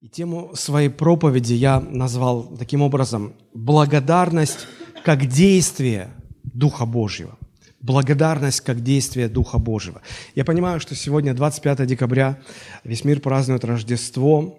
И 0.00 0.08
тему 0.08 0.52
своей 0.54 0.90
проповеди 0.90 1.54
я 1.54 1.80
назвал 1.80 2.44
таким 2.56 2.82
образом 2.82 3.34
«Благодарность 3.52 4.68
как 5.04 5.26
действие 5.26 6.10
Духа 6.44 6.86
Божьего». 6.86 7.36
Благодарность 7.80 8.60
как 8.60 8.84
действие 8.84 9.28
Духа 9.28 9.58
Божьего. 9.58 10.00
Я 10.36 10.44
понимаю, 10.44 10.78
что 10.78 10.94
сегодня 10.94 11.34
25 11.34 11.84
декабря, 11.84 12.38
весь 12.84 13.04
мир 13.04 13.18
празднует 13.18 13.64
Рождество, 13.64 14.56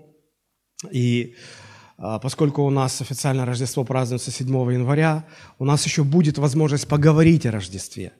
и 0.91 1.35
а, 1.97 2.19
поскольку 2.19 2.63
у 2.63 2.69
нас 2.69 2.99
официально 2.99 3.45
Рождество 3.45 3.85
празднуется 3.85 4.31
7 4.31 4.49
января, 4.73 5.25
у 5.57 5.63
нас 5.63 5.85
еще 5.85 6.03
будет 6.03 6.37
возможность 6.37 6.89
поговорить 6.89 7.45
о 7.45 7.51
Рождестве. 7.51 8.11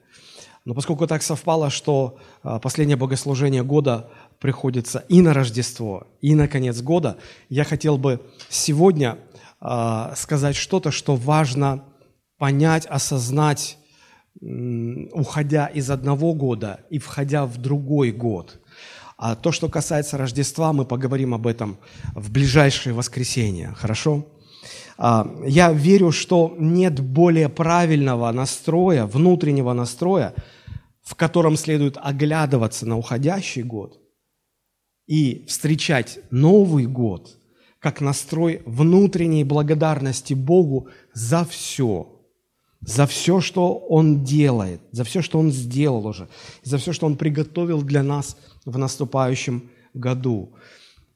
Но 0.64 0.74
поскольку 0.74 1.06
так 1.06 1.22
совпало, 1.22 1.68
что 1.68 2.18
а, 2.42 2.58
последнее 2.60 2.96
богослужение 2.96 3.62
года 3.62 4.10
приходится 4.40 5.04
и 5.08 5.20
на 5.20 5.34
Рождество, 5.34 6.08
и 6.20 6.34
на 6.34 6.48
конец 6.48 6.80
года, 6.80 7.18
я 7.48 7.64
хотел 7.64 7.98
бы 7.98 8.20
сегодня 8.48 9.18
э, 9.60 10.12
сказать 10.16 10.56
что-то, 10.56 10.90
что 10.90 11.14
важно 11.14 11.84
понять, 12.38 12.86
осознать, 12.86 13.76
э, 14.40 14.46
уходя 15.12 15.66
из 15.66 15.90
одного 15.90 16.32
года 16.32 16.80
и 16.88 16.98
входя 16.98 17.44
в 17.44 17.58
другой 17.58 18.12
год. 18.12 18.58
А 19.18 19.36
то, 19.36 19.52
что 19.52 19.68
касается 19.68 20.16
Рождества, 20.16 20.72
мы 20.72 20.86
поговорим 20.86 21.34
об 21.34 21.46
этом 21.46 21.76
в 22.14 22.32
ближайшее 22.32 22.94
воскресенье, 22.94 23.74
хорошо? 23.76 24.26
А, 24.96 25.30
я 25.46 25.70
верю, 25.72 26.12
что 26.12 26.54
нет 26.58 27.00
более 27.00 27.50
правильного 27.50 28.32
настроя, 28.32 29.04
внутреннего 29.04 29.74
настроя, 29.74 30.32
в 31.02 31.14
котором 31.14 31.58
следует 31.58 31.98
оглядываться 32.02 32.86
на 32.86 32.96
уходящий 32.96 33.62
год, 33.62 33.99
и 35.10 35.44
встречать 35.48 36.20
Новый 36.30 36.86
год 36.86 37.36
как 37.80 38.00
настрой 38.00 38.62
внутренней 38.64 39.42
благодарности 39.42 40.34
Богу 40.34 40.86
за 41.12 41.44
все, 41.44 42.06
за 42.80 43.06
все, 43.06 43.40
что 43.40 43.74
Он 43.74 44.22
делает, 44.22 44.80
за 44.92 45.02
все, 45.02 45.20
что 45.20 45.40
Он 45.40 45.50
сделал 45.50 46.06
уже, 46.06 46.28
за 46.62 46.78
все, 46.78 46.92
что 46.92 47.06
Он 47.06 47.16
приготовил 47.16 47.82
для 47.82 48.04
нас 48.04 48.36
в 48.64 48.78
наступающем 48.78 49.68
году. 49.94 50.52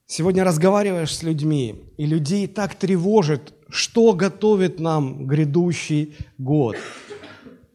Сегодня 0.06 0.42
разговариваешь 0.42 1.14
с 1.14 1.22
людьми, 1.22 1.76
и 1.96 2.04
людей 2.04 2.48
так 2.48 2.74
тревожит, 2.74 3.54
что 3.68 4.12
готовит 4.14 4.80
нам 4.80 5.26
грядущий 5.26 6.16
год. 6.36 6.76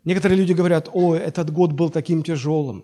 Некоторые 0.04 0.38
люди 0.38 0.52
говорят, 0.52 0.90
ой, 0.92 1.20
этот 1.20 1.50
год 1.50 1.72
был 1.72 1.90
таким 1.90 2.24
тяжелым. 2.24 2.84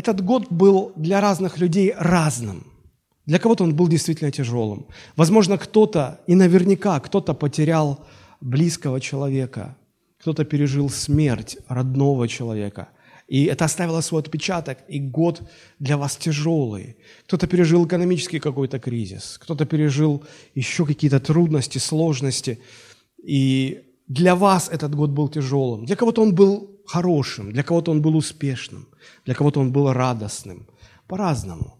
Этот 0.00 0.24
год 0.24 0.50
был 0.50 0.92
для 0.96 1.20
разных 1.20 1.58
людей 1.58 1.92
разным. 1.98 2.64
Для 3.26 3.38
кого-то 3.38 3.64
он 3.64 3.74
был 3.74 3.86
действительно 3.86 4.32
тяжелым. 4.32 4.86
Возможно, 5.14 5.58
кто-то, 5.58 6.20
и 6.26 6.34
наверняка 6.34 6.98
кто-то 7.00 7.34
потерял 7.34 7.98
близкого 8.40 8.98
человека, 8.98 9.76
кто-то 10.20 10.44
пережил 10.46 10.88
смерть 10.88 11.58
родного 11.68 12.28
человека. 12.28 12.88
И 13.28 13.44
это 13.44 13.66
оставило 13.66 14.00
свой 14.00 14.22
отпечаток, 14.22 14.78
и 14.88 15.00
год 15.00 15.42
для 15.78 15.96
вас 15.98 16.16
тяжелый. 16.16 16.96
Кто-то 17.26 17.46
пережил 17.46 17.86
экономический 17.86 18.38
какой-то 18.38 18.78
кризис, 18.78 19.38
кто-то 19.38 19.66
пережил 19.66 20.24
еще 20.54 20.86
какие-то 20.86 21.20
трудности, 21.20 21.76
сложности. 21.76 22.58
И 23.22 23.82
для 24.08 24.34
вас 24.34 24.70
этот 24.72 24.94
год 24.94 25.10
был 25.10 25.28
тяжелым. 25.28 25.84
Для 25.84 25.94
кого-то 25.94 26.22
он 26.22 26.34
был 26.34 26.79
хорошим, 26.92 27.52
для 27.52 27.62
кого-то 27.62 27.92
он 27.92 28.00
был 28.02 28.16
успешным, 28.16 28.86
для 29.24 29.34
кого-то 29.34 29.60
он 29.60 29.72
был 29.72 29.92
радостным. 29.92 30.66
По-разному. 31.06 31.78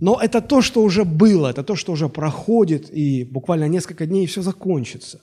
Но 0.00 0.20
это 0.22 0.40
то, 0.40 0.62
что 0.62 0.82
уже 0.82 1.04
было, 1.04 1.50
это 1.50 1.62
то, 1.62 1.76
что 1.76 1.92
уже 1.92 2.08
проходит, 2.08 2.90
и 2.96 3.24
буквально 3.24 3.68
несколько 3.68 4.06
дней 4.06 4.26
все 4.26 4.42
закончится. 4.42 5.20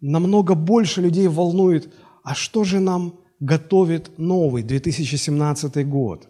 Намного 0.00 0.54
больше 0.54 1.02
людей 1.02 1.28
волнует, 1.28 1.94
а 2.24 2.34
что 2.34 2.64
же 2.64 2.80
нам 2.80 3.12
готовит 3.40 4.18
новый 4.18 4.62
2017 4.62 5.88
год? 5.88 6.28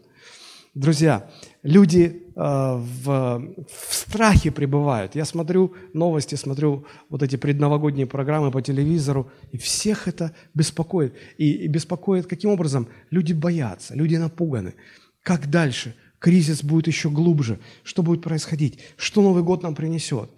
Друзья, 0.74 1.30
люди 1.62 2.22
э, 2.34 2.40
в, 2.40 3.54
в 3.68 3.94
страхе 3.94 4.50
пребывают. 4.50 5.14
Я 5.14 5.26
смотрю 5.26 5.74
новости, 5.92 6.34
смотрю 6.34 6.86
вот 7.10 7.22
эти 7.22 7.36
предновогодние 7.36 8.06
программы 8.06 8.50
по 8.50 8.62
телевизору, 8.62 9.30
и 9.50 9.58
всех 9.58 10.08
это 10.08 10.34
беспокоит. 10.54 11.14
И, 11.36 11.52
и 11.52 11.68
беспокоит 11.68 12.26
каким 12.26 12.50
образом? 12.50 12.88
Люди 13.10 13.34
боятся, 13.34 13.94
люди 13.94 14.16
напуганы. 14.16 14.74
Как 15.22 15.50
дальше? 15.50 15.94
Кризис 16.18 16.64
будет 16.64 16.86
еще 16.86 17.10
глубже. 17.10 17.58
Что 17.82 18.02
будет 18.02 18.22
происходить? 18.22 18.78
Что 18.96 19.20
Новый 19.20 19.42
год 19.42 19.62
нам 19.62 19.74
принесет? 19.74 20.30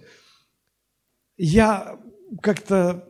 Я 1.37 1.97
как-то 2.43 3.07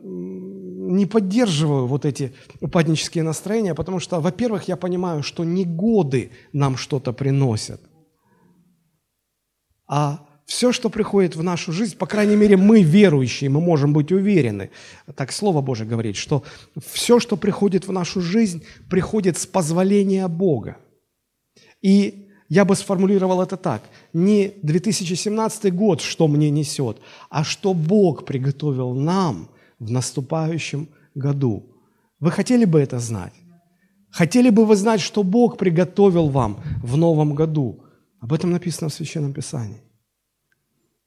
не 0.91 1.05
поддерживаю 1.05 1.87
вот 1.87 2.05
эти 2.05 2.33
упаднические 2.61 3.23
настроения, 3.23 3.75
потому 3.75 3.99
что, 3.99 4.19
во-первых, 4.19 4.67
я 4.67 4.77
понимаю, 4.77 5.23
что 5.23 5.43
не 5.43 5.65
годы 5.65 6.31
нам 6.53 6.77
что-то 6.77 7.13
приносят, 7.13 7.81
а 9.87 10.25
все, 10.45 10.71
что 10.71 10.89
приходит 10.89 11.35
в 11.35 11.43
нашу 11.43 11.71
жизнь, 11.71 11.97
по 11.97 12.05
крайней 12.05 12.35
мере, 12.35 12.55
мы 12.55 12.83
верующие, 12.83 13.49
мы 13.49 13.61
можем 13.61 13.93
быть 13.93 14.11
уверены, 14.11 14.69
так 15.15 15.31
Слово 15.31 15.61
Божие 15.61 15.87
говорит, 15.87 16.15
что 16.15 16.43
все, 16.85 17.19
что 17.19 17.35
приходит 17.35 17.87
в 17.87 17.91
нашу 17.91 18.21
жизнь, 18.21 18.63
приходит 18.89 19.37
с 19.37 19.47
позволения 19.47 20.27
Бога. 20.27 20.77
И 21.81 22.29
я 22.47 22.63
бы 22.63 22.75
сформулировал 22.75 23.41
это 23.41 23.57
так. 23.57 23.83
Не 24.13 24.53
2017 24.61 25.73
год, 25.73 26.01
что 26.01 26.27
мне 26.27 26.51
несет, 26.51 26.97
а 27.29 27.43
что 27.43 27.73
Бог 27.73 28.25
приготовил 28.25 28.93
нам 28.93 29.49
в 29.79 29.91
наступающем 29.91 30.89
году. 31.15 31.63
Вы 32.19 32.31
хотели 32.31 32.65
бы 32.65 32.79
это 32.79 32.99
знать? 32.99 33.33
Хотели 34.09 34.49
бы 34.49 34.65
вы 34.65 34.75
знать, 34.75 35.01
что 35.01 35.23
Бог 35.23 35.57
приготовил 35.57 36.29
вам 36.29 36.61
в 36.83 36.97
новом 36.97 37.35
году? 37.35 37.83
Об 38.19 38.33
этом 38.33 38.51
написано 38.51 38.89
в 38.89 38.93
Священном 38.93 39.33
Писании. 39.33 39.81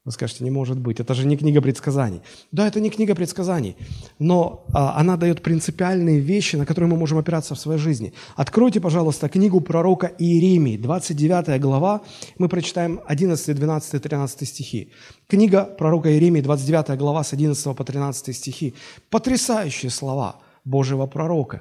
Вы 0.09 0.13
скажете, 0.13 0.43
не 0.43 0.51
может 0.51 0.79
быть, 0.79 1.01
это 1.01 1.13
же 1.13 1.27
не 1.27 1.37
книга 1.37 1.61
предсказаний. 1.61 2.23
Да, 2.51 2.67
это 2.67 2.81
не 2.81 2.89
книга 2.89 3.15
предсказаний, 3.15 3.77
но 4.19 4.65
а, 4.73 4.99
она 4.99 5.19
дает 5.19 5.43
принципиальные 5.43 6.19
вещи, 6.21 6.57
на 6.57 6.65
которые 6.65 6.89
мы 6.91 6.97
можем 6.97 7.19
опираться 7.19 7.55
в 7.55 7.59
своей 7.59 7.79
жизни. 7.79 8.15
Откройте, 8.35 8.81
пожалуйста, 8.81 9.29
книгу 9.29 9.61
пророка 9.61 10.11
Иеремии, 10.19 10.79
29 10.79 11.61
глава, 11.61 12.01
мы 12.39 12.49
прочитаем 12.49 13.01
11, 13.07 13.55
12, 13.55 14.03
13 14.03 14.49
стихи. 14.49 14.93
Книга 15.27 15.65
пророка 15.65 16.11
Иеремии, 16.11 16.41
29 16.41 16.99
глава, 16.99 17.23
с 17.23 17.35
11 17.35 17.77
по 17.77 17.85
13 17.85 18.35
стихи. 18.35 18.75
Потрясающие 19.11 19.91
слова 19.91 20.37
Божьего 20.65 21.07
пророка. 21.07 21.61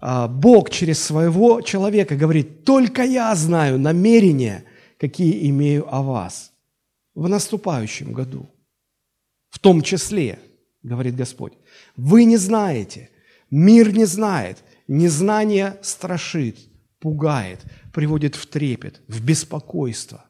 А, 0.00 0.28
Бог 0.28 0.70
через 0.70 1.02
своего 1.02 1.62
человека 1.62 2.14
говорит, 2.14 2.62
только 2.62 3.02
я 3.02 3.34
знаю 3.34 3.80
намерения, 3.80 4.62
какие 5.00 5.50
имею 5.50 5.92
о 5.92 6.02
вас– 6.02 6.52
в 7.16 7.28
наступающем 7.28 8.12
году. 8.12 8.48
В 9.48 9.58
том 9.58 9.82
числе, 9.82 10.38
говорит 10.82 11.16
Господь, 11.16 11.54
вы 11.96 12.24
не 12.24 12.36
знаете, 12.36 13.10
мир 13.50 13.92
не 13.92 14.04
знает, 14.04 14.62
незнание 14.86 15.78
страшит, 15.82 16.58
пугает, 17.00 17.64
приводит 17.92 18.36
в 18.36 18.46
трепет, 18.46 19.00
в 19.08 19.24
беспокойство. 19.24 20.26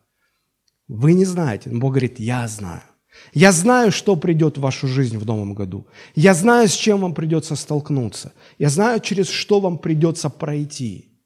Вы 0.89 1.15
не 1.15 1.25
знаете, 1.25 1.71
Бог 1.71 1.91
говорит, 1.91 2.21
я 2.21 2.47
знаю. 2.47 2.85
Я 3.33 3.51
знаю, 3.51 3.91
что 3.91 4.15
придет 4.15 4.57
в 4.57 4.61
вашу 4.61 4.87
жизнь 4.87 5.19
в 5.19 5.27
новом 5.27 5.55
году. 5.55 5.89
Я 6.15 6.35
знаю, 6.35 6.69
с 6.69 6.75
чем 6.75 7.01
вам 7.01 7.15
придется 7.15 7.57
столкнуться. 7.57 8.33
Я 8.59 8.69
знаю, 8.69 9.01
через 9.01 9.29
что 9.29 9.59
вам 9.59 9.79
придется 9.79 10.31
пройти. 10.31 11.19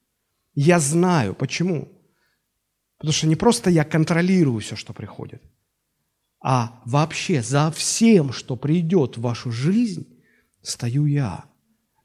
Я 0.54 0.78
знаю. 0.78 1.34
Почему? 1.34 1.88
Потому 3.00 3.14
что 3.14 3.26
не 3.26 3.34
просто 3.34 3.70
я 3.70 3.82
контролирую 3.84 4.60
все, 4.60 4.76
что 4.76 4.92
приходит, 4.92 5.42
а 6.38 6.82
вообще 6.84 7.42
за 7.42 7.70
всем, 7.70 8.30
что 8.30 8.56
придет 8.56 9.16
в 9.16 9.22
вашу 9.22 9.50
жизнь, 9.50 10.06
стою 10.60 11.06
я. 11.06 11.46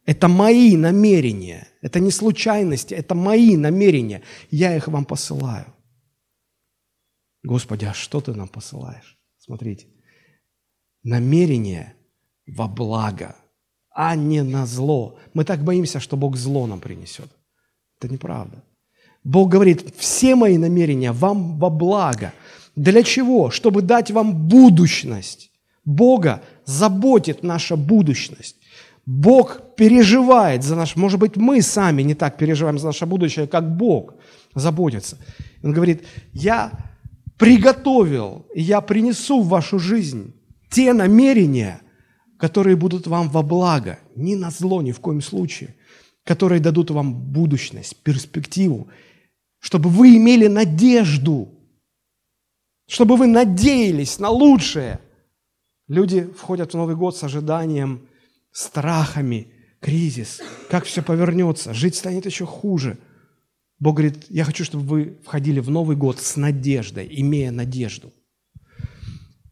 Это 0.06 0.30
мои 0.30 0.77
намерения, 0.77 1.68
это 1.81 2.00
не 2.00 2.12
случайности, 2.12 2.94
это 2.94 3.13
мои 3.13 3.57
намерения. 3.57 4.21
Я 4.50 4.74
их 4.74 4.88
вам 4.88 5.03
посылаю. 5.03 5.65
Господи, 7.44 7.83
а 7.83 7.94
что 7.94 8.21
ты 8.21 8.33
нам 8.33 8.48
посылаешь? 8.48 9.18
Смотрите, 9.38 9.88
намерение 11.03 11.94
во 12.48 12.69
благо, 12.69 13.36
а 13.89 14.15
не 14.15 14.44
на 14.44 14.65
зло. 14.65 15.19
Мы 15.33 15.44
так 15.44 15.62
боимся, 15.62 16.00
что 16.00 16.15
Бог 16.15 16.38
зло 16.38 16.68
нам 16.68 16.80
принесет. 16.80 17.30
Это 17.98 18.07
неправда. 18.07 18.63
Бог 19.25 19.50
говорит, 19.50 19.94
все 19.98 20.36
мои 20.36 20.57
намерения 20.57 21.12
вам 21.12 21.57
во 21.57 21.72
благо. 21.72 22.31
Для 22.75 23.01
чего? 23.01 23.50
Чтобы 23.50 23.81
дать 23.81 24.12
вам 24.12 24.48
будущность. 24.48 25.51
Бога 25.83 26.44
заботит 26.66 27.44
наша 27.44 27.75
будущность. 27.75 28.56
Бог 29.07 29.75
переживает 29.75 30.63
за 30.63 30.75
наш... 30.75 30.95
Может 30.95 31.19
быть, 31.19 31.38
мы 31.38 31.63
сами 31.63 32.04
не 32.04 32.13
так 32.13 32.38
переживаем 32.38 32.77
за 32.77 32.88
наше 32.88 33.07
будущее, 33.07 33.48
как 33.48 33.75
Бог 33.75 34.13
заботится. 34.54 35.18
Он 35.63 35.74
говорит, 35.74 36.04
я 36.31 36.72
приготовил, 37.38 38.45
я 38.54 38.80
принесу 38.81 39.42
в 39.42 39.48
вашу 39.48 39.80
жизнь 39.80 40.36
те 40.69 40.94
намерения, 40.94 41.81
которые 42.38 42.75
будут 42.75 43.07
вам 43.07 43.30
во 43.30 43.42
благо, 43.42 43.98
не 44.16 44.36
на 44.36 44.51
зло 44.51 44.83
ни 44.83 44.92
в 44.92 45.00
коем 45.00 45.22
случае, 45.22 45.75
которые 46.24 46.62
дадут 46.62 46.92
вам 46.92 47.13
будущность, 47.13 47.95
перспективу, 48.04 48.88
чтобы 49.65 49.89
вы 49.89 50.15
имели 50.15 50.45
надежду, 50.45 51.50
чтобы 52.88 53.17
вы 53.17 53.25
надеялись 53.25 54.19
на 54.19 54.29
лучшее. 54.29 55.00
Люди 55.88 56.21
входят 56.38 56.73
в 56.73 56.77
Новый 56.77 56.95
год 56.95 57.17
с 57.17 57.23
ожиданием, 57.23 58.07
страхами, 58.51 59.47
кризис, 59.81 60.39
как 60.69 60.85
все 60.85 61.01
повернется, 61.01 61.73
жить 61.73 61.95
станет 61.95 62.27
еще 62.27 62.45
хуже. 62.45 63.00
Бог 63.79 63.95
говорит, 63.95 64.27
я 64.29 64.44
хочу, 64.44 64.63
чтобы 64.63 64.85
вы 64.85 65.17
входили 65.25 65.59
в 65.62 65.71
Новый 65.71 65.97
год 65.97 66.19
с 66.19 66.35
надеждой, 66.35 67.07
имея 67.09 67.50
надежду. 67.50 68.13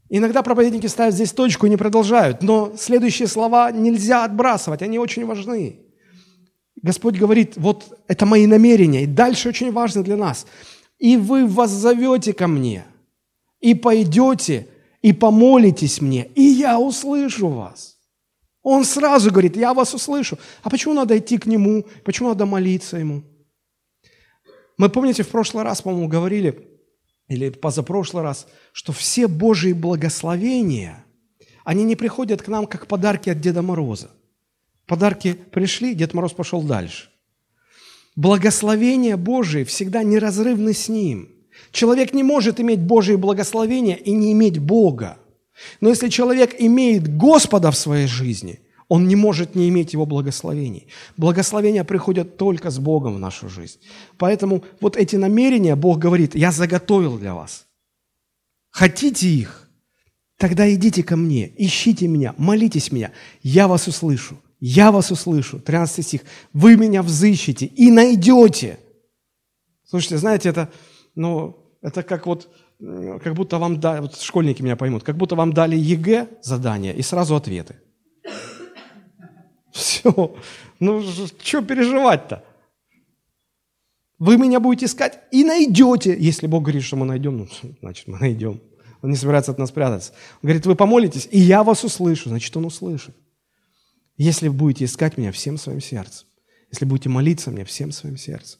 Иногда 0.10 0.44
проповедники 0.44 0.86
ставят 0.86 1.15
здесь 1.15 1.31
точку 1.31 1.65
и 1.65 1.71
не 1.71 1.77
продолжают, 1.77 2.44
но 2.44 2.75
следующие 2.77 3.27
слова 3.27 3.71
нельзя 3.71 4.25
отбрасывать, 4.25 4.83
они 4.83 5.00
очень 5.00 5.25
важны. 5.25 5.83
Господь 6.84 7.18
говорит, 7.18 7.54
вот 7.56 7.98
это 8.08 8.26
мои 8.26 8.46
намерения, 8.46 9.04
и 9.04 9.08
дальше 9.08 9.50
очень 9.50 9.72
важно 9.72 10.04
для 10.04 10.18
нас. 10.18 10.46
И 11.00 11.16
вы 11.16 11.48
воззовете 11.48 12.34
ко 12.34 12.48
мне, 12.48 12.86
и 13.62 13.74
пойдете, 13.74 14.68
и 15.02 15.14
помолитесь 15.14 16.02
мне, 16.02 16.26
и 16.36 16.44
я 16.44 16.78
услышу 16.78 17.48
вас. 17.48 17.98
Он 18.62 18.84
сразу 18.84 19.32
говорит, 19.32 19.56
я 19.56 19.74
вас 19.74 19.94
услышу. 19.94 20.38
А 20.62 20.70
почему 20.70 20.94
надо 20.94 21.18
идти 21.18 21.38
к 21.38 21.46
Нему? 21.46 21.86
Почему 22.04 22.30
надо 22.30 22.46
молиться 22.46 22.98
Ему? 22.98 23.24
Мы, 24.78 24.90
помните, 24.90 25.24
в 25.24 25.30
прошлый 25.30 25.64
раз, 25.64 25.82
по-моему, 25.82 26.10
говорили, 26.10 26.68
или 27.30 27.50
позапрошлый 27.50 28.24
раз, 28.24 28.48
что 28.74 28.92
все 28.92 29.28
Божьи 29.28 29.72
благословения, 29.72 31.06
они 31.64 31.84
не 31.86 31.96
приходят 31.96 32.42
к 32.42 32.48
нам 32.50 32.68
как 32.68 32.88
подарки 32.88 33.30
от 33.30 33.40
Деда 33.40 33.62
Мороза– 33.62 34.12
Подарки 34.86 35.34
пришли, 35.34 35.96
Дед 35.96 36.14
Мороз 36.14 36.34
пошел 36.34 36.62
дальше. 36.62 37.10
Благословения 38.16 39.18
Божии 39.18 39.64
всегда 39.64 40.04
неразрывны 40.04 40.74
с 40.74 40.90
Ним. 40.90 41.30
Человек 41.72 42.14
не 42.14 42.24
может 42.24 42.60
иметь 42.60 42.82
Божие 42.82 43.18
благословения 43.18 43.96
и 43.96 44.12
не 44.12 44.32
иметь 44.34 44.60
Бога. 44.60 45.18
Но 45.82 45.90
если 45.90 46.10
человек 46.10 46.56
имеет 46.60 47.16
Господа 47.16 47.72
в 47.72 47.78
своей 47.78 48.08
жизни, 48.08 48.60
он 48.88 49.08
не 49.08 49.16
может 49.16 49.56
не 49.56 49.70
иметь 49.70 49.94
его 49.94 50.06
благословений. 50.06 50.88
Благословения 51.18 51.84
приходят 51.84 52.38
только 52.38 52.70
с 52.70 52.80
Богом 52.80 53.16
в 53.16 53.20
нашу 53.20 53.50
жизнь. 53.50 53.80
Поэтому 54.18 54.64
вот 54.82 54.98
эти 54.98 55.16
намерения, 55.16 55.76
Бог 55.76 56.00
говорит, 56.00 56.36
я 56.36 56.52
заготовил 56.52 57.18
для 57.18 57.34
вас. 57.34 57.66
Хотите 58.70 59.28
их? 59.28 59.70
Тогда 60.38 60.72
идите 60.72 61.04
ко 61.04 61.16
мне, 61.16 61.52
ищите 61.58 62.08
меня, 62.08 62.36
молитесь 62.38 62.92
меня, 62.92 63.12
я 63.42 63.68
вас 63.68 63.88
услышу 63.88 64.38
я 64.65 64.94
вас 64.94 65.12
услышу. 65.12 65.60
13 65.60 66.06
стих. 66.06 66.21
Вы 66.54 66.77
меня 66.77 67.04
взыщете 67.04 67.65
и 67.65 67.92
найдете. 67.92 68.80
Слушайте, 69.83 70.18
знаете, 70.18 70.48
это, 70.48 70.71
ну, 71.15 71.57
это 71.81 72.01
как 72.01 72.25
вот, 72.25 72.48
как 72.80 73.33
будто 73.33 73.60
вам 73.60 73.81
дали, 73.81 74.00
вот 74.00 74.18
школьники 74.18 74.62
меня 74.62 74.77
поймут, 74.77 75.04
как 75.04 75.18
будто 75.18 75.36
вам 75.36 75.51
дали 75.51 75.75
ЕГЭ 75.75 76.30
задание 76.42 76.95
и 76.95 77.01
сразу 77.01 77.36
ответы. 77.36 77.75
Все. 79.74 80.33
Ну, 80.80 81.04
что 81.42 81.62
переживать-то? 81.62 82.45
Вы 84.18 84.38
меня 84.38 84.62
будете 84.62 84.86
искать 84.86 85.19
и 85.31 85.44
найдете. 85.44 86.15
Если 86.18 86.48
Бог 86.48 86.63
говорит, 86.63 86.83
что 86.83 86.95
мы 86.95 87.06
найдем, 87.06 87.38
ну, 87.38 87.48
значит, 87.81 88.07
мы 88.07 88.18
найдем. 88.18 88.62
Он 89.01 89.10
не 89.10 89.18
собирается 89.18 89.51
от 89.51 89.57
нас 89.57 89.71
прятаться. 89.71 90.13
Он 90.42 90.48
говорит, 90.48 90.65
вы 90.65 90.75
помолитесь, 90.75 91.27
и 91.30 91.38
я 91.38 91.65
вас 91.65 91.83
услышу. 91.83 92.30
Значит, 92.30 92.56
он 92.56 92.63
услышит. 92.63 93.13
Если 94.18 94.48
будете 94.48 94.86
искать 94.86 95.18
меня 95.18 95.31
всем 95.31 95.57
своим 95.57 95.81
сердцем, 95.81 96.27
если 96.71 96.86
будете 96.86 97.10
молиться 97.10 97.51
мне 97.51 97.65
всем 97.65 97.92
своим 97.92 98.18
сердцем. 98.18 98.60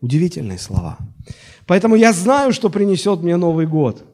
Удивительные 0.00 0.58
слова. 0.58 0.98
Поэтому 1.66 1.94
я 1.94 2.12
знаю, 2.12 2.52
что 2.52 2.68
принесет 2.68 3.20
мне 3.20 3.36
Новый 3.36 3.66
год. 3.66 4.04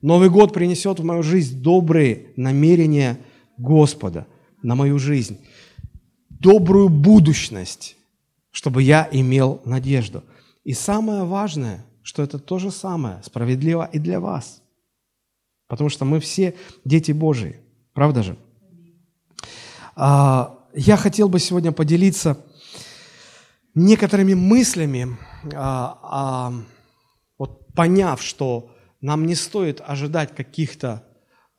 Новый 0.00 0.30
год 0.30 0.54
принесет 0.54 1.00
в 1.00 1.04
мою 1.04 1.22
жизнь 1.22 1.60
добрые 1.60 2.28
намерения 2.36 3.18
Господа 3.58 4.26
на 4.62 4.74
мою 4.74 4.98
жизнь. 4.98 5.38
Добрую 6.30 6.88
будущность, 6.88 7.96
чтобы 8.50 8.82
я 8.82 9.08
имел 9.12 9.60
надежду. 9.64 10.24
И 10.64 10.72
самое 10.72 11.24
важное, 11.24 11.84
что 12.02 12.22
это 12.22 12.38
то 12.38 12.58
же 12.58 12.70
самое, 12.70 13.20
справедливо 13.24 13.88
и 13.92 13.98
для 13.98 14.20
вас. 14.20 14.62
Потому 15.66 15.90
что 15.90 16.04
мы 16.04 16.20
все 16.20 16.54
дети 16.84 17.12
Божии. 17.12 17.56
Правда 17.92 18.22
же? 18.22 18.36
А, 19.98 20.58
я 20.74 20.98
хотел 20.98 21.28
бы 21.30 21.38
сегодня 21.38 21.72
поделиться 21.72 22.44
некоторыми 23.74 24.34
мыслями, 24.34 25.16
а, 25.54 25.98
а, 26.02 26.52
вот 27.38 27.72
поняв, 27.72 28.22
что 28.22 28.76
нам 29.00 29.26
не 29.26 29.34
стоит 29.34 29.80
ожидать 29.84 30.34
каких-то 30.34 31.06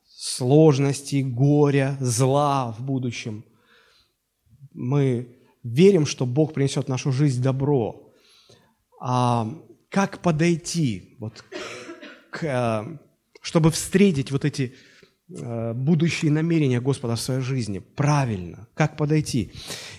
сложностей, 0.05 1.23
горя, 1.23 1.97
зла 1.99 2.71
в 2.73 2.81
будущем. 2.81 3.43
Мы 4.71 5.35
верим, 5.63 6.05
что 6.05 6.27
Бог 6.27 6.53
принесет 6.53 6.85
в 6.85 6.89
нашу 6.89 7.11
жизнь 7.11 7.41
добро. 7.41 8.13
А 8.99 9.51
как 9.89 10.21
подойти, 10.21 11.15
вот, 11.19 11.43
к, 12.29 12.99
чтобы 13.41 13.71
встретить 13.71 14.31
вот 14.31 14.45
эти 14.45 14.73
Э, 14.73 14.96
будущие 15.29 16.31
намерения 16.31 16.79
Господа 16.79 17.15
в 17.15 17.19
своей 17.19 17.41
жизни. 17.41 17.79
Правильно. 17.79 18.67
Как 18.73 18.97
подойти? 18.97 19.51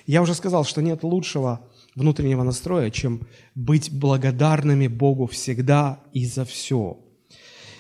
Я 0.07 0.23
уже 0.23 0.35
сказал, 0.35 0.65
что 0.65 0.83
нет 0.83 1.03
лучшего 1.03 1.61
внутреннего 1.95 2.45
настроя, 2.45 2.91
чем 2.91 3.27
быть 3.55 3.93
благодарными 3.93 4.87
Богу 4.87 5.27
всегда 5.27 6.01
и 6.13 6.25
за 6.25 6.45
все. 6.45 6.99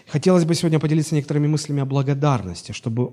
Хотелось 0.08 0.46
бы 0.46 0.54
сегодня 0.54 0.78
поделиться 0.78 1.14
некоторыми 1.14 1.48
мыслями 1.48 1.82
о 1.82 1.84
благодарности, 1.84 2.72
чтобы 2.72 3.12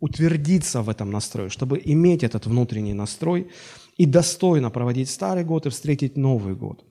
утвердиться 0.00 0.82
в 0.82 0.88
этом 0.88 1.12
настрое, 1.12 1.48
чтобы 1.48 1.80
иметь 1.84 2.24
этот 2.24 2.46
внутренний 2.46 2.94
настрой 2.94 3.48
и 3.96 4.06
достойно 4.06 4.70
проводить 4.70 5.08
старый 5.08 5.44
год 5.44 5.66
и 5.66 5.70
встретить 5.70 6.16
Новый 6.16 6.56
год. 6.56 6.84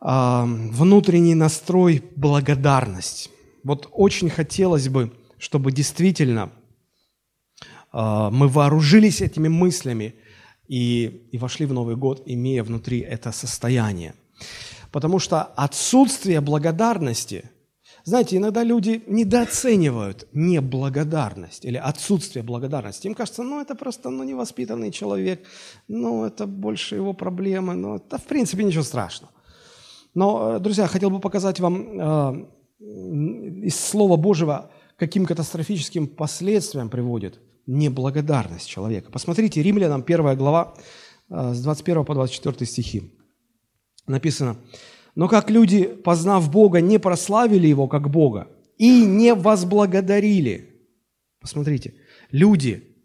А, 0.00 0.44
внутренний 0.44 1.36
настрой– 1.36 2.02
благодарность. 2.16 3.30
Вот 3.62 3.88
очень 3.92 4.28
хотелось 4.28 4.88
бы, 4.88 5.12
чтобы 5.42 5.72
действительно 5.72 6.52
э, 7.92 8.28
мы 8.30 8.46
вооружились 8.46 9.20
этими 9.20 9.48
мыслями 9.48 10.14
и, 10.68 11.28
и 11.32 11.38
вошли 11.38 11.66
в 11.66 11.72
Новый 11.72 11.96
год, 11.96 12.22
имея 12.26 12.62
внутри 12.62 13.00
это 13.00 13.32
состояние. 13.32 14.14
Потому 14.92 15.18
что 15.18 15.42
отсутствие 15.42 16.40
благодарности, 16.40 17.50
знаете, 18.04 18.36
иногда 18.36 18.62
люди 18.62 19.02
недооценивают 19.08 20.28
неблагодарность 20.32 21.64
или 21.64 21.76
отсутствие 21.76 22.44
благодарности. 22.44 23.08
Им 23.08 23.14
кажется, 23.14 23.42
ну 23.42 23.60
это 23.60 23.74
просто 23.74 24.10
ну, 24.10 24.22
невоспитанный 24.22 24.92
человек, 24.92 25.44
ну 25.88 26.24
это 26.24 26.46
больше 26.46 26.94
его 26.94 27.14
проблемы, 27.14 27.74
ну 27.74 27.96
это 27.96 28.18
в 28.18 28.24
принципе 28.24 28.62
ничего 28.62 28.84
страшного. 28.84 29.32
Но, 30.14 30.54
э, 30.54 30.60
друзья, 30.60 30.86
хотел 30.86 31.10
бы 31.10 31.18
показать 31.18 31.58
вам 31.58 31.74
э, 31.74 32.46
из 33.66 33.74
Слова 33.74 34.16
Божьего 34.16 34.70
каким 34.96 35.26
катастрофическим 35.26 36.06
последствиям 36.06 36.88
приводит 36.88 37.40
неблагодарность 37.66 38.68
человека. 38.68 39.10
Посмотрите, 39.10 39.62
Римлянам 39.62 40.02
1 40.06 40.36
глава 40.36 40.74
э, 41.28 41.54
с 41.54 41.62
21 41.62 42.04
по 42.04 42.14
24 42.14 42.66
стихи. 42.66 43.12
Написано, 44.06 44.56
«Но 45.14 45.28
как 45.28 45.50
люди, 45.50 45.84
познав 45.84 46.50
Бога, 46.50 46.80
не 46.80 46.98
прославили 46.98 47.66
Его 47.66 47.86
как 47.86 48.10
Бога 48.10 48.48
и 48.78 49.04
не 49.04 49.34
возблагодарили». 49.34 50.70
Посмотрите, 51.40 51.94
люди, 52.30 52.96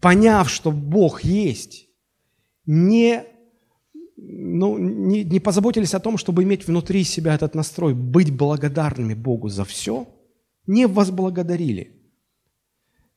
поняв, 0.00 0.50
что 0.50 0.70
Бог 0.70 1.24
есть, 1.24 1.88
не, 2.66 3.24
ну, 4.16 4.78
не, 4.78 5.24
не 5.24 5.40
позаботились 5.40 5.94
о 5.94 6.00
том, 6.00 6.18
чтобы 6.18 6.42
иметь 6.42 6.66
внутри 6.66 7.04
себя 7.04 7.34
этот 7.34 7.54
настрой, 7.54 7.94
быть 7.94 8.34
благодарными 8.34 9.14
Богу 9.14 9.48
за 9.48 9.64
все– 9.64 10.08
не 10.66 10.86
возблагодарили. 10.86 11.92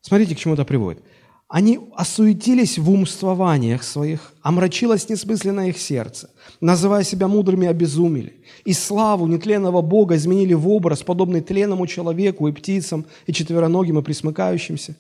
Смотрите, 0.02 0.36
к 0.36 0.40
чему 0.40 0.54
это 0.54 0.66
приводит. 0.66 1.04
Они 1.50 1.80
осуетились 1.96 2.78
в 2.78 2.92
умствованиях 2.92 3.82
своих, 3.82 4.34
омрачилось 4.44 5.10
несмысленно 5.10 5.68
их 5.68 5.80
сердце, 5.80 6.30
называя 6.62 7.04
себя 7.04 7.28
мудрыми, 7.28 7.68
обезумели. 7.68 8.44
И 8.66 8.74
славу 8.74 9.26
нетленного 9.26 9.82
Бога 9.82 10.16
изменили 10.16 10.54
в 10.54 10.70
образ, 10.70 11.02
подобный 11.02 11.42
тленному 11.42 11.88
человеку 11.88 12.48
и 12.48 12.52
птицам, 12.52 13.08
и 13.26 13.34
четвероногим, 13.34 13.98
и 13.98 14.04
присмыкающимся. 14.04 14.96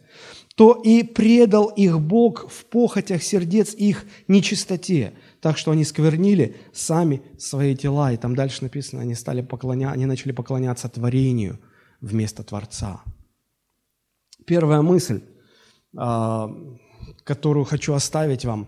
То 0.55 0.73
и 0.73 1.03
предал 1.03 1.67
их 1.67 1.99
Бог 1.99 2.49
в 2.49 2.65
похотях 2.65 3.21
сердец 3.21 3.75
их 3.75 4.05
нечистоте, 4.27 5.13
так 5.41 5.55
что 5.55 5.69
они 5.69 5.83
сквернили 5.83 6.55
сами 6.73 7.21
свои 7.37 7.75
тела. 7.75 8.11
И 8.11 8.17
там 8.17 8.35
дальше 8.35 8.63
написано, 8.63 9.03
они, 9.03 9.13
стали 9.13 9.43
поклоня... 9.43 9.91
они 9.91 10.07
начали 10.07 10.31
поклоняться 10.31 10.89
творению 10.89 11.59
вместо 12.01 12.43
Творца. 12.43 13.01
Первая 14.45 14.81
мысль– 14.81 15.21
а, 15.97 16.53
которую 17.23 17.65
хочу 17.65 17.93
оставить 17.93 18.45
вам, 18.45 18.67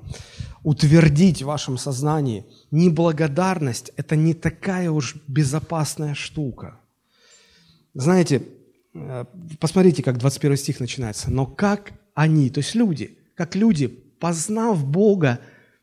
утвердить 0.64 1.42
в 1.42 1.46
вашем 1.46 1.78
сознании. 1.78 2.46
Неблагодарность– 2.72 3.92
это 3.96 4.16
не 4.16 4.34
такая 4.34 4.90
уж 4.92 5.16
безопасная 5.28 6.14
штука. 6.14 6.80
Знаете, 7.94 8.44
э, 8.94 9.26
посмотрите, 9.60 10.04
как 10.04 10.18
21 10.18 10.58
стих 10.58 10.80
начинается. 10.80 11.32
«Но 11.32 11.46
как 11.46 11.94
они, 12.14 12.50
то 12.50 12.60
есть 12.60 12.76
люди, 12.76 13.18
как 13.36 13.56
люди, 13.56 13.88
познав 13.88 14.86
Бога, 14.86 15.40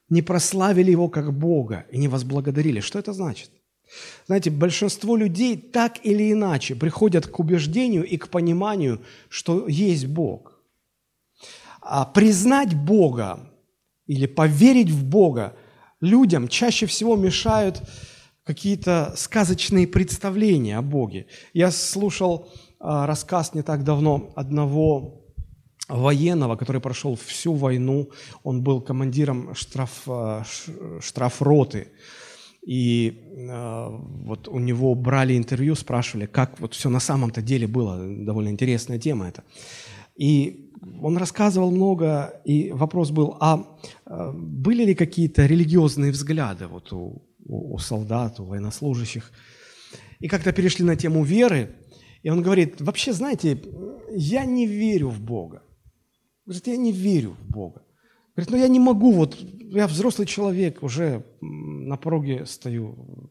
не 0.08 0.22
прославили 0.22 0.90
Его 0.90 1.08
как 1.08 1.32
Бога 1.32 1.84
и 1.90 1.98
не 1.98 2.08
возблагодарили». 2.08 2.80
Что 2.80 2.98
это 2.98 3.12
значит? 3.12 3.50
Знаете, 4.26 4.50
большинство 4.50 5.16
людей 5.16 5.56
так 5.56 6.04
или 6.04 6.32
иначе 6.32 6.74
приходят 6.74 7.26
к 7.26 7.38
убеждению 7.40 8.04
и 8.04 8.16
к 8.16 8.28
пониманию, 8.28 9.00
что 9.28 9.66
есть 9.68 10.06
Бог– 10.06 10.54
а 11.90 12.04
признать 12.04 12.74
Бога 12.74 13.50
или 14.06 14.26
поверить 14.26 14.90
в 14.90 15.04
Бога 15.04 15.56
людям 16.02 16.46
чаще 16.46 16.84
всего 16.84 17.16
мешают 17.16 17.82
какие-то 18.44 19.14
сказочные 19.16 19.88
представления 19.88 20.76
о 20.76 20.82
Боге. 20.82 21.28
Я 21.54 21.70
слушал 21.70 22.52
а, 22.78 23.06
рассказ 23.06 23.54
не 23.54 23.62
так 23.62 23.84
давно 23.84 24.34
одного 24.36 25.24
военного, 25.88 26.56
который 26.56 26.82
прошел 26.82 27.16
всю 27.16 27.54
войну. 27.54 28.10
Он 28.42 28.62
был 28.62 28.82
командиром 28.82 29.54
штраф, 29.54 30.02
а, 30.06 30.44
штрафроты. 31.00 31.88
И 32.66 33.22
э, 33.34 33.88
вот 34.24 34.48
у 34.48 34.58
него 34.58 34.94
брали 34.94 35.36
интервью, 35.36 35.74
спрашивали, 35.74 36.26
как 36.26 36.60
вот 36.60 36.74
все 36.74 36.90
на 36.90 37.00
самом-то 37.00 37.40
деле 37.40 37.66
было. 37.66 37.96
Довольно 37.96 38.48
интересная 38.48 38.98
тема 38.98 39.28
это. 39.28 39.44
И 40.16 40.70
он 41.00 41.16
рассказывал 41.16 41.70
много, 41.70 42.40
и 42.44 42.70
вопрос 42.72 43.10
был, 43.10 43.36
а, 43.40 43.78
а 44.04 44.32
были 44.32 44.84
ли 44.84 44.94
какие-то 44.94 45.46
религиозные 45.46 46.12
взгляды 46.12 46.66
вот 46.66 46.92
у, 46.92 47.22
у 47.44 47.78
солдат, 47.78 48.40
у 48.40 48.44
военнослужащих? 48.44 49.30
И 50.20 50.28
как-то 50.28 50.52
перешли 50.52 50.84
на 50.84 50.96
тему 50.96 51.24
веры, 51.24 51.76
и 52.22 52.30
он 52.30 52.42
говорит, 52.42 52.80
вообще, 52.80 53.12
знаете, 53.12 53.62
я 54.10 54.44
не 54.44 54.66
верю 54.66 55.08
в 55.08 55.20
Бога. 55.20 55.62
Говорит, 56.44 56.66
я 56.66 56.76
не 56.76 56.92
верю 56.92 57.36
в 57.40 57.50
Бога. 57.50 57.82
Говорит, 58.34 58.50
ну 58.50 58.56
я 58.56 58.68
не 58.68 58.80
могу, 58.80 59.12
вот 59.12 59.36
я 59.38 59.86
взрослый 59.86 60.26
человек, 60.26 60.82
уже 60.82 61.24
на 61.88 61.96
пороге 61.96 62.46
стою 62.46 63.30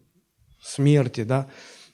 смерти, 0.60 1.24
да, 1.24 1.48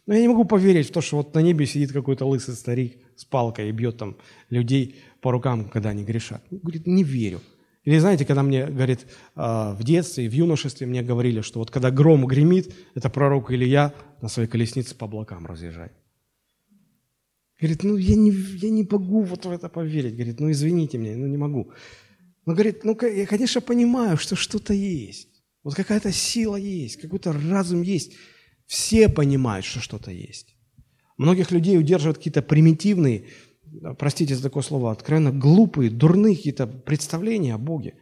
но 0.06 0.14
я 0.14 0.22
не 0.22 0.28
могу 0.28 0.46
поверить 0.46 0.90
в 0.90 0.92
то, 0.92 1.02
что 1.02 1.18
вот 1.18 1.34
на 1.34 1.40
небе 1.40 1.66
сидит 1.66 1.92
какой-то 1.92 2.26
лысый 2.26 2.56
старик 2.56 2.98
с 3.16 3.24
палкой 3.24 3.70
и 3.70 3.72
бьет 3.72 3.98
там 3.98 4.18
людей 4.50 4.96
по 5.22 5.32
рукам, 5.32 5.70
когда 5.70 5.90
они 5.90 6.04
грешат. 6.04 6.44
Говорит, 6.52 6.88
не 6.88 7.04
верю. 7.04 7.42
Или 7.86 8.00
знаете, 8.00 8.26
когда 8.26 8.44
мне, 8.44 8.66
говорит, 8.66 9.06
а, 9.36 9.74
в 9.74 9.84
детстве 9.84 10.26
и 10.26 10.30
в 10.30 10.34
юношестве 10.34 10.88
мне 10.88 11.04
говорили, 11.04 11.42
что 11.42 11.60
вот 11.60 11.72
когда 11.72 11.92
гром 11.92 12.26
гремит, 12.26 12.74
это 12.96 13.10
пророк 13.10 13.52
Илья 13.52 13.94
на 14.22 14.30
своей 14.30 14.48
колеснице 14.48 14.96
по 14.96 15.06
облакам 15.06 15.46
разъезжает. 15.46 15.94
Говорит, 17.60 17.84
ну 17.84 17.98
я 17.98 18.16
не, 18.16 18.32
я 18.32 18.70
не 18.70 18.84
могу 18.90 19.22
вот 19.22 19.46
в 19.46 19.52
это 19.52 19.70
поверить. 19.70 20.16
Говорит, 20.16 20.40
ну 20.40 20.52
извините 20.52 20.98
меня, 20.98 21.16
ну 21.16 21.28
не 21.28 21.38
могу. 21.38 21.72
Но 22.46 22.54
говорит, 22.54 22.84
ну 22.84 22.98
я, 23.02 23.26
конечно, 23.26 23.62
понимаю, 23.62 24.18
что 24.18 24.36
что-то 24.36 24.74
есть. 24.74 25.30
Вот 25.64 25.76
какая-то 25.76 26.12
сила 26.12 26.56
есть, 26.56 26.98
какой-то 26.98 27.32
разум 27.34 27.82
есть. 27.82 28.14
Все 28.66 29.10
понимают, 29.10 29.66
что 29.66 29.80
что-то 29.80 30.12
есть. 30.12 30.56
Многих 31.18 31.52
людей 31.52 31.78
удерживают 31.78 32.18
какие-то 32.18 32.42
примитивные 32.42 33.28
простите 33.98 34.36
за 34.36 34.44
такое 34.44 34.64
слово, 34.64 34.92
откровенно 34.92 35.32
глупые, 35.32 35.90
дурные 35.90 36.36
какие-то 36.36 36.68
представления 36.68 37.56
о 37.56 37.58
Боге. 37.58 37.96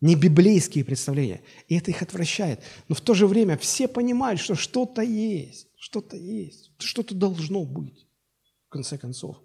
Не 0.00 0.14
библейские 0.14 0.84
представления. 0.84 1.40
И 1.66 1.76
это 1.76 1.90
их 1.90 2.02
отвращает. 2.02 2.60
Но 2.88 2.94
в 2.94 3.00
то 3.00 3.14
же 3.14 3.26
время 3.26 3.56
все 3.56 3.88
понимают, 3.88 4.40
что 4.40 4.54
что-то 4.54 5.02
есть, 5.02 5.68
что-то 5.76 6.16
есть, 6.16 6.72
что-то 6.78 7.14
должно 7.14 7.64
быть, 7.64 8.06
в 8.68 8.70
конце 8.70 8.96
концов. 8.96 9.38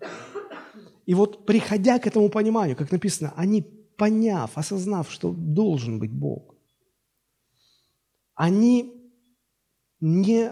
И 1.05 1.15
вот 1.15 1.45
приходя 1.45 1.99
к 1.99 2.07
этому 2.07 2.29
пониманию, 2.29 2.77
как 2.77 2.91
написано, 2.91 3.33
они 3.35 3.61
поняв, 3.97 4.51
осознав, 4.55 5.11
что 5.11 5.31
должен 5.31 5.99
быть 5.99 6.11
Бог, 6.11 6.52
они 8.35 8.91
не, 9.99 10.51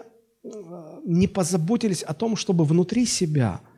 не 1.05 1.27
позаботились 1.27 2.03
о 2.03 2.13
том, 2.13 2.35
чтобы 2.35 2.65
внутри 2.65 3.05
себя– 3.05 3.61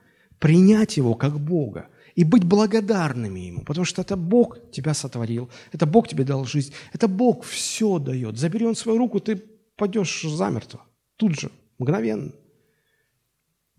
принять 0.43 0.97
Его 0.97 1.15
как 1.15 1.39
Бога 1.39 1.87
и 2.15 2.25
быть 2.25 2.43
благодарными 2.43 3.39
Ему, 3.39 3.61
потому 3.63 3.85
что 3.85 4.01
это 4.01 4.17
Бог 4.17 4.57
тебя 4.71 4.93
сотворил, 4.93 5.49
это 5.71 5.85
Бог 5.85 6.09
тебе 6.09 6.25
дал 6.25 6.43
жизнь, 6.43 6.73
это 6.91 7.07
Бог 7.07 7.45
все 7.45 7.97
дает. 7.97 8.37
Забери 8.37 8.65
Он 8.65 8.75
свою 8.75 8.97
руку, 8.97 9.21
ты 9.21 9.41
пойдешь 9.77 10.21
замертво, 10.23 10.81
тут 11.15 11.39
же, 11.39 11.49
мгновенно. 11.79 12.33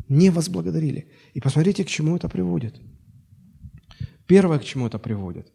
Не 0.08 0.30
возблагодарили. 0.30 1.10
И 1.34 1.40
посмотрите, 1.40 1.84
к 1.84 1.88
чему 1.88 2.16
это 2.16 2.30
приводит. 2.30 2.80
Первое, 4.26 4.58
к 4.58 4.64
чему 4.64 4.86
это 4.86 4.98
приводит. 4.98 5.52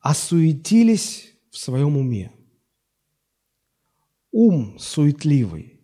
Осуетились 0.00 1.32
в 1.52 1.58
своем 1.58 1.96
уме. 1.96 2.32
Ум 4.32 4.78
суетливый. 4.78 5.80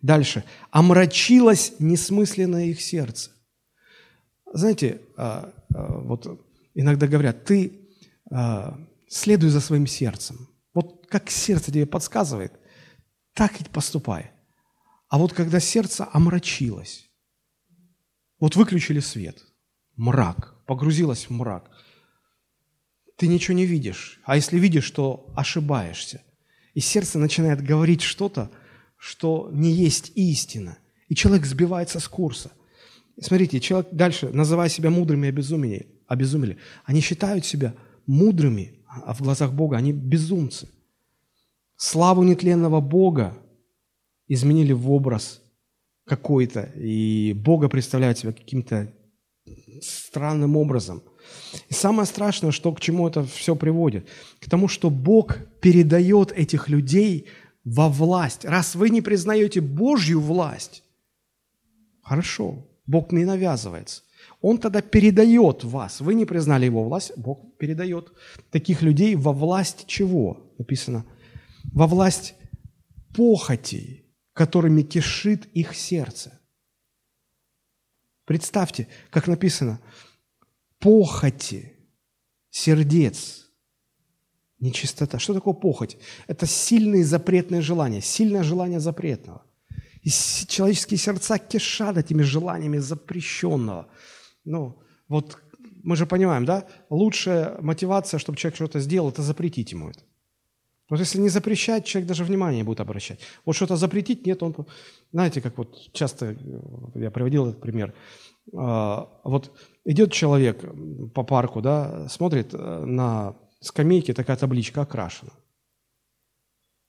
Дальше. 0.00 0.44
Омрачилось 0.70 1.74
несмысленное 1.78 2.66
их 2.66 2.80
сердце. 2.80 3.32
Знаете, 4.52 5.02
а, 5.16 5.52
а, 5.74 5.98
вот 5.98 6.40
иногда 6.74 7.06
говорят, 7.06 7.44
ты 7.44 7.88
а, 8.30 8.78
следуй 9.08 9.50
за 9.50 9.60
своим 9.60 9.86
сердцем. 9.86 10.48
Вот 10.72 11.06
как 11.08 11.30
сердце 11.30 11.72
тебе 11.72 11.84
подсказывает, 11.84 12.52
так 13.34 13.60
и 13.60 13.64
поступай. 13.64 14.30
А 15.08 15.18
вот 15.18 15.32
когда 15.32 15.58
сердце 15.60 16.08
омрачилось, 16.12 17.10
вот 18.38 18.56
выключили 18.56 19.00
свет, 19.00 19.44
мрак, 19.96 20.64
погрузилось 20.66 21.28
в 21.28 21.30
мрак, 21.30 21.70
ты 23.16 23.26
ничего 23.26 23.56
не 23.56 23.66
видишь. 23.66 24.20
А 24.24 24.36
если 24.36 24.58
видишь, 24.58 24.90
то 24.92 25.30
ошибаешься. 25.36 26.22
И 26.74 26.80
сердце 26.80 27.18
начинает 27.18 27.62
говорить 27.62 28.02
что-то, 28.02 28.50
что 28.96 29.50
не 29.52 29.72
есть 29.72 30.12
истина. 30.14 30.78
И 31.08 31.14
человек 31.14 31.46
сбивается 31.46 32.00
с 32.00 32.08
курса. 32.08 32.52
Смотрите, 33.20 33.60
человек 33.60 33.88
дальше, 33.92 34.30
называя 34.32 34.68
себя 34.68 34.90
мудрыми, 34.90 35.28
обезумели, 35.28 35.88
обезумели. 36.06 36.58
Они 36.84 37.00
считают 37.00 37.44
себя 37.44 37.74
мудрыми, 38.06 38.80
а 38.86 39.12
в 39.14 39.20
глазах 39.20 39.52
Бога 39.52 39.76
они 39.76 39.92
безумцы. 39.92 40.68
Славу 41.76 42.22
нетленного 42.22 42.80
Бога 42.80 43.36
изменили 44.28 44.72
в 44.72 44.90
образ 44.90 45.42
какой-то, 46.04 46.62
и 46.76 47.32
Бога 47.32 47.68
представляют 47.68 48.18
себя 48.18 48.32
каким-то 48.32 48.92
странным 49.80 50.56
образом. 50.56 51.02
И 51.68 51.74
самое 51.74 52.06
страшное, 52.06 52.50
что 52.50 52.72
к 52.72 52.80
чему 52.80 53.08
это 53.08 53.24
все 53.24 53.56
приводит? 53.56 54.08
К 54.40 54.48
тому, 54.48 54.68
что 54.68 54.90
Бог 54.90 55.38
передает 55.60 56.32
этих 56.32 56.68
людей 56.68 57.26
во 57.64 57.88
власть. 57.88 58.44
Раз 58.44 58.74
вы 58.74 58.90
не 58.90 59.00
признаете 59.00 59.60
Божью 59.60 60.20
власть, 60.20 60.82
хорошо, 62.02 62.66
Бог 62.86 63.12
не 63.12 63.24
навязывается. 63.24 64.02
Он 64.40 64.58
тогда 64.58 64.80
передает 64.80 65.64
вас. 65.64 66.00
Вы 66.00 66.14
не 66.14 66.24
признали 66.24 66.64
его 66.64 66.84
власть, 66.84 67.12
Бог 67.16 67.56
передает 67.58 68.12
таких 68.50 68.82
людей 68.82 69.14
во 69.14 69.32
власть 69.32 69.84
чего? 69.86 70.52
Написано. 70.58 71.04
Во 71.72 71.86
власть 71.86 72.34
похотей, 73.14 74.06
которыми 74.32 74.82
кишит 74.82 75.46
их 75.52 75.74
сердце. 75.74 76.40
Представьте, 78.24 78.88
как 79.10 79.26
написано, 79.26 79.80
похоти 80.80 81.72
сердец, 82.50 83.46
нечистота. 84.58 85.18
Что 85.18 85.34
такое 85.34 85.54
похоть? 85.54 85.96
Это 86.26 86.46
сильные 86.46 87.04
запретные 87.04 87.62
желания, 87.62 88.00
сильное 88.00 88.42
желание 88.42 88.80
запретного. 88.80 89.42
И 90.02 90.10
человеческие 90.10 90.98
сердца 90.98 91.38
кишат 91.38 91.96
этими 91.96 92.22
желаниями 92.22 92.78
запрещенного. 92.78 93.88
Ну, 94.44 94.82
вот 95.08 95.38
мы 95.82 95.96
же 95.96 96.06
понимаем, 96.06 96.44
да, 96.44 96.66
лучшая 96.88 97.60
мотивация, 97.60 98.18
чтобы 98.18 98.38
человек 98.38 98.56
что-то 98.56 98.80
сделал, 98.80 99.10
это 99.10 99.22
запретить 99.22 99.72
ему 99.72 99.90
это. 99.90 100.00
Вот 100.88 100.98
если 100.98 101.20
не 101.20 101.28
запрещать, 101.28 101.84
человек 101.84 102.08
даже 102.08 102.24
внимания 102.24 102.58
не 102.58 102.62
будет 102.64 102.80
обращать. 102.80 103.20
Вот 103.44 103.54
что-то 103.54 103.76
запретить, 103.76 104.26
нет, 104.26 104.42
он... 104.42 104.54
Знаете, 105.12 105.40
как 105.40 105.56
вот 105.58 105.92
часто 105.92 106.36
я 106.94 107.10
приводил 107.10 107.46
этот 107.46 107.60
пример. 107.60 107.94
А, 108.52 109.08
вот 109.22 109.52
идет 109.84 110.12
человек 110.12 110.64
по 111.14 111.22
парку, 111.22 111.60
да, 111.60 112.08
смотрит 112.08 112.52
э, 112.52 112.84
на 112.84 113.36
скамейке, 113.60 114.14
такая 114.14 114.36
табличка 114.36 114.82
окрашена. 114.82 115.32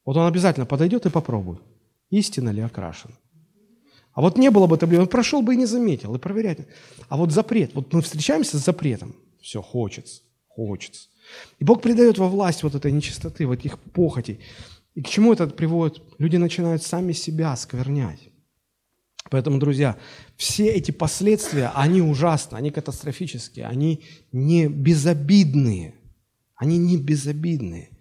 Вот 0.05 0.17
он 0.17 0.25
обязательно 0.27 0.65
подойдет 0.65 1.05
и 1.05 1.09
попробует, 1.09 1.61
истинно 2.09 2.49
ли 2.49 2.61
окрашена. 2.61 3.13
А 4.13 4.21
вот 4.21 4.37
не 4.37 4.49
было 4.51 4.67
бы 4.67 4.77
таблички, 4.77 5.01
он 5.01 5.07
прошел 5.07 5.41
бы 5.41 5.53
и 5.53 5.57
не 5.57 5.65
заметил, 5.65 6.15
и 6.15 6.19
проверять. 6.19 6.59
А 7.07 7.17
вот 7.17 7.31
запрет, 7.31 7.73
вот 7.75 7.93
мы 7.93 8.01
встречаемся 8.01 8.57
с 8.57 8.65
запретом, 8.65 9.15
все, 9.41 9.61
хочется, 9.61 10.21
хочется. 10.47 11.09
И 11.59 11.63
Бог 11.63 11.81
придает 11.81 12.17
во 12.17 12.27
власть 12.27 12.63
вот 12.63 12.75
этой 12.75 12.91
нечистоты, 12.91 13.47
вот 13.47 13.59
этих 13.59 13.79
похотей. 13.79 14.39
И 14.95 15.01
к 15.01 15.07
чему 15.07 15.31
это 15.31 15.47
приводит? 15.47 16.01
Люди 16.17 16.35
начинают 16.35 16.83
сами 16.83 17.13
себя 17.13 17.55
сквернять. 17.55 18.30
Поэтому, 19.31 19.59
друзья, 19.59 19.97
все 20.35 20.67
эти 20.67 20.91
последствия, 20.91 21.71
они 21.73 22.01
ужасны, 22.01 22.57
они 22.57 22.69
катастрофические, 22.69 23.65
они 23.65 24.03
не 24.33 24.67
безобидные. 24.67 25.95
Они 26.57 26.77
не 26.77 26.97
безобидные. 26.97 27.97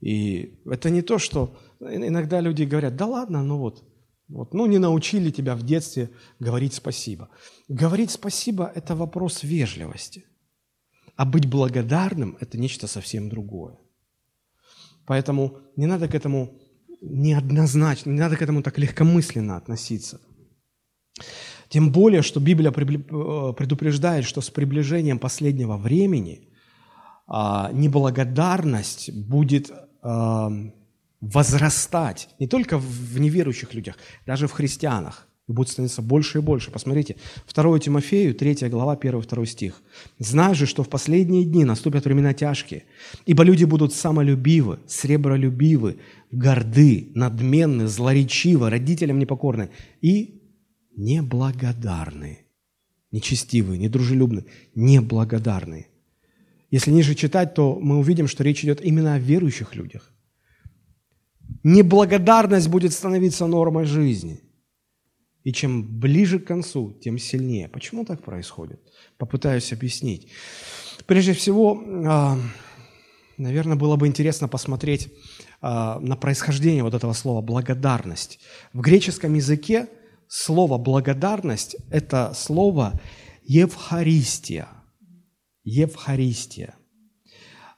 И 0.00 0.60
это 0.66 0.90
не 0.90 1.02
то, 1.02 1.18
что 1.18 1.56
иногда 1.80 2.40
люди 2.40 2.64
говорят, 2.64 2.96
да 2.96 3.06
ладно, 3.06 3.44
ну 3.44 3.58
вот, 3.58 3.84
вот, 4.26 4.52
ну 4.52 4.66
не 4.66 4.78
научили 4.78 5.30
тебя 5.30 5.54
в 5.54 5.62
детстве 5.62 6.10
говорить 6.40 6.74
спасибо. 6.74 7.28
Говорить 7.68 8.10
спасибо– 8.10 8.72
это 8.74 8.96
вопрос 8.96 9.44
вежливости. 9.44 10.24
А 11.14 11.24
быть 11.24 11.48
благодарным– 11.48 12.36
это 12.40 12.58
нечто 12.58 12.88
совсем 12.88 13.28
другое. 13.28 13.78
Поэтому 15.06 15.58
не 15.76 15.86
надо 15.86 16.08
к 16.08 16.16
этому 16.16 16.58
неоднозначно, 17.00 18.10
не 18.10 18.20
надо 18.20 18.36
к 18.36 18.42
этому 18.42 18.62
так 18.62 18.76
легкомысленно 18.78 19.56
относиться. 19.56 20.20
Тем 21.68 21.90
более, 21.90 22.22
что 22.22 22.40
Библия 22.40 22.70
э, 22.70 23.52
предупреждает, 23.54 24.24
что 24.24 24.40
с 24.40 24.50
приближением 24.50 25.18
последнего 25.18 25.76
времени 25.76 26.48
а, 27.26 27.70
неблагодарность 27.72 29.10
будет 29.10 29.70
а, 30.02 30.50
возрастать 31.20 32.28
не 32.38 32.46
только 32.46 32.76
в 32.78 33.18
неверующих 33.18 33.72
людях, 33.74 33.96
даже 34.26 34.48
в 34.48 34.52
христианах 34.52 35.28
и 35.48 35.52
будет 35.52 35.70
становиться 35.70 36.02
больше 36.02 36.38
и 36.38 36.40
больше. 36.40 36.70
Посмотрите, 36.70 37.16
2 37.52 37.78
Тимофею, 37.78 38.34
3 38.34 38.68
глава, 38.68 38.96
1-2 38.96 39.46
стих. 39.46 39.82
«Знай 40.18 40.54
же, 40.54 40.66
что 40.66 40.82
в 40.82 40.88
последние 40.88 41.44
дни 41.44 41.64
наступят 41.64 42.04
времена 42.04 42.34
тяжкие, 42.34 42.84
ибо 43.24 43.44
люди 43.44 43.64
будут 43.64 43.94
самолюбивы, 43.94 44.80
сребролюбивы, 44.86 45.98
горды, 46.30 47.12
надменны, 47.14 47.86
злоречивы, 47.86 48.70
родителям 48.70 49.18
непокорны 49.18 49.70
и 50.00 50.41
неблагодарны». 50.96 52.46
Нечестивые, 53.10 53.78
недружелюбные, 53.78 54.46
неблагодарные. 54.74 55.88
Если 56.70 56.90
ниже 56.90 57.14
читать, 57.14 57.52
то 57.52 57.78
мы 57.78 57.98
увидим, 57.98 58.26
что 58.26 58.42
речь 58.42 58.64
идет 58.64 58.80
именно 58.80 59.14
о 59.14 59.18
верующих 59.18 59.74
людях. 59.74 60.10
Неблагодарность 61.62 62.68
будет 62.68 62.92
становиться 62.92 63.46
нормой 63.46 63.84
жизни– 63.84 64.40
и 65.44 65.52
чем 65.52 65.82
ближе 65.82 66.38
к 66.38 66.46
концу, 66.46 66.92
тем 67.02 67.18
сильнее. 67.18 67.68
Почему 67.68 68.04
так 68.04 68.22
происходит? 68.22 68.80
Попытаюсь 69.18 69.72
объяснить. 69.72 70.28
Прежде 71.06 71.32
всего, 71.32 71.82
а, 72.06 72.38
наверное, 73.36 73.76
было 73.76 73.96
бы 73.96 74.06
интересно 74.06 74.46
посмотреть 74.46 75.08
а, 75.60 75.98
на 75.98 76.16
происхождение 76.16 76.84
вот 76.84 76.94
этого 76.94 77.12
слова 77.12 77.42
«благодарность». 77.42 78.38
В 78.72 78.80
греческом 78.80 79.34
языке 79.34 79.88
слово 80.32 80.78
«благодарность»– 80.78 81.76
это 81.90 82.32
слово 82.34 82.98
«евхаристия». 83.44 84.66
Евхаристия. 85.62 86.74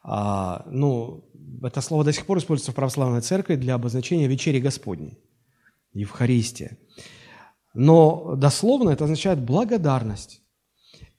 А, 0.04 0.64
ну, 0.70 1.24
это 1.62 1.80
слово 1.80 2.04
до 2.04 2.12
сих 2.12 2.26
пор 2.26 2.38
используется 2.38 2.70
в 2.70 2.76
православной 2.76 3.22
церкви 3.22 3.56
для 3.56 3.74
обозначения 3.74 4.28
вечери 4.28 4.60
Господней. 4.60 5.18
Евхаристия. 5.92 6.78
Но 7.74 8.36
дословно 8.36 8.90
это 8.90 9.04
означает 9.04 9.40
благодарность. 9.40 10.40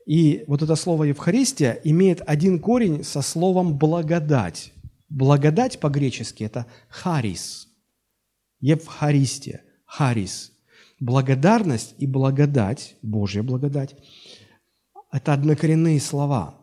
И 0.05 0.45
вот 0.47 0.61
это 0.61 0.75
слово 0.75 1.03
Евхаристия 1.03 1.73
имеет 1.83 2.21
один 2.25 2.59
корень 2.59 3.03
со 3.03 3.21
словом 3.21 3.77
благодать. 3.77 4.71
Благодать 5.09 5.81
по-гречески– 5.81 6.43
это 6.45 6.65
харис. 6.87 7.67
Евхаристия, 8.61 9.63
харис. 9.85 10.54
Благодарность 10.99 11.95
и 11.97 12.07
благодать, 12.07 12.95
Божья 13.01 13.43
благодать– 13.43 13.95
это 15.11 15.33
однокоренные 15.33 15.99
слова. 15.99 16.55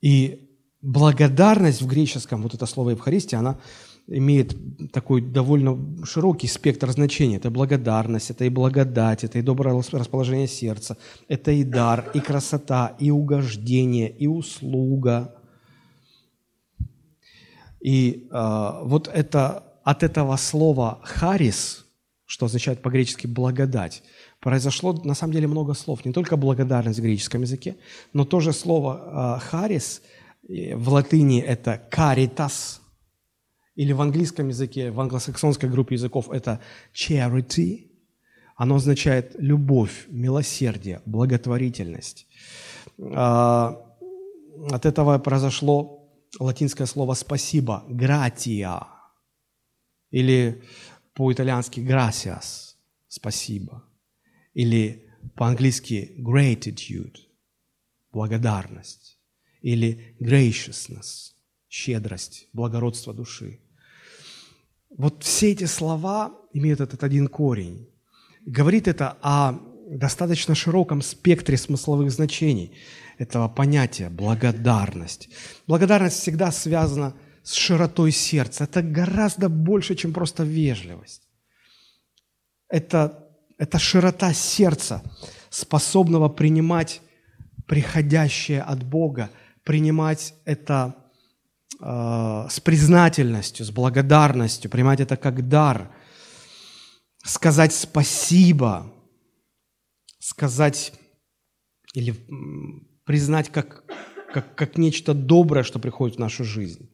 И 0.00 0.50
благодарность 0.82 1.82
в 1.82 1.86
греческом, 1.86 2.42
вот 2.42 2.54
это 2.54 2.66
слово 2.66 2.90
Евхаристия, 2.90 3.38
она 3.38 3.58
имеет 4.06 4.56
такой 4.92 5.20
довольно 5.20 6.04
широкий 6.04 6.46
спектр 6.46 6.90
значений. 6.90 7.36
Это 7.36 7.50
благодарность, 7.50 8.30
это 8.30 8.44
и 8.44 8.50
благодать, 8.50 9.24
это 9.24 9.38
и 9.38 9.42
доброе 9.42 9.74
расположение 9.74 10.46
сердца, 10.46 10.96
это 11.28 11.50
и 11.50 11.64
дар, 11.64 12.10
и 12.14 12.20
красота, 12.20 12.94
и 12.98 13.10
угождение, 13.10 14.10
и 14.10 14.26
услуга. 14.26 15.34
И 17.80 18.28
э, 18.30 18.70
вот 18.84 19.08
это 19.08 19.64
от 19.82 20.02
этого 20.02 20.36
слова 20.36 21.00
«харис», 21.02 21.85
что 22.26 22.46
означает 22.46 22.82
по-гречески 22.82 23.26
«благодать», 23.26 24.02
произошло 24.40 24.92
на 24.92 25.14
самом 25.14 25.32
деле 25.32 25.46
много 25.46 25.74
слов. 25.74 26.04
Не 26.04 26.12
только 26.12 26.36
благодарность 26.36 26.98
в 26.98 27.02
греческом 27.02 27.42
языке, 27.42 27.76
но 28.12 28.24
тоже 28.24 28.52
слово 28.52 29.38
э, 29.40 29.48
«харис» 29.48 30.02
в 30.48 30.88
латыни 30.88 31.40
это 31.40 31.88
«caritas», 31.90 32.80
или 33.76 33.92
в 33.92 34.00
английском 34.00 34.48
языке, 34.48 34.90
в 34.90 35.00
англосаксонской 35.00 35.68
группе 35.68 35.94
языков 35.94 36.30
это 36.30 36.60
charity. 36.94 37.90
Оно 38.56 38.76
означает 38.76 39.36
любовь, 39.38 40.06
милосердие, 40.08 41.02
благотворительность. 41.04 42.26
А, 42.98 43.78
от 44.70 44.86
этого 44.86 45.18
произошло 45.18 46.08
латинское 46.40 46.86
слово 46.86 47.12
«спасибо»– 47.12 47.84
«gratia», 47.88 48.86
или 50.10 50.62
по-итальянски 51.16 51.80
«gracias»– 51.80 52.76
«спасибо», 53.08 53.82
или 54.52 55.08
по-английски 55.34 56.14
«gratitude»– 56.18 57.16
«благодарность», 58.12 59.18
или 59.62 60.14
«graciousness»– 60.20 61.32
«щедрость», 61.68 62.48
«благородство 62.52 63.14
души». 63.14 63.60
Вот 64.90 65.24
все 65.24 65.52
эти 65.52 65.64
слова 65.64 66.34
имеют 66.52 66.80
этот 66.80 67.02
один 67.02 67.28
корень. 67.28 67.88
Говорит 68.44 68.86
это 68.86 69.16
о 69.22 69.58
достаточно 69.88 70.54
широком 70.54 71.00
спектре 71.00 71.56
смысловых 71.56 72.10
значений 72.10 72.72
этого 73.18 73.48
понятия 73.48 74.10
благодарность. 74.10 75.30
Благодарность 75.66 76.20
всегда 76.20 76.52
связана 76.52 77.14
с 77.46 77.54
широтой 77.54 78.10
сердца. 78.10 78.64
Это 78.64 78.82
гораздо 78.82 79.48
больше, 79.48 79.94
чем 79.94 80.12
просто 80.12 80.42
вежливость. 80.42 81.22
Это, 82.68 83.24
это 83.56 83.78
широта 83.78 84.32
сердца, 84.34 85.00
способного 85.48 86.28
принимать 86.28 87.00
приходящее 87.68 88.62
от 88.62 88.82
Бога, 88.82 89.30
принимать 89.62 90.34
это 90.44 90.96
э, 91.80 92.46
с 92.50 92.58
признательностью, 92.58 93.64
с 93.64 93.70
благодарностью, 93.70 94.68
принимать 94.68 94.98
это 94.98 95.16
как 95.16 95.48
дар, 95.48 95.92
сказать 97.22 97.72
спасибо, 97.72 98.92
сказать 100.18 100.92
или 101.94 102.12
признать 103.04 103.52
как, 103.52 103.84
как, 104.32 104.56
как 104.56 104.78
нечто 104.78 105.14
доброе, 105.14 105.62
что 105.62 105.78
приходит 105.78 106.16
в 106.16 106.20
нашу 106.20 106.42
жизнь. 106.42 106.90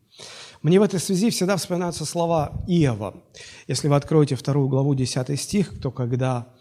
Мне 0.63 0.79
в 0.79 0.83
этой 0.83 1.01
связи 1.01 1.31
всегда 1.31 1.57
вспоминаются 1.57 2.05
слова 2.05 2.53
Иова. 2.69 3.23
Если 3.67 3.89
вы 3.89 3.97
откроете 3.97 4.37
вторую 4.37 4.69
главу, 4.69 4.95
10 4.95 5.41
стих, 5.41 5.81
то 5.81 5.91
когда 5.91 6.55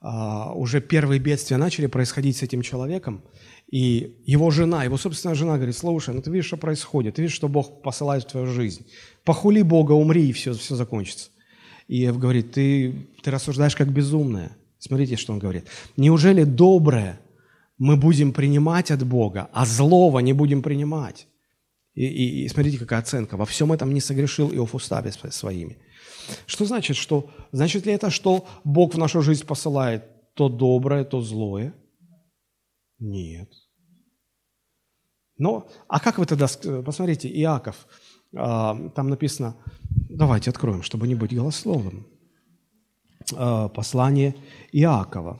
а, 0.00 0.52
уже 0.52 0.80
первые 0.80 1.20
бедствия 1.20 1.56
начали 1.56 1.86
происходить 1.86 2.36
с 2.36 2.42
этим 2.42 2.62
человеком, 2.62 3.22
и 3.70 4.16
его 4.26 4.50
жена, 4.50 4.84
его 4.84 4.96
собственная 4.96 5.34
жена 5.34 5.56
говорит, 5.56 5.76
слушай, 5.76 6.14
ну 6.14 6.20
ты 6.20 6.30
видишь, 6.30 6.46
что 6.46 6.56
происходит, 6.56 7.14
ты 7.14 7.22
видишь, 7.22 7.36
что 7.36 7.48
Бог 7.48 7.82
посылает 7.82 8.24
в 8.24 8.28
твою 8.28 8.46
жизнь. 8.46 8.86
Похули 9.24 9.62
Бога, 9.62 9.92
умри, 9.92 10.28
и 10.28 10.32
все, 10.32 10.52
все 10.52 10.74
закончится. 10.74 11.30
И 11.88 11.98
Ев 11.98 12.18
говорит, 12.18 12.52
ты, 12.52 13.08
ты 13.22 13.30
рассуждаешь 13.30 13.76
как 13.76 13.88
безумная. 13.88 14.56
Смотрите, 14.78 15.16
что 15.16 15.32
он 15.32 15.38
говорит. 15.38 15.66
Неужели 15.96 16.44
доброе 16.44 17.20
мы 17.78 17.96
будем 17.96 18.32
принимать 18.32 18.90
от 18.90 19.06
Бога, 19.06 19.48
а 19.52 19.64
злого 19.64 20.18
не 20.20 20.32
будем 20.34 20.62
принимать. 20.62 21.26
И, 22.00 22.44
и, 22.44 22.48
смотрите, 22.48 22.78
какая 22.78 23.00
оценка. 23.00 23.36
Во 23.36 23.44
всем 23.44 23.72
этом 23.72 23.92
не 23.92 24.00
согрешил 24.00 24.50
Иов 24.52 24.74
устами 24.74 25.10
своими. 25.10 25.76
Что 26.46 26.64
значит, 26.64 26.96
что, 26.96 27.30
значит 27.52 27.86
ли 27.86 27.92
это, 27.92 28.10
что 28.10 28.46
Бог 28.64 28.94
в 28.94 28.98
нашу 28.98 29.20
жизнь 29.20 29.44
посылает 29.46 30.04
то 30.34 30.48
доброе, 30.48 31.04
то 31.04 31.20
злое? 31.20 31.74
Нет. 32.98 33.52
Но, 35.36 35.68
а 35.88 36.00
как 36.00 36.18
вы 36.18 36.24
тогда, 36.24 36.46
посмотрите, 36.84 37.28
Иаков, 37.28 37.86
а, 38.34 38.88
там 38.94 39.08
написано, 39.08 39.56
давайте 40.08 40.50
откроем, 40.50 40.82
чтобы 40.82 41.06
не 41.06 41.14
быть 41.14 41.34
голословным. 41.34 42.06
А, 43.36 43.68
послание 43.68 44.34
Иакова, 44.72 45.38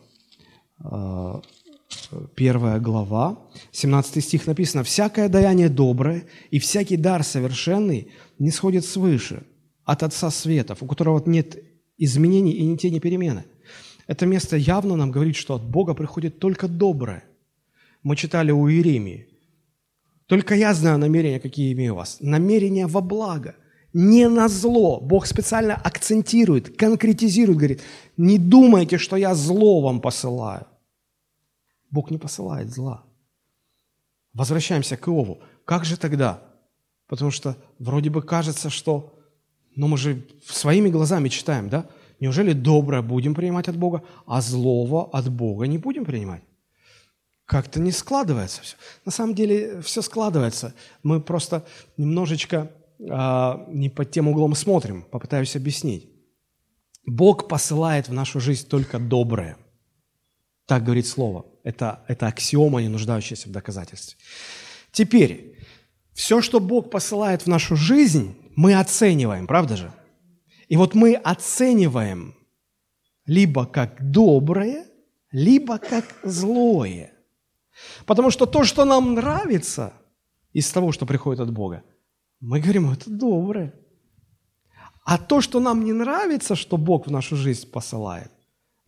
первая 2.35 2.81
глава, 2.81 3.39
17 3.73 4.25
стих 4.25 4.47
написано, 4.47 4.83
«Всякое 4.83 5.29
даяние 5.29 5.69
доброе 5.69 6.25
и 6.51 6.59
всякий 6.59 6.97
дар 6.97 7.23
совершенный 7.25 8.09
не 8.39 8.51
сходит 8.51 8.85
свыше, 8.85 9.43
от 9.85 10.03
Отца 10.03 10.31
Светов, 10.31 10.83
у 10.83 10.87
которого 10.87 11.23
нет 11.27 11.63
изменений 11.99 12.53
и 12.53 12.65
ни 12.65 12.77
тени 12.77 12.99
перемены». 12.99 13.45
Это 14.07 14.27
место 14.27 14.57
явно 14.57 14.97
нам 14.97 15.13
говорит, 15.13 15.37
что 15.37 15.55
от 15.55 15.63
Бога 15.63 15.95
приходит 15.95 16.39
только 16.41 16.67
доброе. 16.67 17.23
Мы 18.03 18.17
читали 18.17 18.51
у 18.51 18.69
Иеремии. 18.69 19.29
«Только 20.27 20.55
я 20.55 20.75
знаю 20.75 20.99
намерения, 20.99 21.41
какие 21.41 21.73
имею 21.73 21.93
у 21.93 21.97
вас. 21.97 22.17
Намерения 22.21 22.87
во 22.87 23.01
благо, 23.01 23.55
не 23.93 24.29
на 24.29 24.49
зло». 24.49 25.01
Бог 25.01 25.27
специально 25.27 25.75
акцентирует, 25.75 26.77
конкретизирует, 26.77 27.59
говорит, 27.59 27.83
«Не 28.17 28.39
думайте, 28.39 28.99
что 28.99 29.17
я 29.17 29.35
зло 29.35 29.81
вам 29.81 30.01
посылаю». 30.01 30.67
Бог 31.91 32.11
не 32.11 32.19
посылает 32.19 32.71
зла. 32.71 33.05
Возвращаемся 34.33 34.97
к 34.97 35.09
Иову. 35.09 35.41
Как 35.65 35.85
же 35.85 35.97
тогда? 35.97 36.43
Потому 37.07 37.31
что 37.31 37.57
вроде 37.79 38.11
бы 38.11 38.23
кажется, 38.23 38.71
что 38.71 39.21
но 39.77 39.89
мы 39.89 39.97
же 39.97 40.27
своими 40.45 40.89
глазами 40.89 41.29
читаем, 41.29 41.69
да? 41.69 41.87
Неужели 42.21 42.53
доброе 42.53 43.03
будем 43.03 43.35
принимать 43.35 43.69
от 43.69 43.77
Бога, 43.77 44.03
а 44.27 44.41
злого 44.41 45.09
от 45.11 45.31
Бога 45.31 45.67
не 45.67 45.79
будем 45.79 46.05
принимать? 46.05 46.43
Как-то 47.47 47.81
не 47.81 47.93
складывается 47.93 48.63
все. 48.63 48.77
На 49.05 49.13
самом 49.13 49.35
деле 49.35 49.81
все 49.81 50.03
складывается. 50.03 50.75
Мы 51.03 51.21
просто 51.21 51.65
немножечко 51.97 52.71
э, 52.99 53.65
не 53.69 53.89
под 53.89 54.11
тем 54.11 54.29
углом 54.29 54.55
смотрим. 54.55 55.03
Попытаюсь 55.11 55.57
объяснить. 55.57 56.11
Бог 57.07 57.49
посылает 57.49 58.09
в 58.09 58.13
нашу 58.13 58.39
жизнь 58.39 58.69
только 58.69 58.99
доброе. 58.99 59.57
Так 60.67 60.85
говорит 60.85 61.07
Слово. 61.07 61.47
Это, 61.71 62.05
это 62.09 62.27
аксиома, 62.27 62.83
не 62.83 62.89
нуждающаяся 62.89 63.49
в 63.49 63.53
доказательстве. 63.53 64.19
Теперь, 64.91 65.57
все, 66.15 66.43
что 66.43 66.59
Бог 66.59 66.91
посылает 66.91 67.43
в 67.43 67.47
нашу 67.47 67.77
жизнь, 67.77 68.35
мы 68.57 68.75
оцениваем, 68.75 69.47
правда 69.47 69.77
же? 69.77 69.93
И 70.67 70.77
вот 70.77 70.95
мы 70.95 71.15
оцениваем 71.15 72.35
либо 73.25 73.67
как 73.67 74.11
доброе, 74.11 74.85
либо 75.31 75.79
как 75.79 76.05
злое. 76.25 77.13
Потому 78.05 78.33
что 78.33 78.47
то, 78.47 78.65
что 78.65 78.85
нам 78.85 79.15
нравится 79.15 79.93
из 80.53 80.69
того, 80.73 80.91
что 80.91 81.07
приходит 81.07 81.41
от 81.41 81.53
Бога, 81.53 81.85
мы 82.41 82.61
говорим, 82.61 82.91
это 82.91 83.09
доброе. 83.09 83.73
А 85.05 85.19
то, 85.19 85.41
что 85.41 85.61
нам 85.61 85.85
не 85.85 85.93
нравится, 85.93 86.57
что 86.57 86.77
Бог 86.77 87.07
в 87.07 87.11
нашу 87.13 87.37
жизнь 87.37 87.71
посылает, 87.71 88.33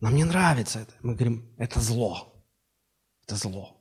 нам 0.01 0.15
не 0.15 0.25
нравится 0.25 0.79
это. 0.79 0.93
Мы 1.01 1.13
говорим, 1.13 1.43
это 1.57 1.79
зло. 1.79 2.32
Это 3.25 3.35
зло. 3.35 3.77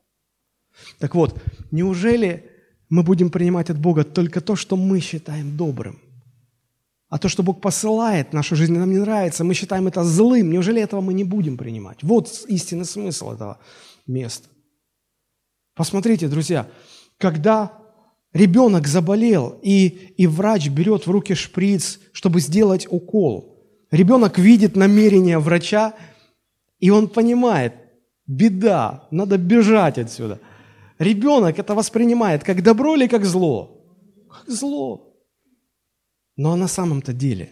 Так 0.99 1.15
вот, 1.15 1.41
неужели 1.71 2.53
мы 2.93 3.03
будем 3.03 3.31
принимать 3.31 3.71
от 3.71 3.79
Бога 3.79 4.05
только 4.05 4.43
то, 4.43 4.55
что 4.55 4.77
мы 4.77 5.01
считаем 5.01 5.57
добрым. 5.57 5.99
А 7.09 7.19
то, 7.19 7.31
что 7.31 7.43
Бог 7.43 7.63
посылает 7.63 8.29
в 8.29 8.33
нашу 8.35 8.55
жизнь, 8.55 8.77
нам 8.77 8.91
не 8.91 8.99
нравится, 8.99 9.45
мы 9.45 9.55
считаем 9.55 9.87
это 9.87 10.05
злым. 10.05 10.51
Неужели 10.51 10.83
этого 10.83 11.01
мы 11.01 11.15
не 11.15 11.25
будем 11.25 11.57
принимать? 11.57 12.03
Вот 12.03 12.45
истинный 12.49 12.85
смысл 12.85 13.31
этого 13.31 13.59
места. 14.07 14.47
Посмотрите, 15.75 16.29
друзья, 16.29 16.69
когда 17.17 17.73
ребенок 18.35 18.87
заболел, 18.87 19.59
и, 19.63 20.13
и 20.19 20.27
врач 20.27 20.69
берет 20.69 21.07
в 21.07 21.11
руки 21.11 21.35
шприц, 21.35 21.99
чтобы 22.13 22.41
сделать 22.41 22.87
укол, 22.91 23.59
ребенок 23.91 24.39
видит 24.39 24.77
намерение 24.77 25.39
врача, 25.39 25.95
и 26.79 26.91
он 26.91 27.09
понимает, 27.09 27.73
беда, 28.27 29.07
надо 29.11 29.39
бежать 29.39 29.99
отсюда– 29.99 30.39
Ребенок 31.03 31.59
это 31.59 31.75
воспринимает 31.75 32.45
как 32.45 32.63
добро 32.63 32.95
или 32.95 33.09
как 33.09 33.25
зло? 33.25 33.85
Как 34.31 34.49
зло. 34.49 35.17
Но 36.37 36.57
на 36.57 36.69
самом-то 36.69 37.13
деле. 37.13 37.51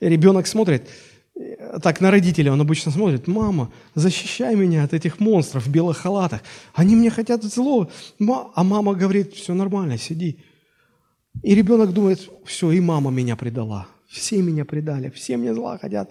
ребенок 0.00 0.46
смотрит, 0.46 0.88
э, 1.34 1.78
так 1.82 2.00
на 2.00 2.10
родителей 2.10 2.50
он 2.50 2.60
обычно 2.60 2.92
смотрит, 2.92 3.28
мама, 3.28 3.70
защищай 3.94 4.54
меня 4.56 4.84
от 4.84 4.94
этих 4.94 5.20
монстров 5.20 5.66
в 5.66 5.70
белых 5.70 5.98
халатах. 5.98 6.40
Они 6.74 6.96
мне 6.96 7.10
хотят 7.10 7.44
зло. 7.44 7.90
А 8.54 8.64
мама 8.64 8.94
говорит, 8.94 9.34
все 9.34 9.52
нормально, 9.52 9.98
сиди. 9.98 10.38
И 11.42 11.54
ребенок 11.54 11.92
думает, 11.92 12.30
все, 12.46 12.72
и 12.72 12.80
мама 12.80 13.10
меня 13.10 13.36
предала. 13.36 13.86
Все 14.08 14.40
меня 14.40 14.64
предали, 14.64 15.10
все 15.10 15.36
мне 15.36 15.52
зла 15.52 15.76
хотят. 15.76 16.10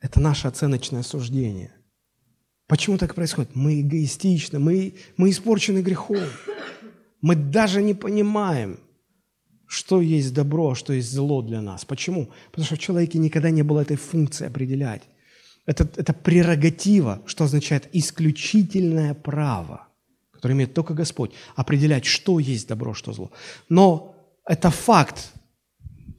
Это 0.00 0.20
наше 0.20 0.48
оценочное 0.48 1.02
суждение. 1.02 1.72
Почему 2.66 2.98
так 2.98 3.14
происходит? 3.14 3.54
Мы 3.54 3.80
эгоистичны, 3.80 4.58
мы, 4.58 4.94
мы 5.16 5.30
испорчены 5.30 5.82
грехом. 5.82 6.24
Мы 7.20 7.34
даже 7.34 7.82
не 7.82 7.94
понимаем, 7.94 8.78
что 9.66 10.00
есть 10.00 10.32
добро, 10.32 10.70
а 10.70 10.74
что 10.74 10.92
есть 10.92 11.12
зло 11.12 11.42
для 11.42 11.60
нас. 11.60 11.84
Почему? 11.84 12.30
Потому 12.50 12.66
что 12.66 12.76
в 12.76 12.78
человеке 12.78 13.18
никогда 13.18 13.50
не 13.50 13.62
было 13.62 13.80
этой 13.80 13.96
функции 13.96 14.46
определять. 14.46 15.02
Это, 15.66 15.88
это 15.96 16.12
прерогатива, 16.12 17.22
что 17.26 17.44
означает 17.44 17.88
исключительное 17.92 19.14
право, 19.14 19.88
которое 20.32 20.54
имеет 20.54 20.74
только 20.74 20.94
Господь, 20.94 21.32
определять, 21.56 22.04
что 22.04 22.38
есть 22.38 22.68
добро, 22.68 22.94
что 22.94 23.12
зло. 23.12 23.30
Но 23.68 24.14
это 24.46 24.70
факт. 24.70 25.32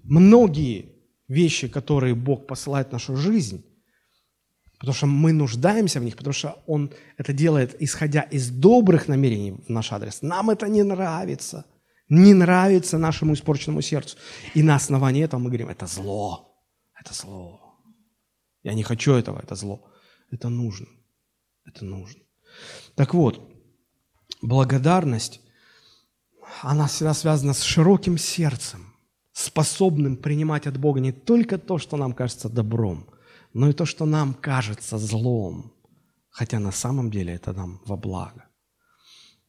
Многие 0.04 0.86
вещи, 1.28 1.68
которые 1.68 2.14
Бог 2.14 2.46
посылает 2.46 2.90
в 2.90 2.92
нашу 2.92 3.16
жизнь, 3.16 3.64
потому 4.82 4.96
что 4.96 5.06
мы 5.06 5.32
нуждаемся 5.32 6.00
в 6.00 6.04
них, 6.04 6.18
потому 6.18 6.34
что 6.34 6.64
Он 6.66 6.92
это 7.16 7.34
делает, 7.34 7.76
исходя 7.84 8.22
из 8.22 8.50
добрых 8.50 9.08
намерений 9.08 9.52
в 9.52 9.70
наш 9.70 9.92
адрес. 9.92 10.24
Нам 10.24 10.50
это 10.50 10.68
не 10.68 10.82
нравится. 10.84 11.66
Не 12.10 12.34
нравится 12.34 12.98
нашему 12.98 13.34
испорченному 13.34 13.82
сердцу. 13.82 14.18
И 14.56 14.64
на 14.64 14.76
основании 14.76 15.24
этого 15.24 15.40
мы 15.40 15.50
говорим, 15.50 15.70
это 15.70 15.86
зло. 15.86 16.58
Это 17.00 17.14
зло. 17.14 17.60
Я 18.64 18.74
не 18.74 18.82
хочу 18.82 19.14
этого, 19.14 19.40
это 19.44 19.54
зло. 19.54 19.88
Это 20.32 20.50
нужно. 20.50 20.88
Это 21.64 21.86
нужно. 21.86 22.24
Так 22.96 23.14
вот, 23.14 23.40
благодарность, 24.42 25.42
она 26.64 26.88
всегда 26.88 27.14
связана 27.14 27.54
с 27.54 27.62
широким 27.62 28.18
сердцем, 28.18 28.96
способным 29.32 30.18
принимать 30.18 30.66
от 30.66 30.78
Бога 30.78 31.00
не 31.00 31.12
только 31.12 31.60
то, 31.60 31.78
что 31.78 31.98
нам 31.98 32.14
кажется 32.14 32.50
добром– 32.50 33.06
но 33.54 33.70
и 33.70 33.74
то, 33.74 33.86
что 33.86 34.06
нам 34.06 34.34
кажется 34.34 34.98
злом, 34.98 35.74
хотя 36.30 36.60
на 36.60 36.72
самом 36.72 37.12
деле 37.12 37.34
это 37.34 37.54
нам 37.54 37.82
во 37.86 37.98
благо. 37.98 38.46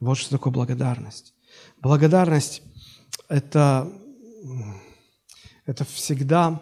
Вот 0.01 0.19
что 0.19 0.31
такое 0.31 0.53
благодарность. 0.53 1.35
Благодарность– 1.79 2.63
это, 3.29 3.93
это 5.65 5.85
всегда 5.85 6.61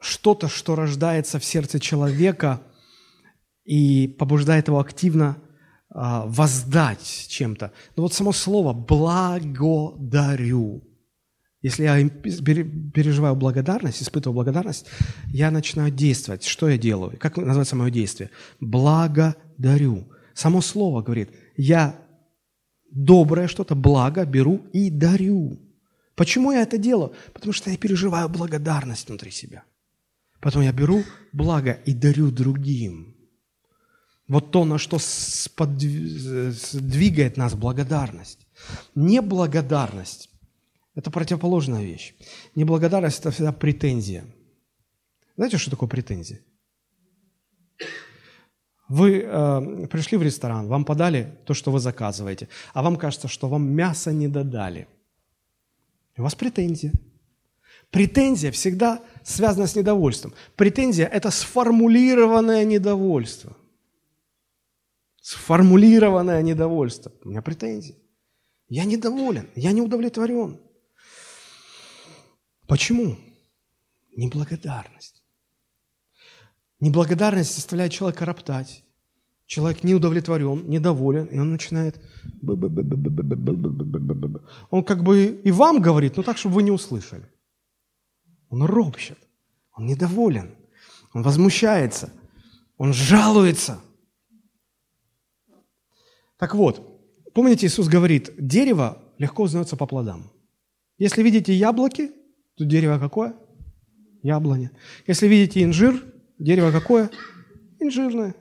что-то, 0.00 0.48
что 0.48 0.74
рождается 0.74 1.38
в 1.38 1.44
сердце 1.44 1.80
человека 1.80 2.62
и 3.64 4.06
побуждает 4.06 4.68
его 4.68 4.78
активно 4.78 5.38
а, 5.88 6.26
воздать 6.26 7.26
чем-то. 7.28 7.72
Но 7.96 8.02
вот 8.02 8.12
само 8.12 8.32
слово 8.32 8.74
«благодарю» 8.74 10.93
Если 11.64 11.84
я 11.84 12.08
переживаю 12.92 13.34
благодарность, 13.34 14.02
испытываю 14.02 14.34
благодарность, 14.34 14.86
я 15.28 15.50
начинаю 15.50 15.90
действовать. 15.90 16.44
Что 16.44 16.68
я 16.68 16.76
делаю? 16.76 17.16
Как 17.18 17.38
называется 17.38 17.74
мое 17.74 17.90
действие? 17.90 18.28
Благодарю. 18.60 20.04
Само 20.34 20.60
слово 20.60 21.00
говорит, 21.00 21.30
я 21.56 21.96
доброе 22.90 23.48
что-то, 23.48 23.74
благо 23.74 24.26
беру 24.26 24.60
и 24.74 24.90
дарю. 24.90 25.58
Почему 26.16 26.52
я 26.52 26.60
это 26.60 26.76
делаю? 26.76 27.14
Потому 27.32 27.54
что 27.54 27.70
я 27.70 27.78
переживаю 27.78 28.28
благодарность 28.28 29.08
внутри 29.08 29.30
себя. 29.30 29.62
Потом 30.40 30.60
я 30.60 30.72
беру 30.72 31.02
благо 31.32 31.78
и 31.86 31.94
дарю 31.94 32.30
другим. 32.30 33.16
Вот 34.28 34.50
то, 34.50 34.66
на 34.66 34.76
что 34.76 34.98
двигает 36.74 37.38
нас 37.38 37.54
благодарность. 37.54 38.46
Неблагодарность 38.94 40.28
это 40.94 41.10
противоположная 41.10 41.82
вещь. 41.82 42.14
Неблагодарность– 42.54 43.20
это 43.20 43.30
всегда 43.30 43.52
претензия. 43.52 44.24
Знаете, 45.36 45.58
что 45.58 45.70
такое 45.70 45.88
претензия? 45.88 46.40
Вы 48.88 49.22
э, 49.22 49.86
пришли 49.86 50.18
в 50.18 50.22
ресторан, 50.22 50.68
вам 50.68 50.84
подали 50.84 51.38
то, 51.46 51.54
что 51.54 51.72
вы 51.72 51.80
заказываете, 51.80 52.48
а 52.74 52.82
вам 52.82 52.96
кажется, 52.96 53.28
что 53.28 53.48
вам 53.48 53.66
мясо 53.68 54.12
не 54.12 54.28
додали. 54.28 54.86
У 56.16 56.22
вас 56.22 56.34
претензия. 56.34 56.92
Претензия 57.90 58.50
всегда 58.50 59.02
связана 59.22 59.66
с 59.66 59.74
недовольством. 59.74 60.34
Претензия– 60.56 61.06
это 61.12 61.30
сформулированное 61.30 62.64
недовольство. 62.64 63.56
Сформулированное 65.20 66.42
недовольство. 66.42 67.12
У 67.24 67.30
меня 67.30 67.40
претензии. 67.40 67.96
Я 68.68 68.84
недоволен, 68.84 69.48
я 69.54 69.72
не 69.72 69.80
удовлетворен. 69.80 70.60
Почему? 72.66 73.16
Неблагодарность. 74.16 75.22
Неблагодарность 76.80 77.54
заставляет 77.54 77.92
человека 77.92 78.24
роптать. 78.24 78.84
Человек 79.46 79.84
не 79.84 79.94
удовлетворен, 79.94 80.68
недоволен, 80.68 81.26
и 81.26 81.38
он 81.38 81.52
начинает... 81.52 82.00
Он 84.70 84.84
как 84.84 85.02
бы 85.02 85.40
и 85.44 85.50
вам 85.50 85.82
говорит, 85.82 86.16
но 86.16 86.22
так, 86.22 86.38
чтобы 86.38 86.56
вы 86.56 86.62
не 86.62 86.70
услышали. 86.70 87.28
Он 88.48 88.62
ропщет, 88.62 89.18
он 89.72 89.86
недоволен, 89.86 90.54
он 91.12 91.22
возмущается, 91.22 92.12
он 92.78 92.92
жалуется. 92.92 93.80
Так 96.38 96.54
вот, 96.54 97.02
помните, 97.34 97.66
Иисус 97.66 97.88
говорит, 97.88 98.32
дерево 98.38 99.02
легко 99.18 99.42
узнается 99.42 99.76
по 99.76 99.86
плодам. 99.86 100.30
Если 100.98 101.22
видите 101.22 101.52
яблоки, 101.52 102.12
то 102.56 102.64
дерево 102.64 102.98
какое? 102.98 103.34
Яблоня. 104.22 104.70
Если 105.06 105.26
видите 105.28 105.62
инжир, 105.62 106.02
дерево 106.38 106.70
какое? 106.70 107.10
Инжирное. 107.80 108.34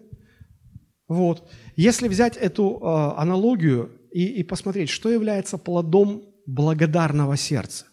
Вот. 1.07 1.49
Если 1.75 2.07
взять 2.07 2.37
эту 2.37 2.79
э, 2.81 3.19
аналогию 3.19 3.91
и, 4.11 4.25
и 4.25 4.43
посмотреть, 4.43 4.89
что 4.89 5.09
является 5.09 5.57
плодом 5.57 6.23
благодарного 6.45 7.35
сердца, 7.37 7.85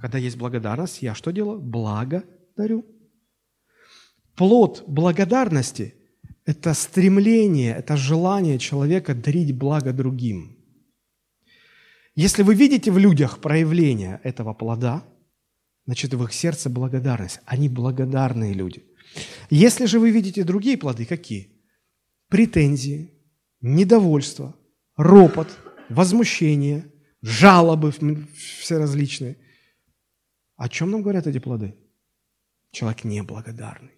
когда 0.00 0.18
есть 0.18 0.36
благодарность, 0.36 1.02
я 1.02 1.14
что 1.14 1.32
делаю? 1.32 1.60
Благодарю. 1.60 2.84
Плод 4.36 4.84
благодарности– 4.86 5.94
это 6.44 6.72
стремление, 6.74 7.74
это 7.74 7.96
желание 7.96 8.58
человека 8.58 9.14
дарить 9.14 9.56
благо 9.56 9.92
другим. 9.92 10.57
Если 12.18 12.42
вы 12.42 12.54
видите 12.54 12.90
в 12.90 12.98
людях 12.98 13.40
проявление 13.40 14.20
этого 14.24 14.52
плода, 14.52 15.04
значит, 15.86 16.14
в 16.14 16.24
их 16.24 16.32
сердце 16.32 16.68
благодарность. 16.68 17.40
Они 17.46 17.68
благодарные 17.68 18.54
люди. 18.54 18.82
Если 19.50 19.86
же 19.86 20.00
вы 20.00 20.10
видите 20.10 20.44
другие 20.44 20.76
плоды, 20.76 21.06
какие? 21.06 21.48
Претензии, 22.28 23.12
недовольство, 23.60 24.54
ропот, 24.96 25.48
возмущение, 25.88 26.92
жалобы 27.22 27.92
все 28.36 28.78
различные– 28.78 29.36
о 30.58 30.68
чем 30.68 30.90
нам 30.90 31.02
говорят 31.02 31.28
эти 31.28 31.38
плоды? 31.38 31.76
Человек 32.72 33.04
неблагодарный. 33.04 33.92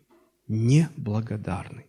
Неблагодарный. 0.47 1.87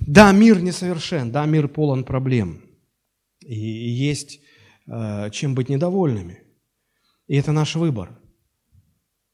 Да, 0.00 0.32
мир 0.32 0.60
несовершен, 0.60 1.32
да, 1.32 1.46
мир 1.46 1.68
полон 1.68 2.04
проблем. 2.04 2.60
И 3.40 3.54
есть 3.54 4.40
чем 4.86 5.54
быть 5.54 5.68
недовольными. 5.68 6.42
И 7.26 7.36
это 7.36 7.52
наш 7.52 7.76
выбор. 7.76 8.10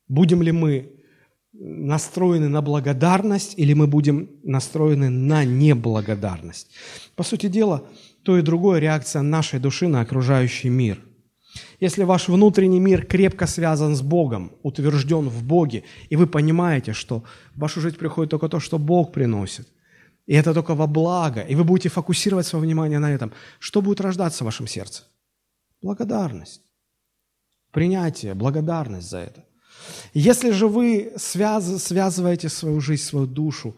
Будем 0.08 0.42
ли 0.42 0.52
мы 0.52 0.92
настроены 1.52 2.48
на 2.48 2.62
благодарность 2.62 3.54
или 3.58 3.74
мы 3.74 3.86
будем 3.86 4.30
настроены 4.44 5.10
на 5.10 5.44
неблагодарность. 5.44 6.70
По 7.16 7.24
сути 7.24 7.48
дела, 7.48 7.84
то 8.22 8.38
и 8.38 8.42
другое 8.42 8.78
реакция 8.78 9.22
нашей 9.22 9.58
души 9.58 9.88
на 9.88 10.00
окружающий 10.00 10.68
мир– 10.68 11.00
если 11.80 12.04
ваш 12.04 12.28
внутренний 12.28 12.80
мир 12.80 13.06
крепко 13.06 13.46
связан 13.46 13.96
с 13.96 14.02
Богом, 14.02 14.52
утвержден 14.62 15.28
в 15.28 15.42
Боге, 15.42 15.84
и 16.08 16.16
вы 16.16 16.26
понимаете, 16.26 16.92
что 16.92 17.24
в 17.54 17.60
вашу 17.60 17.80
жизнь 17.80 17.96
приходит 17.96 18.30
только 18.30 18.48
то, 18.48 18.60
что 18.60 18.78
Бог 18.78 19.12
приносит, 19.12 19.66
и 20.26 20.34
это 20.34 20.54
только 20.54 20.74
во 20.74 20.86
благо, 20.86 21.40
и 21.40 21.54
вы 21.54 21.64
будете 21.64 21.88
фокусировать 21.88 22.46
свое 22.46 22.64
внимание 22.64 22.98
на 22.98 23.12
этом, 23.12 23.32
что 23.58 23.82
будет 23.82 24.00
рождаться 24.00 24.44
в 24.44 24.46
вашем 24.46 24.66
сердце? 24.66 25.04
Благодарность, 25.82 26.62
принятие, 27.72 28.34
благодарность 28.34 29.08
за 29.08 29.18
это. 29.18 29.44
Если 30.14 30.50
же 30.50 30.66
вы 30.66 31.12
связ, 31.16 31.82
связываете 31.82 32.48
свою 32.48 32.80
жизнь, 32.80 33.02
свою 33.02 33.26
душу, 33.26 33.76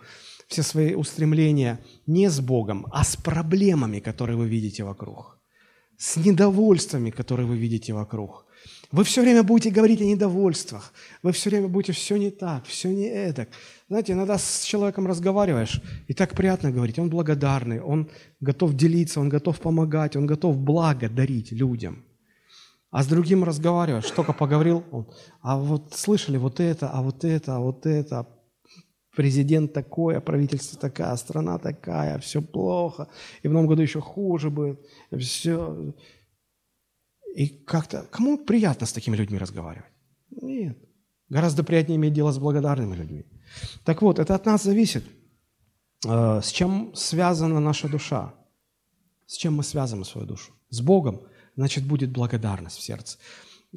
все 0.49 0.63
свои 0.63 0.95
устремления 0.95 1.79
не 2.07 2.29
с 2.29 2.41
Богом, 2.41 2.87
а 2.91 3.05
с 3.05 3.17
проблемами, 3.17 4.01
которые 4.01 4.37
вы 4.37 4.49
видите 4.49 4.85
вокруг– 4.85 5.39
с 6.03 6.17
недовольствами, 6.17 7.11
которые 7.11 7.47
вы 7.47 7.57
видите 7.57 7.93
вокруг. 7.93 8.42
Вы 8.93 9.05
все 9.05 9.23
время 9.23 9.43
будете 9.43 9.71
говорить 9.71 10.03
о 10.03 10.05
недовольствах. 10.05 10.93
Вы 11.23 11.33
все 11.33 11.49
время 11.49 11.69
будете 11.69 11.93
все 11.93 12.19
не 12.19 12.31
так, 12.31 12.67
все 12.67 12.91
не 12.91 13.07
это. 13.07 13.49
Знаете, 13.89 14.13
иногда 14.13 14.37
с 14.37 14.65
человеком 14.65 15.07
разговариваешь, 15.07 15.81
и 16.09 16.15
так 16.15 16.35
приятно 16.35 16.71
говорить. 16.71 16.99
Он 16.99 17.09
благодарный, 17.09 17.81
он 17.81 18.11
готов 18.41 18.75
делиться, 18.75 19.21
он 19.21 19.31
готов 19.31 19.59
помогать, 19.61 20.15
он 20.15 20.27
готов 20.27 20.59
благо 20.59 21.09
дарить 21.09 21.53
людям. 21.53 22.05
А 22.91 23.03
с 23.03 23.07
другим 23.07 23.43
разговариваешь, 23.45 24.11
только 24.11 24.35
поговорил, 24.35 24.85
он, 24.91 25.07
а 25.41 25.57
вот 25.57 25.95
слышали 25.95 26.37
вот 26.37 26.61
это, 26.61 26.91
а 26.91 27.01
вот 27.01 27.25
это, 27.25 27.57
а 27.57 27.61
вот 27.61 27.87
это, 27.87 28.27
президент 29.17 29.73
такой, 29.73 30.19
а 30.19 30.21
правительство 30.21 30.79
такая, 30.79 31.13
а 31.13 31.17
страна 31.17 31.59
такая, 31.59 32.19
все 32.19 32.43
плохо, 32.43 33.09
и 33.43 33.49
в 33.49 33.53
новом 33.53 33.67
году 33.67 33.81
еще 33.81 34.03
хуже 34.03 34.51
будет, 34.51 34.79
все. 35.19 35.95
И 37.35 37.47
как-то, 37.49 38.07
кому 38.11 38.39
приятно 38.39 38.87
с 38.87 38.93
такими 38.93 39.17
людьми 39.17 39.39
разговаривать? 39.39 39.91
Нет. 40.31 40.79
Гораздо 41.29 41.65
приятнее 41.65 41.97
иметь 41.97 42.13
дело 42.13 42.31
с 42.31 42.39
благодарными 42.39 42.95
людьми. 42.95 43.25
Так 43.85 44.03
вот, 44.03 44.19
это 44.19 44.35
от 44.35 44.47
нас 44.47 44.63
зависит, 44.63 45.05
э, 46.07 46.41
с 46.43 46.51
чем 46.51 46.95
связана 46.95 47.61
наша 47.61 47.89
душа, 47.89 48.35
с 49.27 49.37
чем 49.37 49.57
мы 49.57 49.63
связываем 49.63 50.05
свою 50.05 50.27
душу. 50.27 50.53
С 50.69 50.81
Богом, 50.81 51.23
значит, 51.57 51.85
будет 51.85 52.11
благодарность 52.11 52.77
в 52.77 52.83
сердце. 52.83 53.19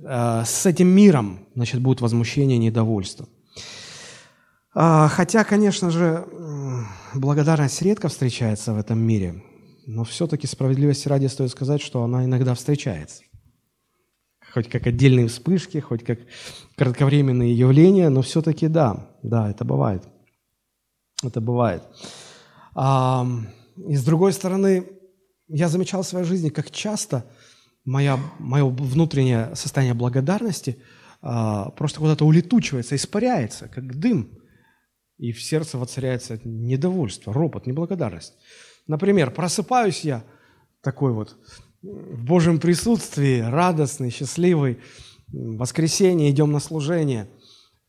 Э, 0.03 0.43
с 0.45 0.65
этим 0.65 0.87
миром, 0.87 1.47
значит, 1.55 1.81
будет 1.81 2.01
возмущение, 2.01 2.57
недовольство. 2.57 3.27
А, 4.77 5.07
хотя, 5.07 5.45
конечно 5.45 5.89
же, 5.89 6.27
благодарность 7.13 7.81
редко 7.81 8.09
встречается 8.09 8.73
в 8.73 8.77
этом 8.77 8.99
мире, 8.99 9.41
но 9.87 10.03
все-таки 10.03 10.47
справедливости 10.47 11.07
ради 11.07 11.27
стоит 11.27 11.51
сказать, 11.51 11.81
что 11.81 12.03
она 12.03 12.25
иногда 12.25 12.53
встречается. 12.53 13.23
Хоть 14.55 14.69
как 14.69 14.87
отдельные 14.87 15.27
вспышки, 15.27 15.79
хоть 15.79 16.03
как 16.03 16.19
кратковременные 16.77 17.53
явления, 17.53 18.09
но 18.09 18.21
все-таки 18.21 18.67
да, 18.67 19.11
да, 19.21 19.51
это 19.51 19.65
бывает. 19.65 20.01
Это 21.21 21.41
бывает. 21.41 21.83
А, 22.73 23.27
и 23.75 23.95
с 23.95 24.03
другой 24.03 24.33
стороны, 24.33 24.87
я 25.49 25.67
замечал 25.67 26.03
в 26.03 26.07
своей 26.07 26.25
жизни, 26.25 26.49
как 26.49 26.71
часто 26.71 27.25
моя, 27.83 28.17
мое 28.39 28.65
внутреннее 28.65 29.53
состояние 29.55 29.93
благодарности 29.93 30.77
а, 31.21 31.71
просто 31.71 31.99
куда-то 31.99 32.25
улетучивается, 32.25 32.95
испаряется, 32.95 33.67
как 33.67 33.99
дым– 33.99 34.29
и 35.17 35.31
в 35.31 35.41
сердце 35.41 35.77
воцаряется 35.77 36.39
недовольство, 36.43 37.33
ропот, 37.33 37.67
неблагодарность. 37.67 38.33
Например, 38.87 39.31
просыпаюсь 39.31 40.01
я 40.01 40.23
такой 40.81 41.13
вот 41.13 41.37
в 41.85 42.23
Божьем 42.23 42.59
присутствии, 42.59 43.39
радостный, 43.39 44.09
счастливый, 44.09 44.79
воскресенье, 45.27 46.29
идем 46.29 46.51
на 46.51 46.59
служение, 46.59 47.27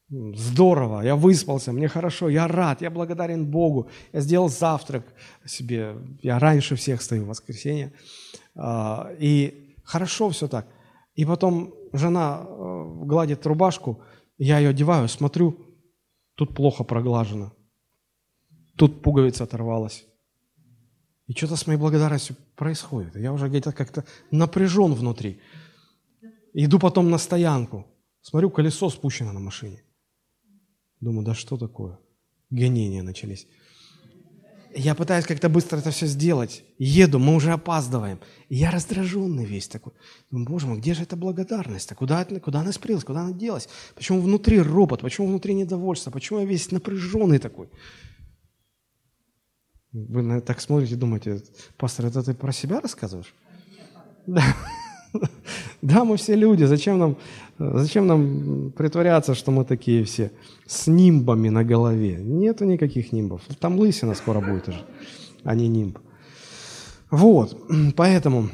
здорово, 0.09 1.03
я 1.03 1.17
выспался, 1.17 1.73
мне 1.73 1.89
хорошо, 1.89 2.29
я 2.29 2.47
рад, 2.47 2.83
я 2.83 2.91
благодарен 2.91 3.47
Богу, 3.47 3.89
я 4.13 4.21
сделал 4.21 4.49
завтрак 4.49 5.05
себе, 5.45 5.97
я 6.23 6.39
раньше 6.39 6.77
всех 6.77 7.03
стою 7.03 7.25
в 7.25 7.29
воскресенье, 7.29 7.93
а, 8.55 9.11
и 9.19 9.75
хорошо 9.85 10.31
все 10.31 10.49
так. 10.49 10.67
И 11.15 11.25
потом 11.25 11.75
жена 11.93 12.45
э, 12.47 12.85
гладит 13.05 13.47
рубашку, 13.47 14.03
я 14.37 14.59
ее 14.59 14.69
одеваю, 14.69 15.09
смотрю, 15.09 15.57
Тут 16.37 16.55
плохо 16.55 16.85
проглажено. 16.85 17.53
Тут 18.77 19.03
пуговица 19.03 19.45
оторвалась. 19.45 20.07
И 21.27 21.33
что-то 21.33 21.57
с 21.57 21.67
моей 21.67 21.79
благодарностью 21.79 22.37
происходит. 22.55 23.17
Я 23.17 23.33
уже 23.33 23.49
где-то 23.49 23.73
как-то 23.73 24.05
напряжен 24.31 24.95
внутри. 24.95 25.41
Иду 26.55 26.79
потом 26.79 27.11
на 27.11 27.19
стоянку. 27.19 27.87
Смотрю, 28.23 28.51
колесо 28.51 28.89
спущено 28.91 29.33
на 29.33 29.41
машине. 29.41 29.83
Думаю, 31.01 31.25
да 31.25 31.35
что 31.35 31.57
такое? 31.57 31.99
Гонения 32.51 33.03
начались. 33.03 33.47
Я 34.75 34.95
пытаюсь 34.95 35.25
как-то 35.25 35.49
быстро 35.49 35.79
это 35.79 35.91
все 35.91 36.07
сделать. 36.07 36.63
Еду, 36.79 37.19
мы 37.19 37.35
уже 37.35 37.53
опаздываем. 37.53 38.21
И 38.49 38.57
я 38.57 38.71
раздраженный 38.71 39.45
весь 39.45 39.69
такой. 39.69 39.95
Думаю, 40.31 40.49
боже 40.49 40.67
мой, 40.67 40.79
где 40.79 40.95
же 40.95 41.03
эта 41.03 41.17
благодарность? 41.17 41.91
-то? 41.91 41.95
Куда, 41.95 42.25
куда 42.25 42.61
она 42.61 42.73
спрелась? 42.73 43.05
Куда 43.05 43.23
она 43.23 43.33
делась? 43.33 43.69
Почему 43.95 44.21
внутри 44.21 44.61
робот? 44.61 45.01
Почему 45.01 45.29
внутри 45.29 45.55
недовольство? 45.55 46.11
Почему 46.11 46.41
я 46.41 46.47
весь 46.47 46.71
напряженный 46.71 47.39
такой? 47.39 47.69
Вы 49.97 50.23
на 50.23 50.41
так 50.41 50.61
смотрите, 50.61 50.95
думаете, 50.95 51.43
пастор, 51.79 52.07
это 52.07 52.23
ты 52.23 52.35
про 52.35 52.53
себя 52.53 52.81
рассказываешь? 52.81 53.35
Да. 54.27 54.43
Да, 55.83 56.05
мы 56.05 56.17
все 56.17 56.35
люди. 56.35 56.65
Зачем 56.65 56.99
нам, 56.99 57.17
зачем 57.59 58.07
нам 58.07 58.73
притворяться, 58.73 59.35
что 59.35 59.51
мы 59.51 59.65
такие 59.65 60.05
все 60.05 60.31
с 60.67 60.89
нимбами 60.89 61.49
на 61.49 61.65
голове? 61.65 62.17
Нету 62.17 62.65
никаких 62.65 63.13
нимбов. 63.13 63.41
Там 63.61 63.79
лысина 63.79 64.15
скоро 64.15 64.41
будет 64.41 64.69
уже, 64.69 64.85
а 65.45 65.55
не 65.55 65.69
нимб. 65.69 65.99
Вот, 67.11 67.57
поэтому 67.97 68.49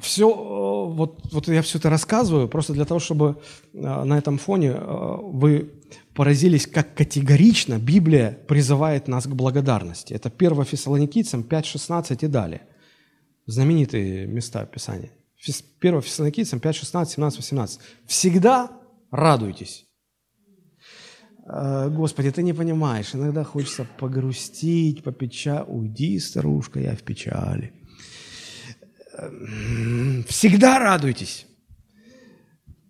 все, 0.00 0.28
вот, 0.28 1.20
вот 1.32 1.48
я 1.48 1.62
все 1.62 1.78
это 1.78 1.90
рассказываю 1.90 2.48
просто 2.48 2.72
для 2.72 2.84
того, 2.84 3.00
чтобы 3.00 3.40
э, 3.72 4.04
на 4.04 4.18
этом 4.18 4.38
фоне 4.38 4.68
э, 4.68 5.16
вы 5.22 5.72
поразились, 6.14 6.66
как 6.66 6.94
категорично 6.94 7.78
Библия 7.78 8.38
призывает 8.48 9.08
нас 9.08 9.26
к 9.26 9.34
благодарности. 9.34 10.14
Это 10.14 10.32
1 10.36 10.64
Фессалоникийцам 10.64 11.42
5, 11.42 11.66
16 11.66 12.22
и 12.22 12.26
далее. 12.26 12.62
Знаменитые 13.46 14.26
места 14.26 14.64
Писания. 14.66 15.10
1 15.80 16.02
Фессалоникийцам 16.02 16.60
5, 16.60 16.76
16, 16.76 17.14
17, 17.14 17.38
18. 17.38 17.80
«Всегда 18.06 18.70
радуйтесь». 19.10 19.86
Э, 21.48 21.88
Господи, 21.88 22.30
ты 22.30 22.42
не 22.42 22.52
понимаешь, 22.52 23.14
иногда 23.14 23.44
хочется 23.44 23.86
погрустить, 23.98 25.02
попеча. 25.02 25.64
Уйди, 25.64 26.18
старушка, 26.18 26.80
я 26.80 26.94
в 26.94 27.02
печали. 27.02 27.72
Всегда 30.26 30.78
радуйтесь. 30.78 31.46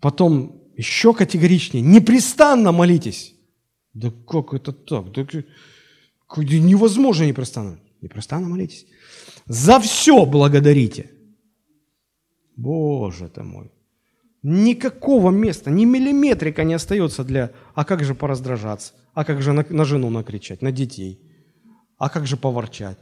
Потом 0.00 0.62
еще 0.76 1.12
категоричнее, 1.14 1.82
непрестанно 1.82 2.72
молитесь. 2.72 3.34
Да 3.94 4.12
как 4.26 4.54
это 4.54 4.72
так? 4.72 5.10
Да, 5.12 5.22
невозможно 6.26 7.24
непрестанно. 7.24 7.80
Непрестанно 8.00 8.48
молитесь. 8.48 8.86
За 9.46 9.80
все 9.80 10.24
благодарите. 10.26 11.10
Боже 12.56 13.28
ты 13.28 13.42
мой. 13.42 13.70
Никакого 14.42 15.30
места, 15.30 15.70
ни 15.70 15.84
миллиметрика 15.84 16.64
не 16.64 16.74
остается 16.74 17.24
для 17.24 17.50
«а 17.74 17.84
как 17.84 18.04
же 18.04 18.14
пораздражаться?», 18.14 18.92
«а 19.14 19.24
как 19.24 19.42
же 19.42 19.52
на, 19.52 19.66
на 19.68 19.84
жену 19.84 20.10
накричать?», 20.10 20.62
«на 20.62 20.70
детей?», 20.70 21.20
«а 21.98 22.08
как 22.08 22.26
же 22.26 22.36
поворчать?». 22.36 22.98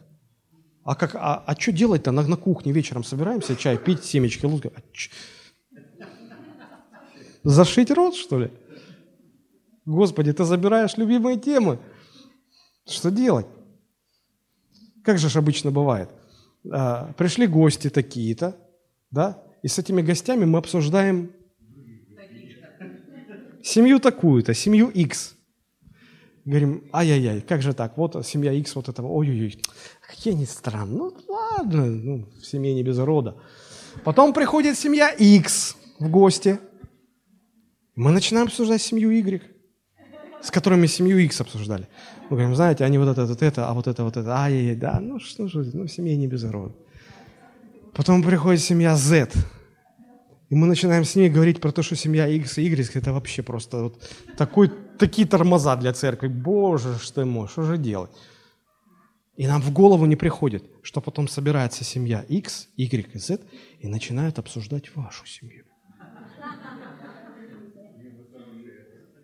А, 0.86 0.94
как, 0.94 1.16
а, 1.16 1.42
а 1.44 1.60
что 1.60 1.72
делать-то? 1.72 2.12
На, 2.12 2.22
на 2.22 2.36
кухне 2.36 2.70
вечером 2.70 3.02
собираемся 3.02 3.56
чай 3.56 3.76
пить, 3.76 4.04
семечки 4.04 4.46
лука. 4.46 4.70
А 4.76 4.80
Зашить 7.42 7.90
рот, 7.90 8.14
что 8.14 8.38
ли? 8.38 8.52
Господи, 9.84 10.32
ты 10.32 10.44
забираешь 10.44 10.96
любимые 10.96 11.38
темы. 11.38 11.80
Что 12.86 13.10
делать? 13.10 13.46
Как 15.02 15.18
же 15.18 15.28
ж 15.28 15.36
обычно 15.36 15.72
бывает? 15.72 16.08
А, 16.70 17.12
пришли 17.14 17.48
гости 17.48 17.90
такие-то, 17.90 18.56
да? 19.10 19.42
И 19.64 19.68
с 19.68 19.80
этими 19.80 20.02
гостями 20.02 20.44
мы 20.44 20.58
обсуждаем 20.58 21.32
семью 23.64 23.98
такую-то, 23.98 24.54
семью 24.54 24.88
X. 24.90 25.35
Говорим, 26.46 26.84
ай-яй-яй, 26.92 27.40
как 27.40 27.60
же 27.60 27.74
так? 27.74 27.98
Вот 27.98 28.24
семья 28.24 28.52
X 28.52 28.76
вот 28.76 28.88
этого, 28.88 29.08
ой-ой-ой, 29.08 29.60
какие 30.08 30.32
они 30.32 30.46
странные. 30.46 30.96
Ну, 30.96 31.16
ладно, 31.28 31.86
ну, 31.86 32.28
в 32.40 32.46
семье 32.46 32.72
не 32.72 32.84
без 32.84 32.98
рода. 32.98 33.36
Потом 34.04 34.32
приходит 34.32 34.78
семья 34.78 35.10
X 35.10 35.76
в 35.98 36.08
гости. 36.08 36.60
Мы 37.96 38.12
начинаем 38.12 38.46
обсуждать 38.46 38.80
семью 38.80 39.10
Y, 39.10 39.42
с 40.40 40.52
которыми 40.52 40.86
семью 40.86 41.18
X 41.18 41.40
обсуждали. 41.40 41.88
Мы 42.30 42.36
говорим, 42.36 42.54
знаете, 42.54 42.84
они 42.84 42.98
вот 42.98 43.08
это, 43.08 43.26
вот 43.26 43.42
это, 43.42 43.68
а 43.68 43.74
вот 43.74 43.88
это, 43.88 44.04
вот 44.04 44.16
это, 44.16 44.30
ай-яй-яй, 44.30 44.76
да, 44.76 45.00
ну 45.00 45.18
что 45.18 45.48
же, 45.48 45.68
ну 45.72 45.82
в 45.82 45.88
семье 45.88 46.16
не 46.16 46.28
без 46.28 46.44
рода. 46.44 46.76
Потом 47.92 48.22
приходит 48.22 48.60
семья 48.60 48.94
Z, 48.94 49.30
и 50.48 50.54
мы 50.54 50.66
начинаем 50.66 51.04
с 51.04 51.16
ней 51.16 51.28
говорить 51.28 51.60
про 51.60 51.72
то, 51.72 51.82
что 51.82 51.96
семья 51.96 52.28
X 52.28 52.58
и 52.58 52.62
Y– 52.62 52.90
это 52.94 53.12
вообще 53.12 53.42
просто 53.42 53.84
вот 53.84 54.10
такой, 54.36 54.70
такие 54.98 55.26
тормоза 55.26 55.76
для 55.76 55.92
церкви. 55.92 56.28
Боже 56.28 56.98
что 56.98 57.24
мой, 57.24 57.48
что 57.48 57.62
же 57.62 57.78
делать? 57.78 58.10
И 59.36 59.46
нам 59.46 59.60
в 59.60 59.72
голову 59.72 60.06
не 60.06 60.16
приходит, 60.16 60.64
что 60.82 61.00
потом 61.00 61.28
собирается 61.28 61.84
семья 61.84 62.24
X, 62.28 62.68
Y 62.76 63.08
и 63.12 63.18
Z 63.18 63.40
и 63.80 63.88
начинают 63.88 64.38
обсуждать 64.38 64.94
вашу 64.94 65.26
семью. 65.26 65.64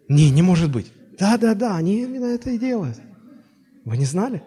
Не, 0.08 0.30
не 0.30 0.42
может 0.42 0.70
быть. 0.70 0.92
Да-да-да, 1.18 1.76
они 1.76 2.02
именно 2.02 2.26
это 2.26 2.50
и 2.50 2.58
делают. 2.58 2.98
Вы 3.85 3.96
не 3.96 4.04
знали? 4.04 4.42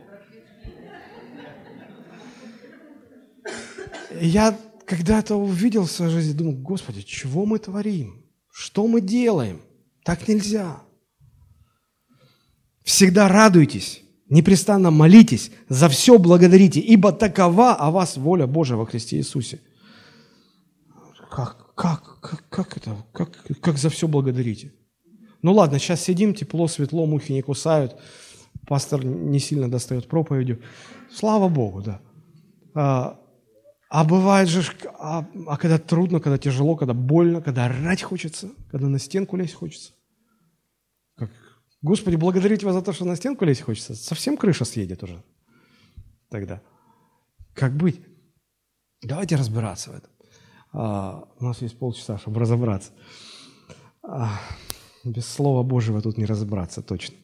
Я 4.21 4.55
когда 4.85 5.19
это 5.19 5.35
увидел 5.35 5.85
в 5.85 5.91
своей 5.91 6.11
жизни, 6.11 6.33
думал, 6.33 6.53
Господи, 6.53 7.01
чего 7.01 7.45
мы 7.45 7.59
творим? 7.59 8.25
Что 8.51 8.87
мы 8.87 9.01
делаем? 9.01 9.61
Так 10.03 10.27
нельзя. 10.27 10.81
Всегда 12.83 13.27
радуйтесь, 13.27 14.03
непрестанно 14.29 14.91
молитесь, 14.91 15.51
за 15.67 15.89
все 15.89 16.19
благодарите, 16.19 16.79
ибо 16.79 17.11
такова 17.11 17.73
о 17.73 17.89
вас 17.89 18.15
воля 18.15 18.45
Божия 18.45 18.77
во 18.77 18.85
Христе 18.85 19.17
Иисусе. 19.17 19.59
Как, 21.31 21.73
как, 21.75 22.19
как, 22.21 22.47
как 22.49 22.77
это? 22.77 22.95
Как, 23.11 23.43
как 23.61 23.77
за 23.77 23.89
все 23.89 24.07
благодарите? 24.07 24.71
Ну 25.41 25.53
ладно, 25.53 25.79
сейчас 25.79 26.01
сидим, 26.01 26.33
тепло, 26.33 26.67
светло, 26.67 27.05
мухи 27.05 27.31
не 27.31 27.41
кусают, 27.41 27.99
пастор 28.67 29.03
не 29.03 29.39
сильно 29.39 29.69
достает 29.69 30.07
проповедью. 30.07 30.61
Слава 31.11 31.49
Богу, 31.49 31.81
да. 31.81 33.19
А, 33.89 34.03
бывает 34.03 34.49
же, 34.49 34.63
а, 34.99 35.27
а 35.47 35.57
когда 35.57 35.77
трудно, 35.77 36.19
когда 36.19 36.37
тяжело, 36.37 36.75
когда 36.75 36.93
больно, 36.93 37.41
когда 37.41 37.65
орать 37.65 38.01
хочется, 38.01 38.51
когда 38.71 38.87
на 38.87 38.99
стенку 38.99 39.37
лезть 39.37 39.53
хочется. 39.53 39.93
Как, 41.15 41.31
Господи, 41.81 42.15
благодарить 42.15 42.63
вас 42.63 42.73
за 42.73 42.81
то, 42.81 42.93
что 42.93 43.05
на 43.05 43.15
стенку 43.15 43.45
лезть 43.45 43.61
хочется. 43.61 43.95
Совсем 43.95 44.37
крыша 44.37 44.65
съедет 44.65 45.03
уже 45.03 45.23
тогда. 46.29 46.61
Как 47.53 47.75
быть? 47.75 48.01
Давайте 49.01 49.35
разбираться 49.35 49.91
в 49.91 49.95
этом. 49.95 50.11
А, 50.73 51.27
у 51.39 51.45
нас 51.45 51.61
есть 51.61 51.77
полчаса, 51.77 52.17
чтобы 52.17 52.39
разобраться. 52.39 52.91
А, 54.03 54.39
без 55.03 55.27
Слова 55.27 55.63
Божьего 55.63 56.01
тут 56.01 56.17
не 56.17 56.25
разобраться 56.25 56.81
точно. 56.81 57.15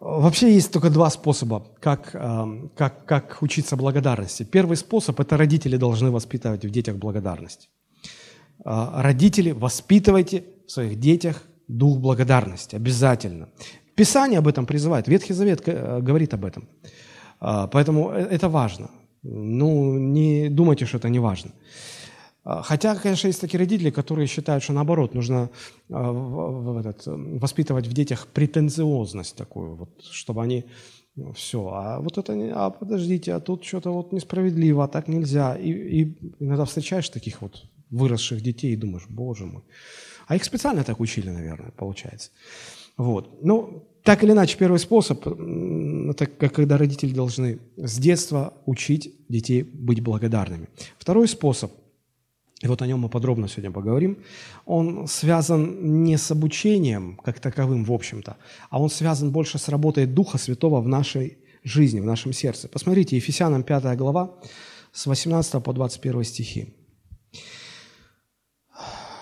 Вообще 0.00 0.52
есть 0.54 0.72
только 0.72 0.90
два 0.90 1.08
способа, 1.10 1.66
как, 1.80 2.14
эм, 2.14 2.70
как, 2.76 3.06
как 3.06 3.38
учиться 3.42 3.76
благодарности. 3.76 4.42
Первый 4.42 4.76
способ– 4.76 5.20
это 5.20 5.36
родители 5.36 5.76
должны 5.76 6.10
воспитывать 6.10 6.64
в 6.64 6.70
детях 6.70 6.96
благодарность. 6.96 7.70
Э, 8.64 9.02
родители, 9.02 9.52
воспитывайте 9.52 10.44
в 10.66 10.70
своих 10.72 10.98
детях 10.98 11.42
дух 11.68 11.98
благодарности, 11.98 12.76
обязательно. 12.76 13.48
Писание 13.94 14.38
об 14.38 14.48
этом 14.48 14.66
призывает, 14.66 15.08
Ветхий 15.08 15.34
Завет 15.34 15.62
э, 15.66 16.00
говорит 16.00 16.34
об 16.34 16.44
этом. 16.44 16.68
Э, 17.40 17.68
поэтому 17.70 18.10
это 18.10 18.48
важно. 18.48 18.90
Ну, 19.22 19.96
не 19.98 20.48
думайте, 20.50 20.86
что 20.86 20.98
это 20.98 21.08
не 21.08 21.20
важно. 21.20 21.50
А, 22.44 22.62
хотя, 22.62 22.94
конечно, 22.94 23.26
есть 23.26 23.40
такие 23.40 23.58
родители, 23.58 23.90
которые 23.90 24.26
считают, 24.26 24.62
что 24.62 24.74
наоборот, 24.74 25.14
нужно 25.14 25.50
а, 25.90 26.80
этот, 26.80 27.02
воспитывать 27.06 27.86
в 27.86 27.92
детях 27.92 28.26
претенциозность 28.28 29.36
такую, 29.36 29.76
вот, 29.76 30.04
чтобы 30.04 30.42
они 30.42 30.64
ну, 31.16 31.32
все, 31.32 31.68
а 31.68 32.00
вот 32.00 32.18
это, 32.18 32.34
а 32.54 32.70
подождите, 32.70 33.34
а 33.34 33.40
тут 33.40 33.64
что-то 33.64 33.92
вот 33.92 34.12
несправедливо, 34.12 34.84
а 34.84 34.88
так 34.88 35.08
нельзя. 35.08 35.54
И, 35.56 35.70
и 35.70 36.18
иногда 36.40 36.64
встречаешь 36.64 37.08
таких 37.08 37.40
вот 37.40 37.64
выросших 37.90 38.42
детей 38.42 38.72
и 38.72 38.76
думаешь, 38.76 39.06
боже 39.08 39.46
мой. 39.46 39.62
А 40.26 40.36
их 40.36 40.44
специально 40.44 40.84
так 40.84 41.00
учили, 41.00 41.30
наверное, 41.30 41.70
получается. 41.70 42.30
Вот. 42.96 43.42
Ну, 43.42 43.86
так 44.02 44.22
или 44.24 44.32
иначе, 44.32 44.58
первый 44.58 44.78
способ– 44.78 45.26
это 46.10 46.26
когда 46.26 46.76
родители 46.76 47.14
должны 47.14 47.58
с 47.76 47.98
детства 47.98 48.52
учить 48.66 49.14
детей 49.28 49.62
быть 49.62 50.00
благодарными. 50.02 50.68
Второй 50.98 51.28
способ– 51.28 51.72
и 52.64 52.66
вот 52.66 52.80
о 52.80 52.86
нем 52.86 53.00
мы 53.00 53.10
подробно 53.10 53.46
сегодня 53.46 53.70
поговорим, 53.70 54.16
он 54.64 55.06
связан 55.06 56.02
не 56.02 56.16
с 56.16 56.30
обучением 56.30 57.20
как 57.22 57.38
таковым, 57.38 57.84
в 57.84 57.92
общем-то, 57.92 58.38
а 58.70 58.80
он 58.80 58.88
связан 58.88 59.30
больше 59.30 59.58
с 59.58 59.68
работой 59.68 60.06
Духа 60.06 60.38
Святого 60.38 60.80
в 60.80 60.88
нашей 60.88 61.36
жизни, 61.62 62.00
в 62.00 62.06
нашем 62.06 62.32
сердце. 62.32 62.68
Посмотрите, 62.68 63.16
Ефесянам 63.16 63.64
5 63.64 63.98
глава, 63.98 64.30
с 64.92 65.06
18 65.06 65.62
по 65.62 65.72
21 65.74 66.24
стихи. 66.24 66.74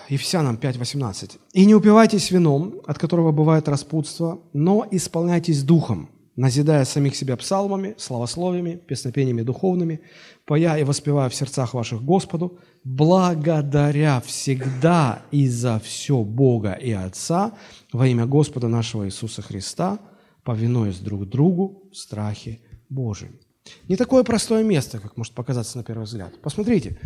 Ефесянам 0.07 0.55
5, 0.55 0.77
18. 0.77 1.37
«И 1.51 1.65
не 1.65 1.75
упивайтесь 1.75 2.31
вином, 2.31 2.79
от 2.87 2.97
которого 2.97 3.33
бывает 3.33 3.67
распутство, 3.67 4.39
но 4.53 4.87
исполняйтесь 4.89 5.63
духом, 5.63 6.09
назидая 6.35 6.85
самих 6.85 7.15
себя 7.15 7.37
псалмами, 7.37 7.95
славословиями, 7.97 8.75
песнопениями 8.75 9.41
духовными, 9.41 10.01
поя 10.45 10.77
и 10.77 10.83
воспевая 10.83 11.29
в 11.29 11.35
сердцах 11.35 11.73
ваших 11.73 12.03
Господу, 12.03 12.59
благодаря 12.83 14.21
всегда 14.21 15.23
и 15.31 15.47
за 15.47 15.79
все 15.79 16.23
Бога 16.23 16.73
и 16.73 16.91
Отца 16.91 17.53
во 17.91 18.07
имя 18.07 18.25
Господа 18.25 18.67
нашего 18.67 19.05
Иисуса 19.05 19.41
Христа, 19.41 19.99
повинуясь 20.43 20.99
друг 20.99 21.29
другу 21.29 21.89
в 21.91 21.97
страхе 21.97 22.59
Божиим. 22.89 23.39
Не 23.87 23.95
такое 23.95 24.23
простое 24.23 24.63
место, 24.63 24.99
как 24.99 25.15
может 25.17 25.33
показаться 25.33 25.77
на 25.77 25.83
первый 25.83 26.03
взгляд. 26.03 26.41
Посмотрите, 26.41 26.99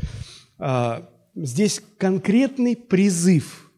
а, 0.58 1.08
здесь 1.36 1.82
конкретный 1.98 2.76
призыв. 2.76 3.72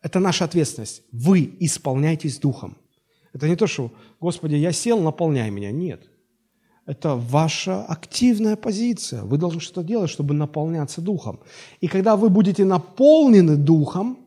Это 0.00 0.20
наша 0.20 0.44
ответственность. 0.44 1.02
Вы 1.12 1.56
исполняйтесь 1.60 2.38
Духом. 2.38 2.78
Это 3.32 3.48
не 3.48 3.56
то, 3.56 3.66
что, 3.66 3.92
Господи, 4.20 4.54
я 4.56 4.72
сел, 4.72 5.00
наполняй 5.00 5.50
меня. 5.50 5.70
Нет. 5.70 6.08
Это 6.86 7.16
ваша 7.16 7.84
активная 7.84 8.56
позиция. 8.56 9.22
Вы 9.22 9.36
должны 9.36 9.60
что-то 9.60 9.82
делать, 9.82 10.10
чтобы 10.10 10.34
наполняться 10.34 11.02
Духом. 11.02 11.40
И 11.80 11.86
когда 11.86 12.16
вы 12.16 12.30
будете 12.30 12.64
наполнены 12.64 13.56
Духом, 13.56 14.18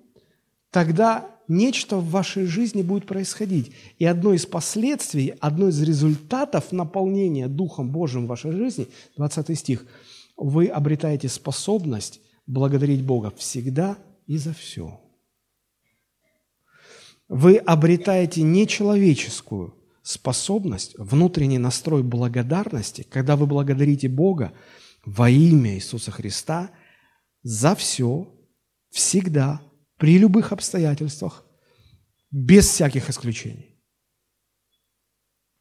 тогда 0.70 1.26
нечто 1.48 1.98
в 1.98 2.10
вашей 2.10 2.46
жизни 2.46 2.84
будет 2.84 3.08
происходить. 3.08 3.72
И 4.00 4.06
одно 4.06 4.34
из 4.34 4.46
последствий, 4.46 5.34
одно 5.40 5.70
из 5.70 5.82
результатов 5.82 6.72
наполнения 6.72 7.48
Духом 7.48 7.90
Божьим 7.90 8.26
в 8.26 8.30
вашей 8.30 8.52
жизни, 8.52 8.88
20 9.18 9.58
стих, 9.58 9.86
вы 10.38 10.68
обретаете 10.68 11.30
способность 11.30 12.22
благодарить 12.48 13.04
Бога 13.04 13.32
всегда 13.38 13.98
и 14.28 14.38
за 14.38 14.54
все. 14.54 15.00
Вы 17.32 17.56
обретаете 17.56 18.42
нечеловеческую 18.42 19.74
способность, 20.02 20.96
внутренний 20.98 21.60
настрой 21.60 22.04
благодарности, 22.04 23.08
когда 23.10 23.38
вы 23.38 23.48
благодарите 23.48 24.10
Бога 24.10 24.52
во 25.06 25.30
имя 25.30 25.76
Иисуса 25.76 26.12
Христа 26.12 26.72
за 27.42 27.74
все, 27.76 28.30
всегда, 28.90 29.62
при 29.96 30.18
любых 30.18 30.52
обстоятельствах, 30.52 31.46
без 32.32 32.68
всяких 32.68 33.10
исключений. 33.10 33.82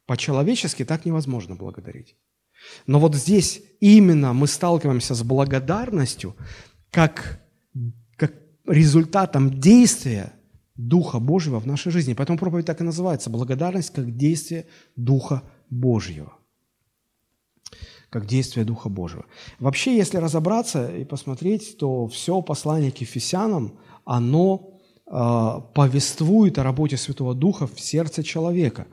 По-человечески 0.07 0.83
так 0.83 1.05
невозможно 1.05 1.55
благодарить. 1.55 2.17
Но 2.85 2.99
вот 2.99 3.15
здесь 3.15 3.63
именно 3.79 4.33
мы 4.33 4.47
сталкиваемся 4.47 5.15
с 5.15 5.23
благодарностью 5.23 6.35
как, 6.89 7.41
как 8.17 8.33
результатом 8.67 9.57
действия 9.61 10.33
Духа 10.87 11.19
Божьего 11.19 11.59
в 11.59 11.67
нашей 11.67 11.91
жизни. 11.91 12.13
Поэтому 12.13 12.39
проповедь 12.39 12.65
так 12.65 12.81
и 12.81 12.83
называется– 12.83 13.29
благодарность 13.31 13.93
как 13.93 14.17
действие 14.17 14.65
Духа 14.95 15.43
Божьего. 15.69 16.33
Как 18.09 18.25
действие 18.25 18.65
Духа 18.65 18.89
Божьего. 18.89 19.25
Вообще, 19.59 19.95
если 19.95 20.17
разобраться 20.17 20.87
и 20.87 21.05
посмотреть, 21.05 21.77
то 21.77 22.07
все 22.07 22.41
послание 22.41 22.91
к 22.91 22.97
Ефесянам, 22.97 23.79
оно 24.05 24.79
э, 25.05 25.73
повествует 25.73 26.57
о 26.57 26.63
работе 26.63 26.97
Святого 26.97 27.35
Духа 27.35 27.67
в 27.67 27.79
сердце 27.79 28.23
человека. 28.23 28.87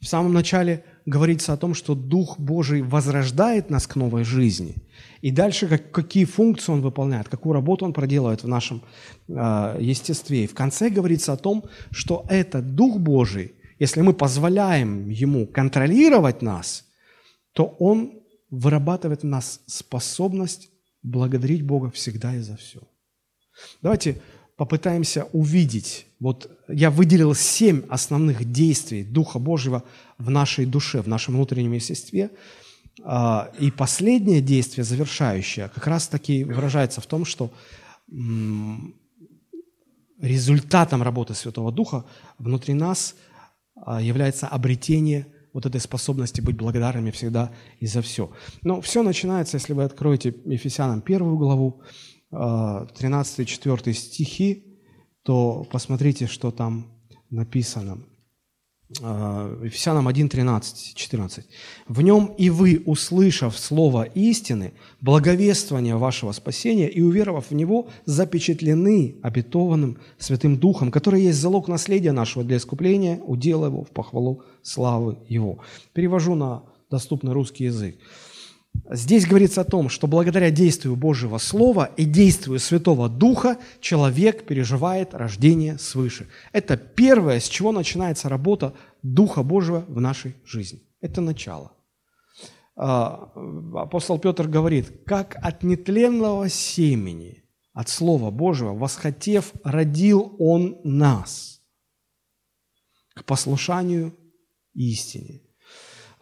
В 0.00 0.06
самом 0.06 0.32
начале 0.32 0.84
говорится 1.06 1.52
о 1.52 1.56
том, 1.56 1.74
что 1.74 1.94
Дух 1.94 2.38
Божий 2.38 2.82
возрождает 2.82 3.70
нас 3.70 3.86
к 3.86 3.96
новой 3.96 4.24
жизни. 4.24 4.76
И 5.20 5.30
дальше 5.30 5.68
как, 5.68 5.90
какие 5.90 6.24
функции 6.24 6.72
Он 6.72 6.80
выполняет, 6.80 7.28
какую 7.28 7.52
работу 7.52 7.84
Он 7.84 7.92
проделывает 7.92 8.42
в 8.42 8.48
нашем 8.48 8.82
э, 9.28 9.76
естестве. 9.80 10.44
И 10.44 10.46
в 10.46 10.54
конце 10.54 10.88
говорится 10.88 11.32
о 11.32 11.36
том, 11.36 11.64
что 11.90 12.24
этот 12.28 12.74
Дух 12.74 12.98
Божий, 12.98 13.52
если 13.78 14.00
мы 14.00 14.14
позволяем 14.14 15.10
Ему 15.10 15.46
контролировать 15.46 16.42
нас, 16.42 16.84
то 17.52 17.76
Он 17.78 18.12
вырабатывает 18.50 19.22
в 19.22 19.26
нас 19.26 19.60
способность 19.66 20.70
благодарить 21.02 21.62
Бога 21.62 21.90
всегда 21.90 22.34
и 22.34 22.40
за 22.40 22.56
все. 22.56 22.80
Давайте 23.82 24.20
попытаемся 24.56 25.24
увидеть. 25.32 26.06
Вот 26.20 26.50
я 26.68 26.90
выделил 26.90 27.34
семь 27.34 27.82
основных 27.88 28.50
действий 28.50 29.04
Духа 29.04 29.38
Божьего 29.38 29.82
в 30.24 30.30
нашей 30.30 30.66
душе, 30.66 31.02
в 31.02 31.08
нашем 31.08 31.34
внутреннем 31.34 31.72
естестве. 31.72 32.30
А, 33.02 33.50
и 33.58 33.70
последнее 33.70 34.40
действие, 34.40 34.84
завершающее, 34.84 35.68
как 35.68 35.86
раз 35.86 36.08
таки 36.08 36.44
выражается 36.44 37.00
в 37.00 37.06
том, 37.06 37.24
что 37.24 37.50
результатом 40.20 41.02
работы 41.02 41.34
Святого 41.34 41.72
Духа 41.72 42.04
внутри 42.38 42.74
нас 42.74 43.14
а, 43.76 44.00
является 44.00 44.46
обретение 44.46 45.26
вот 45.52 45.66
этой 45.66 45.80
способности 45.80 46.40
быть 46.40 46.56
благодарными 46.56 47.10
всегда 47.10 47.52
и 47.78 47.86
за 47.86 48.02
все. 48.02 48.32
Но 48.62 48.80
все 48.80 49.02
начинается, 49.02 49.56
если 49.56 49.72
вы 49.72 49.84
откроете 49.84 50.34
Ефесянам 50.44 51.00
первую 51.00 51.36
главу, 51.36 51.82
13-4 52.32 53.92
стихи, 53.92 54.64
то 55.22 55.64
посмотрите, 55.70 56.26
что 56.26 56.50
там 56.50 56.90
написано. 57.30 57.98
Ефесянам 59.00 60.06
1, 60.08 60.28
13, 60.28 60.94
14. 60.94 61.44
«В 61.88 62.00
нем 62.02 62.26
и 62.38 62.50
вы, 62.50 62.82
услышав 62.86 63.58
слово 63.58 64.04
истины, 64.04 64.72
благовествование 65.00 65.96
вашего 65.96 66.32
спасения 66.32 66.88
и 66.88 67.02
уверовав 67.02 67.50
в 67.50 67.54
него, 67.54 67.88
запечатлены 68.04 69.16
обетованным 69.22 69.98
Святым 70.18 70.58
Духом, 70.58 70.90
который 70.90 71.22
есть 71.22 71.38
залог 71.38 71.68
наследия 71.68 72.12
нашего 72.12 72.44
для 72.44 72.58
искупления, 72.58 73.18
удела 73.18 73.66
его 73.66 73.84
в 73.84 73.90
похвалу 73.90 74.42
славы 74.62 75.18
его». 75.28 75.58
Перевожу 75.92 76.34
на 76.34 76.62
доступный 76.90 77.32
русский 77.32 77.64
язык. 77.64 77.96
Здесь 78.90 79.26
говорится 79.26 79.62
о 79.62 79.64
том, 79.64 79.88
что 79.88 80.06
благодаря 80.06 80.50
действию 80.50 80.94
Божьего 80.94 81.38
Слова 81.38 81.90
и 81.96 82.04
действию 82.04 82.58
Святого 82.58 83.08
Духа 83.08 83.58
человек 83.80 84.46
переживает 84.46 85.14
рождение 85.14 85.78
свыше. 85.78 86.28
Это 86.52 86.76
первое, 86.76 87.40
с 87.40 87.48
чего 87.48 87.72
начинается 87.72 88.28
работа 88.28 88.74
Духа 89.02 89.42
Божьего 89.42 89.84
в 89.88 90.00
нашей 90.00 90.36
жизни. 90.44 90.82
Это 91.00 91.20
начало. 91.20 91.72
А, 92.76 93.32
апостол 93.74 94.18
Петр 94.18 94.48
говорит, 94.48 95.04
как 95.06 95.36
от 95.36 95.62
нетленного 95.62 96.48
семени, 96.48 97.44
от 97.72 97.88
Слова 97.88 98.30
Божьего, 98.30 98.74
восхотев, 98.74 99.52
родил 99.64 100.36
Он 100.38 100.78
нас 100.84 101.62
к 103.14 103.24
послушанию 103.24 104.14
истине. 104.74 105.43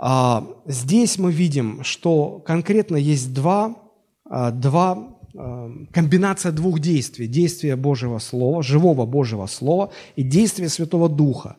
А, 0.05 0.44
здесь 0.66 1.16
мы 1.16 1.30
видим, 1.30 1.84
что 1.84 2.40
конкретно 2.40 2.96
есть 2.96 3.32
два, 3.32 3.76
а, 4.24 4.50
два 4.50 5.16
а, 5.36 5.70
комбинация 5.92 6.50
двух 6.50 6.80
действий. 6.80 7.28
Действие 7.28 7.76
Божьего 7.76 8.18
Слова, 8.18 8.64
живого 8.64 9.07
Божьего 9.07 9.46
Слова 9.46 9.92
и 10.16 10.24
действие 10.24 10.68
Святого 10.70 11.09
Духа. 11.09 11.55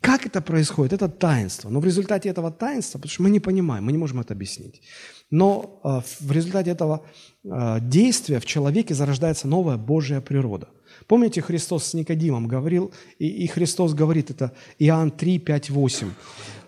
Как 0.00 0.26
это 0.26 0.40
происходит? 0.40 0.92
Это 0.92 1.08
таинство. 1.08 1.68
Но 1.70 1.78
в 1.78 1.84
результате 1.84 2.28
этого 2.28 2.50
таинства, 2.50 2.98
потому 2.98 3.12
что 3.12 3.22
мы 3.22 3.30
не 3.30 3.38
понимаем, 3.38 3.84
мы 3.84 3.92
не 3.92 3.98
можем 3.98 4.18
это 4.18 4.34
объяснить, 4.34 4.82
но 5.30 5.80
в 6.20 6.32
результате 6.32 6.70
этого 6.70 7.06
действия 7.80 8.38
в 8.40 8.44
человеке 8.44 8.94
зарождается 8.94 9.48
новая 9.48 9.76
Божья 9.76 10.20
природа. 10.20 10.68
Помните, 11.06 11.40
Христос 11.40 11.84
с 11.84 11.94
Никодимом 11.94 12.48
говорил, 12.48 12.92
и 13.18 13.46
Христос 13.46 13.94
говорит 13.94 14.30
это, 14.30 14.52
Иоанн 14.78 15.10
3, 15.10 15.38
5, 15.38 15.70
8 15.70 16.10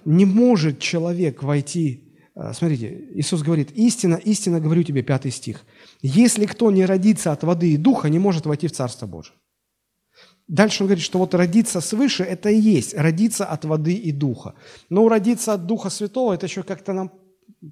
не 0.07 0.25
может 0.25 0.79
человек 0.79 1.43
войти... 1.43 2.15
Э, 2.35 2.53
смотрите, 2.55 3.09
Иисус 3.15 3.43
говорит, 3.43 3.73
истина, 3.73 4.15
истина 4.15 4.61
говорю 4.61 4.83
тебе, 4.83 5.03
пятый 5.03 5.31
стих. 5.31 5.65
Если 6.01 6.47
кто 6.47 6.71
не 6.71 6.87
родится 6.87 7.33
от 7.33 7.43
воды 7.43 7.73
и 7.73 7.77
духа, 7.77 8.09
не 8.09 8.19
может 8.19 8.47
войти 8.47 8.69
в 8.69 8.73
Царство 8.73 9.07
Божие. 9.07 9.35
Дальше 10.49 10.85
он 10.85 10.87
говорит, 10.87 11.05
что 11.05 11.19
вот 11.19 11.35
родиться 11.35 11.81
свыше– 11.81 12.23
это 12.25 12.51
и 12.51 12.57
есть 12.57 12.95
родиться 12.95 13.45
от 13.45 13.65
воды 13.65 13.95
и 13.95 14.13
духа. 14.13 14.55
Но 14.89 15.09
родиться 15.09 15.55
от 15.55 15.67
Духа 15.67 15.91
Святого– 15.91 16.33
это 16.35 16.47
еще 16.47 16.63
как-то 16.63 16.93
нам, 16.93 17.11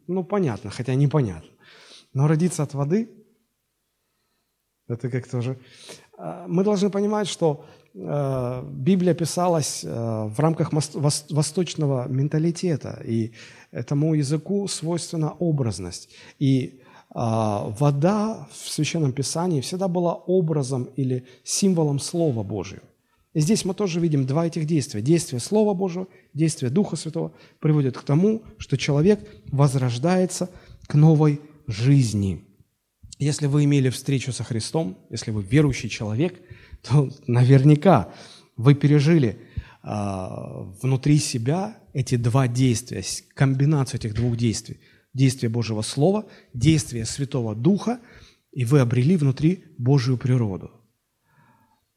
ну, 0.08 0.24
понятно, 0.24 0.70
хотя 0.70 0.94
непонятно. 0.94 1.50
Но 2.12 2.26
родиться 2.26 2.64
от 2.64 2.74
воды– 2.74 3.08
это 4.88 5.08
как-то 5.08 5.38
уже... 5.38 5.56
Э, 6.18 6.46
мы 6.48 6.64
должны 6.64 6.90
понимать, 6.90 7.28
что 7.28 7.64
Библия 7.94 9.14
писалась 9.14 9.84
э, 9.84 9.88
в 9.88 10.40
рамках 10.40 10.72
восточного 10.72 12.08
менталитета, 12.08 13.00
и 13.04 13.32
этому 13.70 14.14
языку 14.14 14.66
свойственна 14.66 15.30
образность. 15.30 16.08
И 16.40 16.80
а, 17.10 17.72
вода 17.78 18.48
в 18.50 18.68
Священном 18.68 19.12
Писании 19.12 19.60
всегда 19.60 19.86
была 19.86 20.14
образом 20.14 20.88
или 20.96 21.24
символом 21.44 22.00
Слова 22.00 22.42
Божьего. 22.42 22.82
И 23.34 23.40
здесь 23.40 23.64
мы 23.64 23.74
тоже 23.74 24.00
видим 24.00 24.26
два 24.26 24.46
этих 24.46 24.66
действия. 24.66 25.00
Действие 25.00 25.38
Слова 25.38 25.74
Божьего, 25.74 26.08
действие 26.34 26.70
Духа 26.70 26.96
Святого 26.96 27.32
приводит 27.60 27.96
к 27.96 28.02
тому, 28.02 28.42
что 28.58 28.76
человек 28.76 29.20
возрождается 29.46 30.50
к 30.88 30.94
новой 30.94 31.40
жизни. 31.68 32.44
Если 33.18 33.46
вы 33.46 33.64
имели 33.64 33.90
встречу 33.90 34.32
со 34.32 34.42
Христом, 34.42 34.98
если 35.10 35.30
вы 35.30 35.44
верующий 35.44 35.88
человек– 35.88 36.34
то 36.88 37.10
наверняка 37.26 38.12
вы 38.56 38.74
пережили 38.74 39.38
э, 39.82 39.88
внутри 40.82 41.18
себя 41.18 41.78
эти 41.92 42.16
два 42.16 42.48
действия, 42.48 43.02
комбинацию 43.34 44.00
этих 44.00 44.14
двух 44.14 44.36
действий. 44.36 44.78
Действие 45.12 45.48
Божьего 45.48 45.82
Слова, 45.82 46.26
действие 46.54 47.04
Святого 47.04 47.54
Духа, 47.54 48.00
и 48.52 48.64
вы 48.64 48.80
обрели 48.80 49.16
внутри 49.16 49.64
Божью 49.78 50.16
природу. 50.16 50.70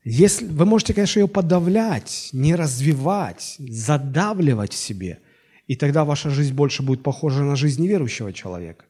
Если, 0.04 0.46
вы 0.46 0.66
можете, 0.66 0.94
конечно, 0.94 1.20
ее 1.20 1.28
подавлять, 1.28 2.30
не 2.32 2.56
развивать, 2.56 3.56
задавливать 3.60 4.72
в 4.72 4.78
себе 4.78 5.20
И 5.68 5.76
тогда 5.76 6.06
ваша 6.06 6.30
жизнь 6.30 6.54
больше 6.54 6.82
будет 6.82 7.04
похожа 7.04 7.44
на 7.44 7.56
жизнь 7.56 7.82
неверующего 7.82 8.32
человека. 8.32 8.86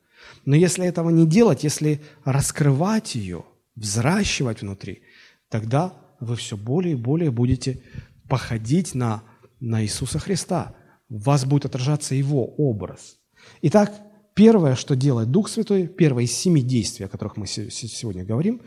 Но 0.46 0.56
если 0.56 0.86
этого 0.86 1.10
не 1.10 1.26
делать, 1.26 1.64
если 1.64 2.02
раскрывать 2.24 3.16
ее, 3.16 3.46
взращивать 3.76 4.62
внутри, 4.62 5.02
тогда 5.50 5.94
вы 6.20 6.36
все 6.36 6.58
более 6.58 6.94
и 6.94 6.98
более 6.98 7.32
будете 7.32 7.82
походить 8.28 8.96
на, 8.96 9.24
на 9.60 9.84
Иисуса 9.84 10.20
Христа. 10.20 10.76
В 11.10 11.24
вас 11.24 11.46
будет 11.46 11.66
отражаться 11.66 12.16
Его 12.16 12.46
образ. 12.46 13.18
Итак, 13.62 13.94
первое, 14.34 14.76
что 14.76 14.96
делает 14.96 15.32
Дух 15.32 15.50
Святой, 15.50 15.88
первое 15.88 16.24
из 16.24 16.34
семи 16.34 16.62
действий, 16.62 17.06
о 17.06 17.10
которых 17.10 17.38
мы 17.38 17.48
сегодня 17.48 18.26
говорим, 18.26 18.62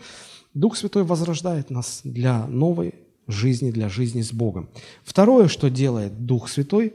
Дух 0.54 0.76
Святой 0.76 1.04
возрождает 1.04 1.70
нас 1.70 2.00
для 2.04 2.46
новой 2.46 2.94
жизни, 3.26 3.70
для 3.70 3.88
жизни 3.88 4.22
с 4.22 4.32
Богом. 4.32 4.70
Второе, 5.04 5.48
что 5.48 5.70
делает 5.70 6.26
Дух 6.26 6.48
Святой, 6.48 6.94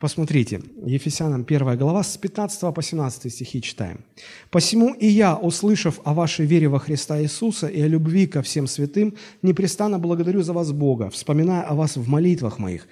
посмотрите, 0.00 0.60
Ефесянам 0.84 1.44
1 1.48 1.78
глава, 1.78 2.02
с 2.02 2.16
15 2.16 2.74
по 2.74 2.82
17 2.82 3.32
стихи 3.32 3.62
читаем. 3.62 4.04
«Посему 4.50 4.94
и 4.94 5.06
я, 5.06 5.36
услышав 5.36 6.00
о 6.04 6.14
вашей 6.14 6.46
вере 6.46 6.68
во 6.68 6.78
Христа 6.78 7.22
Иисуса 7.22 7.68
и 7.68 7.80
о 7.82 7.86
любви 7.86 8.26
ко 8.26 8.42
всем 8.42 8.66
святым, 8.66 9.14
непрестанно 9.42 9.98
благодарю 9.98 10.42
за 10.42 10.52
вас 10.52 10.72
Бога, 10.72 11.10
вспоминая 11.10 11.62
о 11.62 11.74
вас 11.74 11.96
в 11.96 12.08
молитвах 12.08 12.58
моих». 12.58 12.88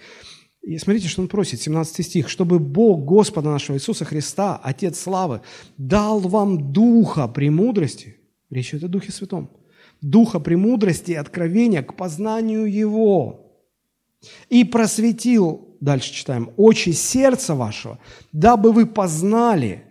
И 0.63 0.79
смотрите, 0.79 1.09
что 1.09 1.23
он 1.23 1.29
просит, 1.29 1.61
17 1.61 2.05
стих. 2.05 2.29
«Чтобы 2.29 2.59
Бог 2.59 3.05
Господа 3.05 3.51
нашего 3.51 3.77
Иисуса 3.77 4.05
Христа, 4.05 4.61
Отец 4.63 5.01
Славы, 5.01 5.41
дал 5.79 6.21
вам 6.21 6.73
духа 6.73 7.27
премудрости». 7.27 8.17
Речь 8.51 8.75
идет 8.75 8.85
о 8.85 8.89
Духе 8.89 9.13
Святом 9.13 9.51
духа 10.01 10.41
премудрости 10.41 11.13
и 11.13 11.17
откровения 11.17 11.83
к 11.83 11.95
познанию 11.95 12.65
Его. 12.65 13.45
И 14.49 14.65
просветил, 14.65 15.68
дальше 15.81 16.13
читаем, 16.13 16.51
очи 16.57 16.91
сердца 16.91 17.55
вашего, 17.55 17.99
дабы 18.33 18.73
вы 18.73 18.87
познали, 18.87 19.85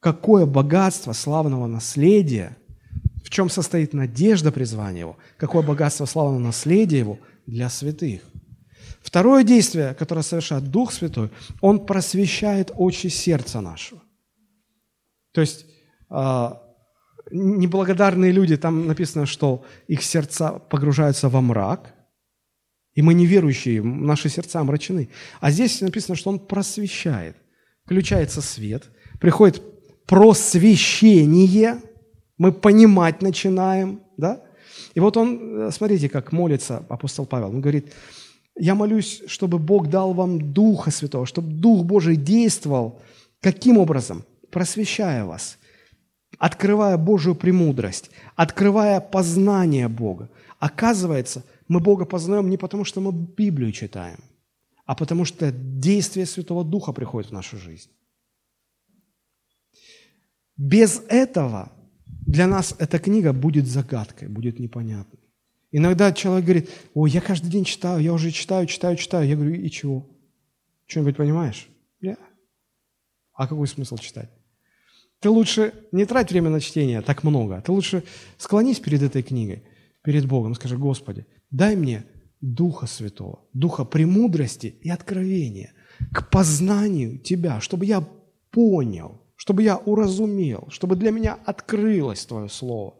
какое 0.00 0.46
богатство 0.46 1.12
славного 1.12 1.66
наследия, 1.66 2.56
в 3.24 3.30
чем 3.30 3.48
состоит 3.48 3.94
надежда 3.94 4.52
призвания 4.52 5.00
Его, 5.00 5.16
какое 5.36 5.62
богатство 5.62 6.04
славного 6.04 6.40
наследия 6.40 6.98
Его 6.98 7.18
для 7.46 7.70
святых. 7.70 8.22
Второе 9.02 9.44
действие, 9.44 9.94
которое 9.94 10.22
совершает 10.22 10.70
Дух 10.70 10.92
Святой, 10.92 11.30
Он 11.60 11.84
просвещает 11.84 12.70
очи 12.74 13.08
сердца 13.08 13.60
нашего. 13.60 14.02
То 15.32 15.40
есть 15.40 15.66
а, 16.08 16.62
неблагодарные 17.30 18.32
люди, 18.32 18.56
там 18.56 18.86
написано, 18.86 19.26
что 19.26 19.64
их 19.88 20.02
сердца 20.02 20.52
погружаются 20.52 21.28
во 21.28 21.40
мрак, 21.40 21.94
и 22.94 23.02
мы 23.02 23.14
неверующие, 23.14 23.82
наши 23.82 24.28
сердца 24.28 24.60
омрачены. 24.60 25.08
А 25.40 25.50
здесь 25.50 25.80
написано, 25.80 26.16
что 26.16 26.30
он 26.30 26.38
просвещает. 26.38 27.36
Включается 27.84 28.40
свет, 28.40 28.84
приходит 29.20 29.62
просвещение, 30.06 31.82
мы 32.38 32.52
понимать 32.52 33.22
начинаем, 33.22 34.00
да? 34.16 34.42
И 34.94 35.00
вот 35.00 35.16
он, 35.16 35.70
смотрите, 35.72 36.08
как 36.08 36.32
молится 36.32 36.84
апостол 36.88 37.26
Павел. 37.26 37.48
Он 37.48 37.60
говорит, 37.60 37.92
я 38.56 38.74
молюсь, 38.74 39.22
чтобы 39.26 39.58
Бог 39.58 39.88
дал 39.88 40.14
вам 40.14 40.52
Духа 40.52 40.90
Святого, 40.90 41.26
чтобы 41.26 41.52
Дух 41.52 41.84
Божий 41.84 42.16
действовал. 42.16 43.00
Каким 43.40 43.78
образом? 43.78 44.24
Просвещая 44.50 45.24
вас– 45.24 45.58
открывая 46.38 46.96
Божию 46.96 47.34
премудрость, 47.34 48.10
открывая 48.36 49.00
познание 49.00 49.88
Бога. 49.88 50.28
Оказывается, 50.58 51.44
мы 51.68 51.80
Бога 51.80 52.04
познаем 52.04 52.48
не 52.48 52.56
потому, 52.56 52.84
что 52.84 53.00
мы 53.00 53.12
Библию 53.12 53.72
читаем, 53.72 54.18
а 54.86 54.94
потому 54.94 55.24
что 55.24 55.50
действие 55.52 56.26
Святого 56.26 56.64
Духа 56.64 56.92
приходит 56.92 57.30
в 57.30 57.34
нашу 57.34 57.56
жизнь. 57.58 57.90
Без 60.56 61.02
этого 61.08 61.72
для 62.26 62.46
нас 62.46 62.74
эта 62.78 62.98
книга 62.98 63.32
будет 63.32 63.66
загадкой, 63.66 64.28
будет 64.28 64.58
непонятной. 64.58 65.20
Иногда 65.72 66.12
человек 66.12 66.44
говорит, 66.44 66.70
ой, 66.94 67.10
я 67.10 67.20
каждый 67.20 67.50
день 67.50 67.64
читаю, 67.64 68.00
я 68.00 68.12
уже 68.12 68.30
читаю, 68.30 68.66
читаю, 68.66 68.96
читаю. 68.96 69.28
Я 69.28 69.34
говорю, 69.34 69.54
и 69.54 69.68
чего? 69.68 70.08
Что-нибудь 70.86 71.16
понимаешь? 71.16 71.68
Я. 72.00 72.16
А 73.32 73.48
какой 73.48 73.66
смысл 73.66 73.96
читать? 73.96 74.30
Ты 75.18 75.30
лучше 75.30 75.74
не 75.90 76.04
трать 76.04 76.30
время 76.30 76.50
на 76.50 76.60
чтение 76.60 77.00
так 77.00 77.24
много. 77.24 77.60
Ты 77.60 77.72
лучше 77.72 78.04
склонись 78.36 78.78
перед 78.78 79.02
этой 79.02 79.22
книгой, 79.22 79.64
перед 80.04 80.26
Богом, 80.26 80.54
скажи, 80.54 80.76
Господи, 80.76 81.26
дай 81.50 81.74
мне 81.74 82.04
Духа 82.40 82.86
Святого, 82.86 83.40
Духа 83.54 83.84
премудрости 83.84 84.66
и 84.82 84.90
откровения 84.90 85.72
к 86.12 86.30
познанию 86.30 87.18
Тебя, 87.18 87.60
чтобы 87.60 87.86
я 87.86 88.06
понял, 88.50 89.22
чтобы 89.34 89.62
я 89.62 89.78
уразумел, 89.78 90.68
чтобы 90.70 90.94
для 90.96 91.10
меня 91.10 91.38
открылось 91.46 92.26
Твое 92.26 92.48
Слово. 92.48 92.94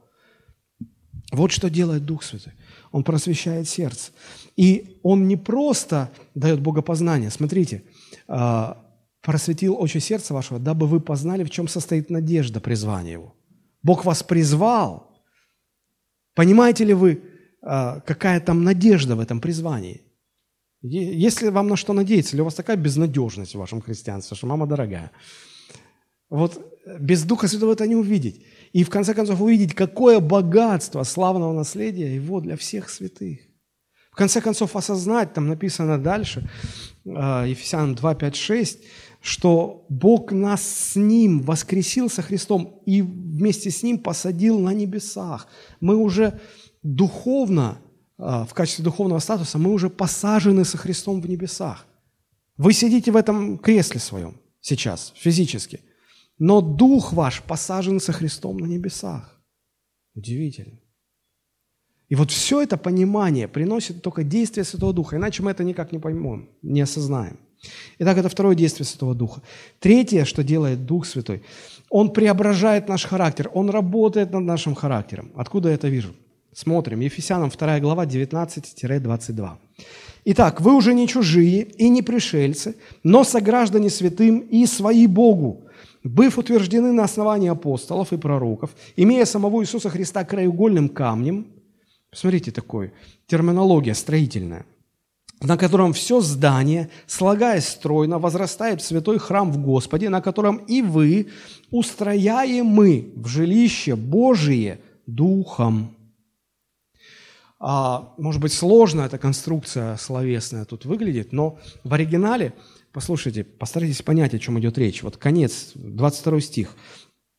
Вот 1.31 1.53
что 1.53 1.69
делает 1.69 2.07
Дух 2.07 2.23
Святой. 2.23 2.55
Он 2.91 3.05
просвещает 3.05 3.69
сердце. 3.69 4.13
И 4.57 4.99
Он 5.03 5.29
не 5.29 5.37
просто 5.37 6.11
дает 6.35 6.61
богопознание. 6.61 7.31
Смотрите, 7.31 7.83
а, 8.29 8.83
просветил 9.21 9.77
очи 9.79 9.99
сердца 9.99 10.33
вашего, 10.33 10.59
дабы 10.59 10.87
вы 10.87 11.01
познали, 11.01 11.45
в 11.45 11.51
чем 11.51 11.69
состоит 11.69 12.09
надежда 12.09 12.61
призвания 12.61 13.13
Его. 13.13 13.35
Бог 13.83 14.05
вас 14.05 14.23
призвал. 14.23 15.14
Понимаете 16.35 16.85
ли 16.85 16.95
вы, 16.95 17.23
а, 17.63 18.01
какая 18.01 18.41
там 18.41 18.65
надежда 18.65 19.17
в 19.17 19.21
этом 19.21 19.41
призвании? 19.41 20.03
Если 20.83 21.49
вам 21.49 21.69
на 21.69 21.77
что 21.77 21.93
надеяться, 21.93 22.37
или 22.37 22.43
у 22.43 22.45
вас 22.45 22.55
такая 22.55 22.77
безнадежность 22.77 23.55
в 23.55 23.59
вашем 23.59 23.81
христианстве, 23.81 24.37
что 24.37 24.47
мама 24.47 24.67
дорогая, 24.67 25.11
вот 26.29 26.61
без 27.01 27.25
Духа 27.25 27.49
Святого 27.49 27.73
это 27.73 27.87
не 27.87 27.97
увидеть. 27.97 28.45
И 28.73 28.85
в 28.85 28.91
конце 28.91 29.15
концов 29.15 29.41
увидеть, 29.41 29.75
какое 29.75 30.21
богатство 30.21 31.03
славного 31.05 31.53
наследия 31.53 32.15
его 32.15 32.41
для 32.41 32.57
всех 32.57 32.91
святых. 32.91 33.39
В 34.11 34.17
конце 34.17 34.41
концов 34.41 34.77
осознать, 34.77 35.33
там 35.33 35.49
написано 35.49 35.99
дальше, 35.99 36.49
а, 37.07 37.45
Ефесянам 37.47 37.95
2, 37.95 38.15
5, 38.15 38.37
6, 38.37 38.79
что 39.25 39.87
Бог 39.89 40.33
нас 40.33 40.63
с 40.63 40.97
Ним 40.97 41.41
воскресил 41.41 42.11
со 42.11 42.21
Христом 42.21 42.83
и 42.85 43.01
вместе 43.01 43.71
с 43.71 43.83
Ним 43.83 43.99
посадил 43.99 44.59
на 44.59 44.75
небесах. 44.75 45.49
Мы 45.81 45.97
уже 45.97 46.39
духовно, 46.83 47.79
а, 48.19 48.45
в 48.45 48.53
качестве 48.53 48.85
духовного 48.85 49.21
статуса, 49.21 49.57
мы 49.57 49.73
уже 49.73 49.89
посажены 49.89 50.67
со 50.67 50.77
Христом 50.77 51.23
в 51.23 51.27
небесах. 51.27 51.87
Вы 52.59 52.75
сидите 52.75 53.13
в 53.13 53.17
этом 53.17 53.57
кресле 53.57 53.99
своем 53.99 54.37
сейчас, 54.61 55.15
физически, 55.17 55.81
но 56.39 56.61
дух 56.61 57.15
ваш 57.15 57.43
посажен 57.43 58.01
со 58.01 58.13
Христом 58.13 58.59
на 58.59 58.67
небесах. 58.67 59.43
Удивительно. 60.15 60.81
И 62.11 62.15
вот 62.15 62.31
все 62.31 62.61
это 62.61 62.77
понимание 62.77 63.49
приносит 63.49 64.03
только 64.03 64.23
действие 64.23 64.65
Святого 64.65 64.93
Духа, 64.93 65.17
иначе 65.17 65.43
мы 65.43 65.51
это 65.51 65.65
никак 65.65 65.93
не 65.93 65.99
поймем, 65.99 66.51
не 66.61 66.83
осознаем. 66.83 67.39
Итак, 67.99 68.19
это 68.19 68.29
второе 68.29 68.55
действие 68.55 68.87
Святого 68.87 69.15
Духа. 69.15 69.41
Третье, 69.81 70.25
что 70.25 70.43
делает 70.43 70.87
Дух 70.87 71.07
Святой, 71.07 71.43
Он 71.91 72.13
преображает 72.13 72.89
наш 72.89 73.05
характер, 73.05 73.51
Он 73.55 73.71
работает 73.71 74.33
над 74.33 74.45
нашим 74.45 74.75
характером. 74.75 75.31
Откуда 75.37 75.69
я 75.69 75.75
это 75.75 75.89
вижу? 75.89 76.15
Смотрим. 76.55 77.01
Ефесянам 77.01 77.51
2 77.51 77.81
глава 77.81 78.07
19-22. 78.07 79.51
Итак, 80.27 80.61
вы 80.61 80.75
уже 80.75 80.95
не 80.95 81.07
чужие 81.07 81.63
и 81.63 81.89
не 81.89 82.03
пришельцы, 82.03 82.77
но 83.03 83.25
сограждане 83.25 83.91
святым 83.91 84.39
и 84.39 84.67
свои 84.67 85.07
Богу, 85.07 85.65
быв 86.03 86.39
утверждены 86.39 86.93
на 86.93 87.05
основании 87.05 87.51
апостолов 87.51 88.13
и 88.13 88.17
пророков, 88.17 88.71
имея 88.97 89.25
самого 89.25 89.63
Иисуса 89.63 89.91
Христа 89.91 90.25
краеугольным 90.25 90.89
камнем, 90.89 91.47
смотрите 92.13 92.53
такой, 92.53 92.93
терминология 93.27 93.95
строительная, 93.95 94.65
на 95.47 95.57
котором 95.57 95.93
все 95.93 96.21
здание, 96.21 96.91
слагаясь 97.07 97.69
стройно, 97.69 98.19
возрастает 98.19 98.81
в 98.81 98.85
святой 98.85 99.19
храм 99.19 99.53
в 99.53 99.59
Господе, 99.59 100.09
на 100.09 100.21
котором 100.21 100.57
и 100.57 100.81
вы 100.81 101.29
устрояемы 101.71 103.13
в 103.17 103.27
жилище 103.27 103.97
Божие 103.97 104.81
Духом. 105.07 105.95
А, 107.61 108.15
может 108.19 108.41
быть, 108.41 108.53
сложно 108.53 109.03
эта 109.03 109.19
конструкция 109.19 109.97
словесная 109.97 110.65
тут 110.65 110.85
выглядит, 110.85 111.33
но 111.33 111.59
в 111.83 111.93
оригинале, 111.93 112.55
послушайте, 112.93 113.45
постарайтесь 113.45 114.03
понять, 114.03 114.35
о 114.35 114.39
чем 114.39 114.59
идет 114.59 114.79
речь. 114.79 115.03
Вот 115.03 115.17
конец, 115.17 115.73
22 115.75 116.41
стих. 116.41 116.77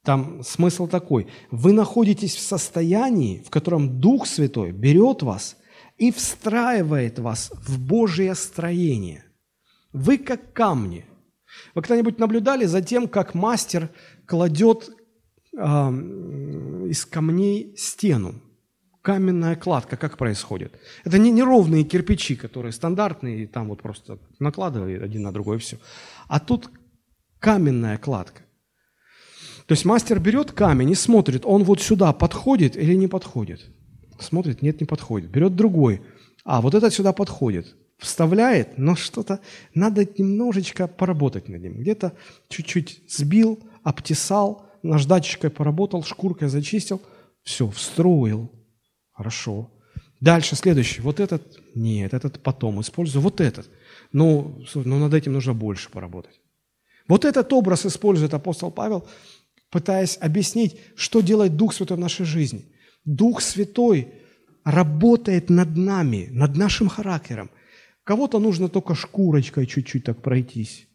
Там 0.03 0.43
смысл 0.43 0.87
такой. 0.87 1.27
Вы 1.49 1.73
находитесь 1.73 2.35
в 2.35 2.41
состоянии, 2.41 3.43
в 3.45 3.49
котором 3.49 3.99
Дух 3.99 4.27
Святой 4.27 4.71
берет 4.71 5.23
вас– 5.23 5.57
и 5.97 6.11
встраивает 6.11 7.19
вас 7.19 7.51
в 7.53 7.79
Божье 7.79 8.35
строение. 8.35 9.25
Вы 9.93 10.17
как 10.17 10.53
камни. 10.53 11.05
Вы 11.73 11.81
когда-нибудь 11.81 12.19
наблюдали 12.19 12.65
за 12.65 12.81
тем, 12.81 13.07
как 13.07 13.33
мастер 13.33 13.89
кладет 14.25 14.89
э, 15.57 15.59
из 15.59 17.05
камней 17.05 17.75
стену? 17.77 18.41
каменная 19.05 19.55
кладка, 19.55 19.97
как 19.97 20.17
происходит? 20.17 20.73
Это 21.05 21.19
не 21.19 21.29
неровные 21.29 21.83
кирпичи, 21.83 22.35
которые 22.35 22.71
стандартные, 22.71 23.43
и 23.43 23.45
там 23.45 23.69
вот 23.69 23.81
просто 23.83 24.17
накладывают 24.39 25.03
один 25.03 25.21
на 25.21 25.31
другой 25.31 25.57
и 25.57 25.59
все. 25.59 25.77
А 26.27 26.39
тут 26.39 26.71
каменная 27.39 27.97
кладка. 27.99 28.41
То 29.67 29.73
есть 29.73 29.85
мастер 29.85 30.19
берет 30.19 30.51
камень 30.51 30.89
и 30.89 30.95
смотрит, 30.95 31.45
он 31.45 31.63
вот 31.63 31.81
сюда 31.81 32.13
подходит 32.13 32.75
или 32.75 32.95
не 32.95 33.07
подходит. 33.07 33.61
Смотрит, 34.19 34.61
нет, 34.61 34.79
не 34.79 34.85
подходит. 34.85 35.29
Берет 35.29 35.55
другой. 35.55 36.01
А, 36.43 36.61
вот 36.61 36.73
этот 36.75 36.93
сюда 36.93 37.13
подходит. 37.13 37.75
Вставляет, 37.97 38.77
но 38.77 38.95
что-то 38.95 39.39
надо 39.73 40.05
немножечко 40.05 40.87
поработать 40.87 41.47
над 41.47 41.61
ним. 41.61 41.79
Где-то 41.79 42.13
чуть-чуть 42.49 43.03
сбил, 43.07 43.59
обтесал, 43.83 44.65
наждачечкой 44.83 45.49
поработал, 45.49 46.03
шкуркой 46.03 46.49
зачистил. 46.49 47.01
Все, 47.43 47.69
встроил. 47.69 48.51
Хорошо. 49.11 49.71
Дальше, 50.19 50.55
следующий. 50.55 51.01
Вот 51.01 51.19
этот, 51.19 51.59
нет, 51.73 52.13
этот 52.13 52.41
потом 52.41 52.81
использую. 52.81 53.21
Вот 53.21 53.41
этот. 53.41 53.69
Ну, 54.11 54.63
ну, 54.73 54.99
над 54.99 55.13
этим 55.13 55.33
нужно 55.33 55.53
больше 55.53 55.89
поработать. 55.89 56.39
Вот 57.07 57.25
этот 57.25 57.51
образ 57.53 57.85
использует 57.85 58.33
апостол 58.33 58.71
Павел, 58.71 59.07
пытаясь 59.69 60.17
объяснить, 60.19 60.77
что 60.95 61.21
делает 61.21 61.55
Дух 61.55 61.73
Святой 61.73 61.97
в 61.97 61.99
нашей 61.99 62.25
жизни. 62.25 62.65
Дух 63.05 63.41
Святой 63.41 64.13
работает 64.63 65.49
над 65.49 65.77
нами, 65.77 66.27
над 66.31 66.57
нашим 66.57 66.89
характером. 66.89 67.49
Кого-то 68.03 68.39
нужно 68.39 68.67
только 68.67 68.95
шкурочкой 68.95 69.67
чуть-чуть 69.67 70.03
так 70.03 70.21
пройтись. 70.21 70.87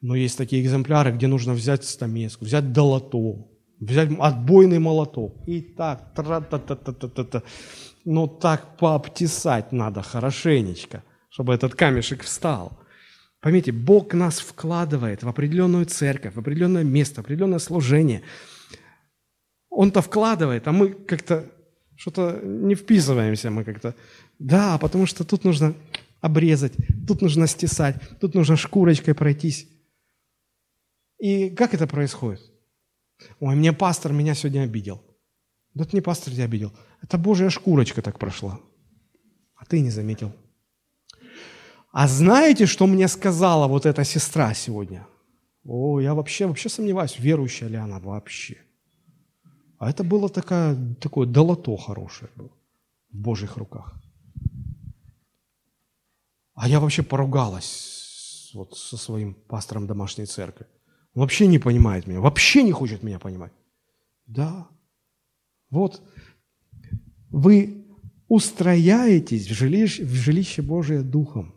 Но 0.00 0.14
есть 0.14 0.36
такие 0.36 0.62
экземпляры, 0.62 1.12
где 1.12 1.26
нужно 1.26 1.54
взять 1.54 1.84
стамеску, 1.84 2.44
взять 2.44 2.72
долото, 2.72 3.46
взять 3.80 4.10
отбойный 4.18 4.78
молоток. 4.78 5.36
И 5.46 5.60
так, 5.60 6.14
тра-та-та-та-та-та. 6.14 7.42
Ну 8.04 8.26
так 8.26 8.76
пообтесать 8.76 9.72
надо 9.72 10.02
хорошенечко, 10.02 11.02
чтобы 11.30 11.54
этот 11.54 11.74
камешек 11.74 12.22
встал. 12.22 12.78
Поймите, 13.40 13.72
Бог 13.72 14.14
нас 14.14 14.40
вкладывает 14.40 15.22
в 15.22 15.28
определенную 15.28 15.84
церковь, 15.86 16.34
в 16.34 16.38
определенное 16.38 16.84
место, 16.84 17.20
в 17.22 17.24
определенное 17.24 17.58
служение. 17.58 18.22
Он-то 19.74 20.02
вкладывает, 20.02 20.68
а 20.68 20.72
мы 20.72 20.92
как-то 20.92 21.50
что-то 21.96 22.40
не 22.42 22.74
вписываемся, 22.74 23.50
мы 23.50 23.64
как-то. 23.64 23.94
Да, 24.38 24.78
потому 24.78 25.06
что 25.06 25.24
тут 25.24 25.44
нужно 25.44 25.74
обрезать, 26.20 26.72
тут 27.06 27.22
нужно 27.22 27.46
стесать, 27.46 27.96
тут 28.20 28.34
нужно 28.34 28.56
шкурочкой 28.56 29.14
пройтись. 29.14 29.68
И 31.18 31.50
как 31.50 31.74
это 31.74 31.86
происходит? 31.86 32.40
Ой, 33.40 33.54
мне 33.54 33.72
пастор 33.72 34.12
меня 34.12 34.34
сегодня 34.34 34.62
обидел. 34.62 35.02
Да 35.74 35.84
это 35.84 35.96
не 35.96 36.02
пастор 36.02 36.32
тебя 36.32 36.44
обидел. 36.44 36.72
Это 37.02 37.18
Божья 37.18 37.50
шкурочка 37.50 38.02
так 38.02 38.18
прошла. 38.18 38.60
А 39.56 39.64
ты 39.64 39.80
не 39.80 39.90
заметил. 39.90 40.32
А 41.92 42.08
знаете, 42.08 42.66
что 42.66 42.86
мне 42.86 43.08
сказала 43.08 43.68
вот 43.68 43.86
эта 43.86 44.04
сестра 44.04 44.54
сегодня? 44.54 45.06
О, 45.64 46.00
я 46.00 46.14
вообще, 46.14 46.46
вообще 46.46 46.68
сомневаюсь, 46.68 47.18
верующая 47.18 47.68
ли 47.68 47.76
она 47.76 47.98
вообще. 47.98 48.56
А 49.78 49.90
это 49.90 50.04
было 50.04 50.28
такое, 50.28 50.94
такое 51.00 51.26
долото 51.26 51.76
хорошее 51.76 52.30
было 52.36 52.50
в 53.10 53.18
Божьих 53.18 53.56
руках. 53.56 53.94
А 56.54 56.68
я 56.68 56.80
вообще 56.80 57.02
поругалась 57.02 58.50
вот 58.54 58.76
со 58.76 58.96
своим 58.96 59.34
пастором 59.34 59.86
домашней 59.86 60.26
церкви. 60.26 60.66
Он 61.14 61.22
вообще 61.22 61.46
не 61.46 61.58
понимает 61.58 62.06
меня, 62.06 62.20
вообще 62.20 62.62
не 62.62 62.72
хочет 62.72 63.02
меня 63.02 63.18
понимать. 63.18 63.52
Да, 64.26 64.68
вот 65.70 66.02
вы 67.30 67.84
устрояетесь 68.28 69.48
в 69.48 69.54
жилище, 69.54 70.04
в 70.04 70.12
жилище 70.12 70.62
Божие 70.62 71.02
Духом. 71.02 71.54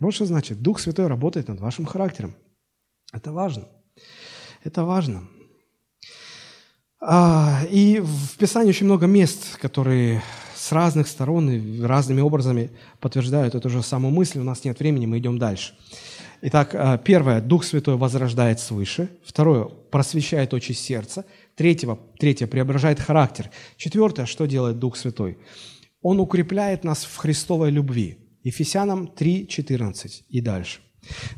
Вот 0.00 0.12
что 0.12 0.26
значит, 0.26 0.60
Дух 0.60 0.80
Святой 0.80 1.06
работает 1.06 1.48
над 1.48 1.60
вашим 1.60 1.86
характером. 1.86 2.34
Это 3.12 3.32
важно. 3.32 3.68
Это 4.64 4.84
важно. 4.84 5.28
А, 7.06 7.60
и 7.70 8.00
в 8.00 8.38
Писании 8.38 8.70
очень 8.70 8.86
много 8.86 9.06
мест, 9.06 9.58
которые 9.58 10.22
с 10.54 10.72
разных 10.72 11.06
сторон 11.06 11.50
и 11.50 11.82
разными 11.82 12.22
образами 12.22 12.70
подтверждают 12.98 13.54
эту 13.54 13.68
же 13.68 13.82
самую 13.82 14.14
мысль. 14.14 14.38
У 14.38 14.42
нас 14.42 14.64
нет 14.64 14.78
времени, 14.78 15.04
мы 15.04 15.18
идем 15.18 15.38
дальше. 15.38 15.74
Итак, 16.40 16.74
а, 16.74 16.96
первое, 16.96 17.42
Дух 17.42 17.64
Святой 17.64 17.96
возрождает 17.96 18.58
свыше. 18.58 19.10
Второе, 19.22 19.64
просвещает 19.64 20.54
очи 20.54 20.72
сердца. 20.72 21.26
Третьего, 21.56 21.98
третье, 22.18 22.46
преображает 22.46 22.98
характер. 23.00 23.50
Четвертое, 23.76 24.24
что 24.24 24.46
делает 24.46 24.78
Дух 24.78 24.96
Святой? 24.96 25.36
Он 26.00 26.20
укрепляет 26.20 26.84
нас 26.84 27.04
в 27.04 27.16
Христовой 27.18 27.70
любви. 27.70 28.16
Ефесянам 28.44 29.08
3, 29.08 29.46
14 29.46 30.24
и 30.30 30.40
дальше. 30.40 30.80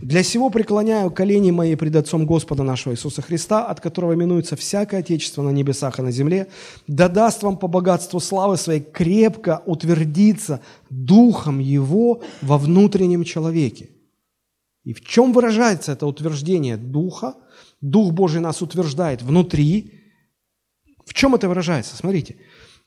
Для 0.01 0.23
сего 0.23 0.51
преклоняю 0.51 1.11
колени 1.11 1.51
мои 1.51 1.75
пред 1.75 1.97
Отцом 1.97 2.27
Господа 2.27 2.63
нашего 2.63 2.93
Иисуса 2.93 3.23
Христа, 3.23 3.67
от 3.67 3.81
которого 3.81 4.13
минуется 4.13 4.57
всякое 4.57 5.01
Отечество 5.01 5.43
на 5.43 5.51
небесах 5.51 5.99
и 5.99 6.03
на 6.03 6.11
земле, 6.11 6.49
да 6.87 7.09
даст 7.09 7.43
вам 7.43 7.57
по 7.57 7.69
богатству 7.69 8.21
славы 8.21 8.57
своей 8.57 8.81
крепко 8.81 9.63
утвердиться 9.67 10.61
Духом 10.91 11.59
Его 11.59 12.23
во 12.43 12.59
внутреннем 12.59 13.25
человеке. 13.25 13.91
И 14.85 14.93
в 14.93 15.01
чем 15.01 15.33
выражается 15.33 15.93
это 15.93 16.07
утверждение 16.07 16.77
Духа? 16.77 17.35
Дух 17.81 18.13
Божий 18.13 18.41
нас 18.41 18.63
утверждает 18.63 19.21
внутри. 19.21 19.93
В 21.05 21.13
чем 21.13 21.35
это 21.35 21.49
выражается? 21.49 21.97
Смотрите. 21.97 22.37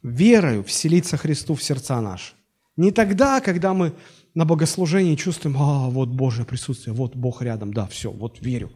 Верою 0.01 0.63
вселиться 0.63 1.17
Христу 1.17 1.55
в 1.55 1.63
сердца 1.63 1.99
наши. 1.99 2.38
Не 2.79 2.91
тогда, 2.91 3.41
когда 3.41 3.73
мы 3.73 3.93
на 4.35 4.45
богослужении 4.45 5.15
чувствуем, 5.15 5.57
а, 5.57 5.89
вот 5.89 6.07
Божье 6.07 6.45
присутствие, 6.45 6.93
вот 6.93 7.13
Бог 7.13 7.41
рядом, 7.41 7.73
да, 7.73 7.85
все, 7.87 8.09
вот 8.09 8.39
верю. 8.39 8.71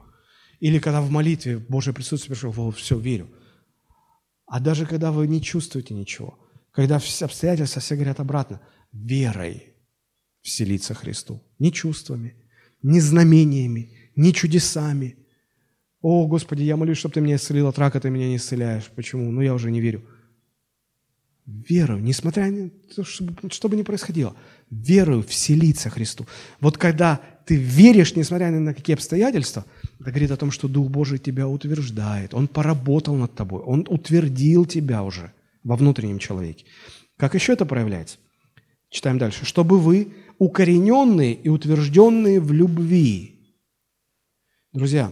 Или 0.59 0.79
когда 0.79 0.99
в 1.01 1.09
молитве 1.09 1.57
Божье 1.57 1.93
присутствие 1.93 2.35
пришло, 2.35 2.51
вот, 2.51 2.75
все, 2.75 2.99
верю. 2.99 3.29
А 4.45 4.59
даже 4.59 4.85
когда 4.85 5.13
вы 5.13 5.25
не 5.29 5.41
чувствуете 5.41 5.93
ничего, 5.93 6.37
когда 6.71 6.99
все 6.99 7.23
обстоятельства 7.23 7.79
все 7.81 7.95
говорят 7.95 8.19
обратно, 8.19 8.59
верой 8.91 9.73
вселиться 10.41 10.93
Христу. 10.93 11.41
Не 11.57 11.71
чувствами, 11.71 12.35
не 12.81 12.99
знамениями, 12.99 14.11
не 14.17 14.33
чудесами. 14.33 15.15
О, 16.01 16.27
Господи, 16.27 16.63
я 16.63 16.75
молюсь, 16.75 16.97
чтобы 16.97 17.13
Ты 17.13 17.21
меня 17.21 17.37
исцелил 17.37 17.69
от 17.69 17.79
рака, 17.79 18.01
Ты 18.01 18.09
меня 18.09 18.27
не 18.27 18.35
исцеляешь. 18.35 18.91
Почему? 18.97 19.31
Ну, 19.31 19.39
я 19.39 19.53
уже 19.53 19.71
не 19.71 19.79
верю 19.79 20.03
верою, 21.45 22.01
несмотря 22.01 22.49
на 22.49 22.69
то, 22.95 23.03
что 23.03 23.69
бы 23.69 23.75
ни 23.75 23.81
происходило, 23.81 24.35
верою 24.69 25.23
вселиться 25.23 25.89
Христу. 25.89 26.25
Вот 26.59 26.77
когда 26.77 27.19
ты 27.45 27.55
веришь, 27.55 28.15
несмотря 28.15 28.45
ни 28.45 28.59
на 28.59 28.73
какие 28.73 28.93
обстоятельства, 28.95 29.65
это 29.99 30.09
говорит 30.09 30.31
о 30.31 30.37
том, 30.37 30.51
что 30.51 30.67
Дух 30.67 30.89
Божий 30.89 31.17
тебя 31.17 31.47
утверждает. 31.47 32.33
Он 32.33 32.47
поработал 32.47 33.15
над 33.15 33.35
тобой, 33.35 33.61
Он 33.61 33.85
утвердил 33.89 34.65
тебя 34.65 35.03
уже 35.03 35.33
во 35.63 35.75
внутреннем 35.75 36.19
человеке. 36.19 36.65
Как 37.17 37.35
еще 37.35 37.53
это 37.53 37.65
проявляется? 37.65 38.17
Читаем 38.89 39.17
дальше. 39.17 39.43
«Чтобы 39.43 39.79
вы, 39.79 40.13
укорененные 40.37 41.33
и 41.33 41.49
утвержденные 41.49 42.39
в 42.39 42.53
любви». 42.53 43.39
Друзья, 44.71 45.11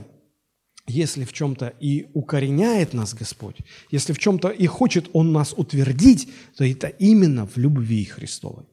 если 0.88 1.25
в 1.25 1.34
чем-то 1.34 1.73
и 1.79 2.07
укореняет 2.13 2.93
нас 2.93 3.13
Господь, 3.13 3.57
если 3.91 4.13
в 4.13 4.19
чем-то 4.19 4.49
и 4.49 4.67
хочет 4.67 5.09
Он 5.13 5.32
нас 5.32 5.53
утвердить, 5.55 6.29
то 6.55 6.65
это 6.65 6.88
именно 6.88 7.45
в 7.45 7.57
любви 7.57 8.03
Христовой, 8.05 8.65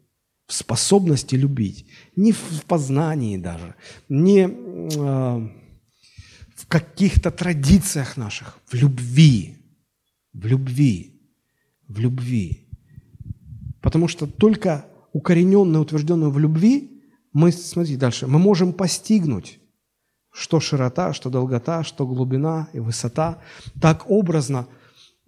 в 0.46 0.54
способности 0.54 1.34
любить, 1.34 1.86
не 2.16 2.32
в 2.32 2.64
познании 2.66 3.36
даже, 3.36 3.74
не 4.08 4.46
э, 4.46 5.48
в 6.56 6.66
каких-то 6.66 7.30
традициях 7.30 8.16
наших, 8.16 8.58
в 8.66 8.74
любви, 8.74 9.56
в 10.32 10.46
любви, 10.46 11.20
в 11.86 12.00
любви. 12.00 12.68
Потому 13.80 14.08
что 14.08 14.26
только 14.26 14.86
укорененную, 15.12 15.82
утвержденную 15.82 16.30
в 16.30 16.38
любви, 16.38 17.02
мы, 17.32 17.52
смотрите 17.52 17.98
дальше, 17.98 18.26
мы 18.26 18.38
можем 18.38 18.72
постигнуть 18.72 19.60
что 20.38 20.60
широта, 20.60 21.12
что 21.12 21.30
долгота, 21.30 21.82
что 21.82 22.06
глубина 22.06 22.68
и 22.72 22.80
высота. 22.80 23.38
Так 23.80 24.08
образно 24.08 24.66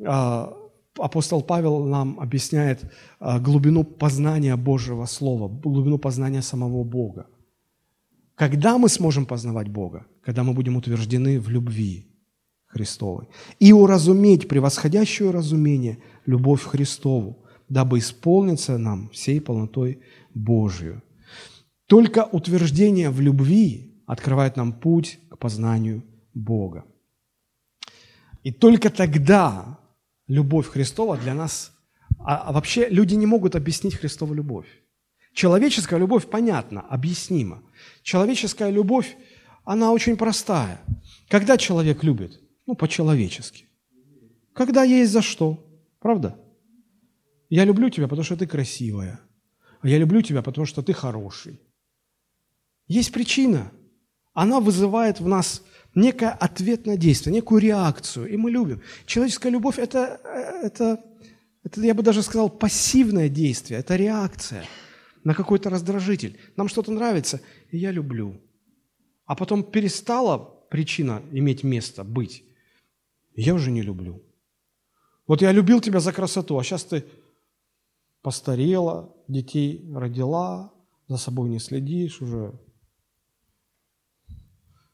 а, 0.05 0.53
апостол 0.99 1.43
Павел 1.43 1.85
нам 1.85 2.21
объясняет 2.21 2.93
а, 3.19 3.41
глубину 3.41 3.85
познания 3.85 4.57
Божьего 4.57 5.07
Слова, 5.07 5.49
глубину 5.49 5.99
познания 5.99 6.43
самого 6.43 6.85
Бога. 6.85 7.27
Когда 8.37 8.79
мы 8.79 8.89
сможем 8.89 9.27
познавать 9.27 9.69
Бога? 9.69 10.07
Когда 10.23 10.45
мы 10.45 10.55
будем 10.55 10.77
утверждены 10.77 11.41
в 11.41 11.51
любви 11.51 12.07
Христовой. 12.67 13.27
И 13.59 13.73
уразуметь 13.73 14.49
превосходящее 14.49 15.31
разумение 15.31 15.99
любовь 16.25 16.63
Христову, 16.63 17.45
дабы 17.69 17.99
исполниться 17.99 18.79
нам 18.79 19.11
всей 19.11 19.41
полнотой 19.41 19.99
Божию. 20.35 21.03
Только 21.87 22.29
утверждение 22.31 23.11
в 23.11 23.21
любви 23.21 23.90
открывает 24.13 24.57
нам 24.57 24.73
путь 24.73 25.21
к 25.31 25.39
познанию 25.39 26.03
Бога. 26.35 26.85
И 28.43 28.51
только 28.53 28.91
тогда 28.91 29.79
любовь 30.27 30.67
Христова 30.67 31.17
для 31.17 31.35
нас 31.35 31.73
А, 32.19 32.49
а 32.49 32.53
вообще 32.53 32.89
люди 32.91 33.15
не 33.15 33.27
могут 33.27 33.55
объяснить 33.55 33.95
Христову 33.95 34.35
любовь. 34.35 34.67
Человеческая 35.33 36.01
любовь 36.01 36.27
понятна, 36.27 36.81
объяснима. 36.81 37.63
Человеческая 38.03 38.71
любовь, 38.73 39.17
она 39.65 39.93
очень 39.93 40.17
простая. 40.17 40.81
Когда 41.29 41.57
человек 41.57 42.05
любит? 42.05 42.41
Ну, 42.67 42.75
по-человечески. 42.75 43.65
Когда 44.53 44.83
есть 44.83 45.13
за 45.13 45.23
что. 45.23 45.65
Правда? 46.01 46.35
Я 47.49 47.65
люблю 47.65 47.91
тебя, 47.91 48.09
потому 48.09 48.25
что 48.25 48.37
ты 48.37 48.47
красивая. 48.47 49.21
А 49.83 49.89
я 49.89 49.99
люблю 49.99 50.23
тебя, 50.23 50.43
потому 50.43 50.67
что 50.67 50.83
ты 50.83 50.93
хороший. 50.93 51.61
Есть 52.89 53.13
причина. 53.13 53.71
Она 54.41 54.59
вызывает 54.59 55.21
в 55.21 55.29
нас 55.29 55.63
некое 55.95 56.31
ответное 56.31 56.97
действие, 56.97 57.35
некую 57.35 57.61
реакцию, 57.61 58.27
и 58.27 58.39
мы 58.39 58.51
любим. 58.51 58.81
Человеческая 59.05 59.51
любовь 59.51 59.79
это,– 59.79 60.19
это, 60.63 61.05
это, 61.63 61.81
я 61.83 61.93
бы 61.93 62.03
даже 62.03 62.23
сказал, 62.23 62.49
пассивное 62.49 63.29
действие, 63.29 63.81
это 63.81 63.97
реакция 63.97 64.65
на 65.25 65.35
какой-то 65.35 65.69
раздражитель. 65.69 66.39
Нам 66.57 66.69
что-то 66.69 66.91
нравится, 66.91 67.43
и 67.71 67.77
я 67.77 67.91
люблю. 67.91 68.41
А 69.27 69.37
потом 69.37 69.63
перестала 69.63 70.39
причина 70.71 71.21
иметь 71.33 71.63
место, 71.63 72.03
быть, 72.03 72.43
я 73.37 73.53
уже 73.53 73.71
не 73.71 73.83
люблю. 73.83 74.23
Вот 75.27 75.43
я 75.43 75.53
любил 75.53 75.83
тебя 75.83 76.01
за 76.01 76.15
красоту, 76.15 76.59
а 76.59 76.65
сейчас 76.65 76.85
ты 76.85 77.05
постарела, 78.23 79.15
детей 79.29 79.87
родила, 79.95 80.73
за 81.09 81.19
собой 81.19 81.51
не 81.51 81.59
следишь 81.59 82.23
уже, 82.23 82.59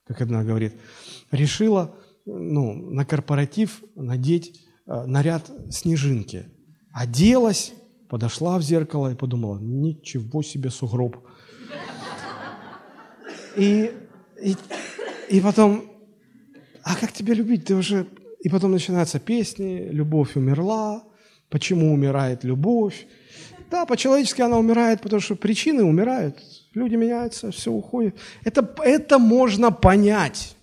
как 0.07 0.21
одна 0.21 0.45
говорит, 0.45 0.75
решила 1.31 1.95
ну, 2.27 2.73
на 2.75 3.05
корпоратив 3.05 3.83
надеть 3.95 4.61
э, 4.87 5.05
наряд 5.07 5.51
снежинки. 5.71 6.47
Оделась, 6.93 7.73
подошла 8.09 8.59
в 8.59 8.63
зеркало 8.63 9.13
и 9.13 9.15
подумала, 9.15 9.59
ничего 9.59 10.43
себе 10.43 10.71
сугроб. 10.71 11.17
И, 13.57 13.93
и, 14.43 14.57
и 15.31 15.41
потом, 15.41 15.91
а 16.83 16.95
как 16.95 17.13
тебя 17.13 17.35
любить? 17.35 17.65
Ты 17.65 17.75
уже... 17.75 18.07
И 18.41 18.49
потом 18.49 18.73
начинаются 18.73 19.19
песни, 19.19 19.89
любовь 19.91 20.37
умерла, 20.37 21.05
почему 21.49 21.93
умирает 21.93 22.45
любовь. 22.45 23.07
Да, 23.71 23.87
по-человечески 23.87 24.43
она 24.43 24.59
умирает, 24.59 25.01
потому 25.01 25.21
что 25.21 25.35
причины 25.35 25.83
умирают. 25.83 26.39
Люди 26.77 26.95
меняются, 26.95 27.51
все 27.51 27.73
уходит. 27.73 28.17
Это, 28.45 28.61
это 28.85 29.19
можно 29.19 29.73
понять. 29.73 30.55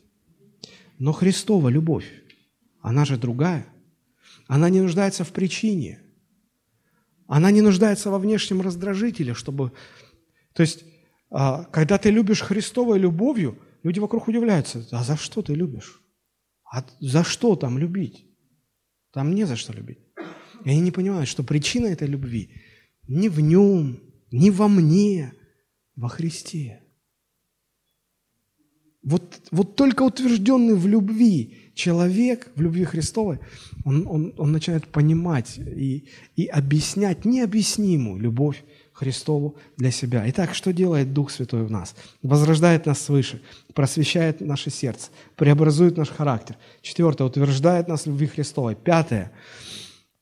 Но 1.00 1.12
Христова 1.12 1.70
любовь, 1.70 2.06
она 2.82 3.04
же 3.04 3.18
другая. 3.18 3.66
Она 4.48 4.70
не 4.70 4.80
нуждается 4.80 5.24
в 5.24 5.32
причине. 5.32 6.00
Она 7.26 7.50
не 7.50 7.62
нуждается 7.62 8.12
во 8.12 8.20
внешнем 8.20 8.62
раздражителе, 8.62 9.34
чтобы... 9.34 9.72
То 10.54 10.62
есть, 10.62 10.84
а, 11.32 11.64
когда 11.64 11.98
ты 11.98 12.12
любишь 12.12 12.42
Христовой 12.42 13.00
любовью, 13.00 13.58
люди 13.82 14.00
вокруг 14.00 14.28
удивляются. 14.28 14.88
А 14.92 15.04
за 15.04 15.18
что 15.18 15.42
ты 15.42 15.56
любишь? 15.56 16.00
А 16.72 16.86
за 17.00 17.24
что 17.24 17.56
там 17.56 17.80
любить? 17.80 18.28
Там 19.12 19.34
не 19.34 19.46
за 19.46 19.56
что 19.56 19.74
любить. 19.74 19.98
И 20.64 20.70
они 20.70 20.82
не 20.82 20.92
понимают, 20.92 21.28
что 21.28 21.42
причина 21.42 21.88
этой 21.88 22.08
любви 22.08 22.62
не 23.08 23.30
в 23.30 23.40
нем, 23.40 24.00
не 24.32 24.52
во 24.52 24.68
мне, 24.68 25.34
во 25.96 26.10
Христе. 26.10 26.84
Вот, 29.04 29.42
вот 29.52 29.76
только 29.76 30.04
утвержденный 30.04 30.76
в 30.76 30.88
любви 30.88 31.72
человек, 31.76 32.52
в 32.56 32.62
любви 32.62 32.86
Христовой, 32.86 33.40
он, 33.84 34.08
он, 34.08 34.34
он 34.38 34.52
начинает 34.54 34.88
понимать 34.88 35.58
и, 35.58 36.08
и 36.38 36.46
объяснять 36.46 37.26
необъяснимую 37.26 38.22
любовь 38.22 38.64
Христову 38.94 39.58
для 39.76 39.92
себя. 39.92 40.24
Итак, 40.28 40.54
что 40.54 40.72
делает 40.72 41.14
Дух 41.14 41.32
Святой 41.32 41.66
в 41.66 41.72
нас? 41.72 41.96
Возрождает 42.22 42.86
нас 42.86 43.02
свыше, 43.02 43.42
просвещает 43.74 44.40
наше 44.40 44.70
сердце, 44.70 45.10
преобразует 45.36 45.98
наш 45.98 46.10
характер. 46.10 46.58
Четвертое, 46.82 47.26
утверждает 47.26 47.90
нас 47.90 48.04
в 48.04 48.08
любви 48.08 48.28
Христовой. 48.28 48.76
Пятое, 48.76 49.34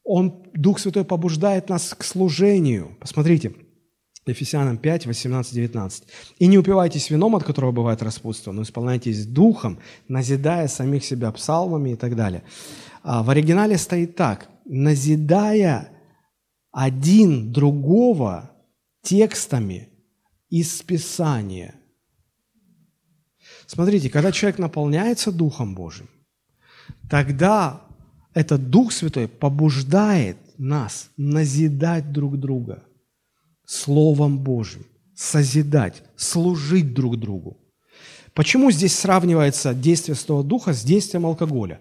Он, 0.03 0.43
Дух 0.53 0.79
Святой 0.79 1.05
побуждает 1.05 1.69
нас 1.69 1.93
к 1.93 2.03
служению. 2.03 2.97
Посмотрите, 2.99 3.53
Ефесянам 4.27 4.77
5, 4.77 5.07
18, 5.07 5.53
19. 5.53 6.03
«И 6.37 6.47
не 6.47 6.57
упивайтесь 6.59 7.09
вином, 7.09 7.35
от 7.35 7.43
которого 7.43 7.71
бывает 7.71 8.03
распутство, 8.03 8.51
но 8.51 8.61
исполняйтесь 8.61 9.25
духом, 9.25 9.79
назидая 10.07 10.67
самих 10.67 11.03
себя 11.03 11.31
псалмами 11.31 11.91
и 11.91 11.95
так 11.95 12.15
далее». 12.15 12.43
А 13.03 13.23
в 13.23 13.31
оригинале 13.31 13.77
стоит 13.77 14.15
так. 14.15 14.47
«Назидая 14.65 15.89
один 16.71 17.51
другого 17.51 18.51
текстами 19.01 19.89
из 20.49 20.83
Писания». 20.83 21.73
Смотрите, 23.65 24.11
когда 24.11 24.31
человек 24.31 24.59
наполняется 24.59 25.31
Духом 25.31 25.73
Божьим, 25.73 26.09
тогда 27.09 27.81
этот 28.35 28.69
Дух 28.69 28.91
Святой 28.91 29.27
побуждает 29.27 30.37
нас 30.59 31.09
назидать 31.17 32.11
друг 32.11 32.37
друга– 32.39 32.83
Словом 33.71 34.39
Божьим, 34.39 34.85
созидать, 35.15 36.03
служить 36.17 36.93
друг 36.93 37.17
другу. 37.17 37.57
Почему 38.33 38.69
здесь 38.69 38.93
сравнивается 38.99 39.73
действие 39.73 40.15
Святого 40.15 40.43
Духа 40.43 40.73
с 40.73 40.83
действием 40.83 41.25
алкоголя? 41.25 41.79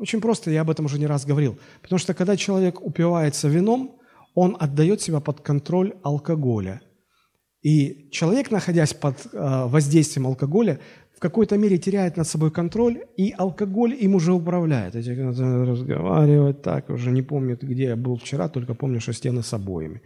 Очень 0.00 0.20
просто, 0.20 0.50
я 0.50 0.62
об 0.62 0.70
этом 0.70 0.86
уже 0.86 0.98
не 0.98 1.06
раз 1.06 1.24
говорил. 1.24 1.56
Потому 1.80 2.00
что 2.00 2.12
когда 2.12 2.36
человек 2.36 2.84
упивается 2.84 3.46
вином, 3.46 4.00
он 4.34 4.56
отдает 4.58 5.00
себя 5.00 5.20
под 5.20 5.40
контроль 5.42 5.94
алкоголя. 6.02 6.80
И 7.62 8.08
человек, 8.10 8.50
находясь 8.50 8.92
под 8.92 9.14
э, 9.32 9.66
воздействием 9.66 10.26
алкоголя, 10.26 10.80
в 11.16 11.20
какой-то 11.20 11.56
мере 11.56 11.78
теряет 11.78 12.16
над 12.16 12.26
собой 12.26 12.50
контроль, 12.50 13.04
и 13.16 13.32
алкоголь 13.38 13.94
им 13.94 14.16
уже 14.16 14.32
управляет. 14.32 14.96
Эти 14.96 15.10
разговаривать 15.10 16.62
так, 16.62 16.90
уже 16.90 17.12
не 17.12 17.22
помню, 17.22 17.56
где 17.62 17.84
я 17.84 17.96
был 17.96 18.16
вчера, 18.16 18.48
только 18.48 18.74
помню, 18.74 19.00
что 19.00 19.12
стены 19.12 19.44
с 19.44 19.52
обоями. 19.52 20.02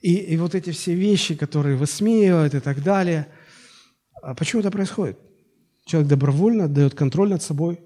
И, 0.00 0.14
и 0.14 0.36
вот 0.36 0.54
эти 0.54 0.70
все 0.70 0.94
вещи, 0.94 1.34
которые 1.34 1.76
высмеивают 1.76 2.54
и 2.54 2.60
так 2.60 2.82
далее. 2.82 3.26
А 4.22 4.34
почему 4.34 4.60
это 4.60 4.70
происходит? 4.70 5.18
Человек 5.84 6.10
добровольно 6.10 6.64
отдает 6.64 6.94
контроль 6.94 7.30
над 7.30 7.42
собой 7.42 7.80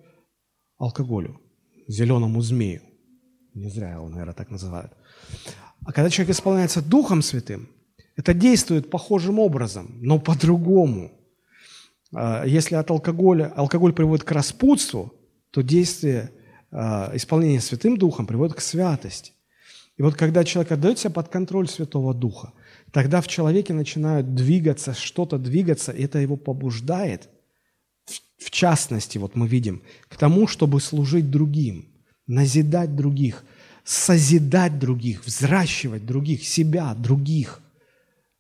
алкоголю, 0.78 1.40
зеленому 1.88 2.40
змею. 2.40 2.82
Не 3.54 3.68
зря 3.68 3.92
его, 3.92 4.08
наверное, 4.08 4.34
так 4.34 4.50
называют. 4.50 4.92
А 5.84 5.92
когда 5.92 6.10
человек 6.10 6.34
исполняется 6.34 6.82
Духом 6.82 7.22
Святым, 7.22 7.68
это 8.16 8.34
действует 8.34 8.90
похожим 8.90 9.38
образом, 9.38 9.98
но 10.00 10.18
по-другому. 10.18 11.12
А, 12.14 12.44
если 12.44 12.74
от 12.74 12.90
алкоголя, 12.90 13.52
алкоголь 13.56 13.92
приводит 13.92 14.24
к 14.24 14.32
распутству, 14.32 15.14
то 15.50 15.62
действие 15.62 16.30
а, 16.70 17.10
исполнения 17.14 17.60
Святым 17.60 17.96
Духом 17.96 18.26
приводит 18.26 18.56
к 18.56 18.60
святости. 18.60 19.32
И 19.96 20.02
вот 20.02 20.14
когда 20.14 20.44
человек 20.44 20.72
отдает 20.72 20.98
себя 20.98 21.10
под 21.10 21.28
контроль 21.28 21.68
Святого 21.68 22.14
Духа, 22.14 22.52
тогда 22.92 23.20
в 23.20 23.28
человеке 23.28 23.74
начинают 23.74 24.34
двигаться, 24.34 24.94
что-то 24.94 25.38
двигаться, 25.38 25.92
и 25.92 26.04
это 26.04 26.18
его 26.18 26.36
побуждает, 26.36 27.28
в 28.38 28.50
частности, 28.50 29.18
вот 29.18 29.36
мы 29.36 29.46
видим, 29.46 29.82
к 30.08 30.16
тому, 30.16 30.46
чтобы 30.46 30.80
служить 30.80 31.30
другим, 31.30 31.86
назидать 32.26 32.96
других, 32.96 33.44
созидать 33.84 34.78
других, 34.78 35.24
взращивать 35.24 36.06
других, 36.06 36.44
себя, 36.44 36.94
других, 36.94 37.60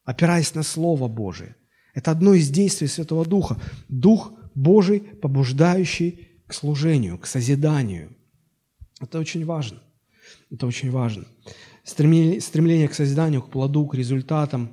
опираясь 0.04 0.54
на 0.54 0.62
Слово 0.62 1.08
Божие. 1.08 1.54
Это 1.94 2.10
одно 2.10 2.34
из 2.34 2.48
действий 2.48 2.88
Святого 2.88 3.24
Духа. 3.26 3.60
Дух 3.88 4.32
Божий, 4.54 5.00
побуждающий 5.00 6.28
к 6.46 6.54
служению, 6.54 7.18
к 7.18 7.26
созиданию. 7.26 8.16
Это 9.00 9.18
очень 9.18 9.44
важно. 9.44 9.82
Это 10.50 10.66
очень 10.66 10.90
важно. 10.90 11.24
Стремление, 11.84 12.88
к 12.88 12.94
созиданию, 12.94 13.42
к 13.42 13.50
плоду, 13.50 13.86
к 13.86 13.94
результатам. 13.94 14.70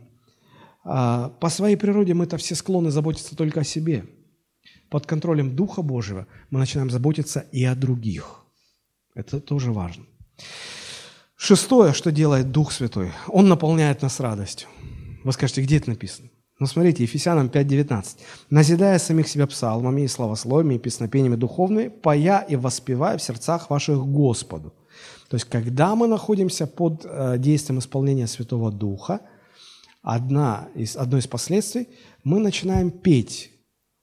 А, 0.84 1.30
по 1.40 1.50
своей 1.50 1.76
природе 1.76 2.14
мы-то 2.14 2.38
все 2.38 2.56
склонны 2.56 2.92
заботиться 2.92 3.36
только 3.36 3.62
о 3.62 3.64
себе. 3.64 4.06
Под 4.90 5.06
контролем 5.06 5.56
Духа 5.56 5.82
Божьего 5.82 6.28
мы 6.50 6.60
начинаем 6.60 6.90
заботиться 6.90 7.46
и 7.52 7.64
о 7.64 7.76
других. 7.76 8.44
Это 9.16 9.40
тоже 9.40 9.72
важно. 9.72 10.06
Шестое, 11.36 11.94
что 11.94 12.12
делает 12.12 12.52
Дух 12.52 12.72
Святой, 12.72 13.12
Он 13.28 13.48
наполняет 13.48 14.02
нас 14.02 14.20
радостью. 14.20 14.68
Вы 15.24 15.32
скажете, 15.32 15.62
где 15.62 15.78
это 15.78 15.90
написано? 15.90 16.30
Ну, 16.60 16.68
смотрите, 16.68 17.04
Ефесянам 17.04 17.48
5.19. 17.48 18.18
«Назидая 18.50 19.00
самих 19.00 19.30
себя 19.30 19.48
псалмами 19.48 20.02
и 20.02 20.08
славословиями 20.08 20.76
и 20.76 20.80
песнопениями 20.80 21.38
духовными, 21.38 21.88
пая 21.88 22.46
и 22.50 22.58
воспевая 22.58 23.18
в 23.18 23.22
сердцах 23.22 23.70
ваших 23.70 24.06
Господу». 24.06 24.74
То 25.30 25.36
есть, 25.36 25.46
когда 25.46 25.96
мы 25.96 26.08
находимся 26.08 26.68
под 26.68 27.06
э, 27.06 27.38
действием 27.38 27.80
исполнения 27.80 28.28
Святого 28.28 28.72
Духа, 28.72 29.22
одна 30.02 30.70
из, 30.76 30.96
одно 30.96 31.18
из 31.18 31.28
последствий, 31.28 31.88
мы 32.24 32.40
начинаем 32.40 32.92
петь, 32.92 33.52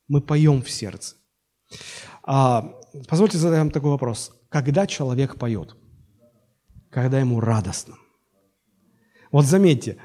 мы 0.08 0.20
поем 0.20 0.62
в 0.62 0.70
сердце. 0.70 1.16
А, 2.22 2.72
позвольте 3.08 3.38
задать 3.38 3.58
вам 3.58 3.70
такой 3.70 3.90
вопрос. 3.90 4.32
Когда 4.48 4.86
человек 4.86 5.36
поет? 5.36 5.76
когда 6.96 7.20
ему 7.20 7.40
радостно. 7.40 7.94
Вот 9.30 9.44
заметьте, 9.44 9.98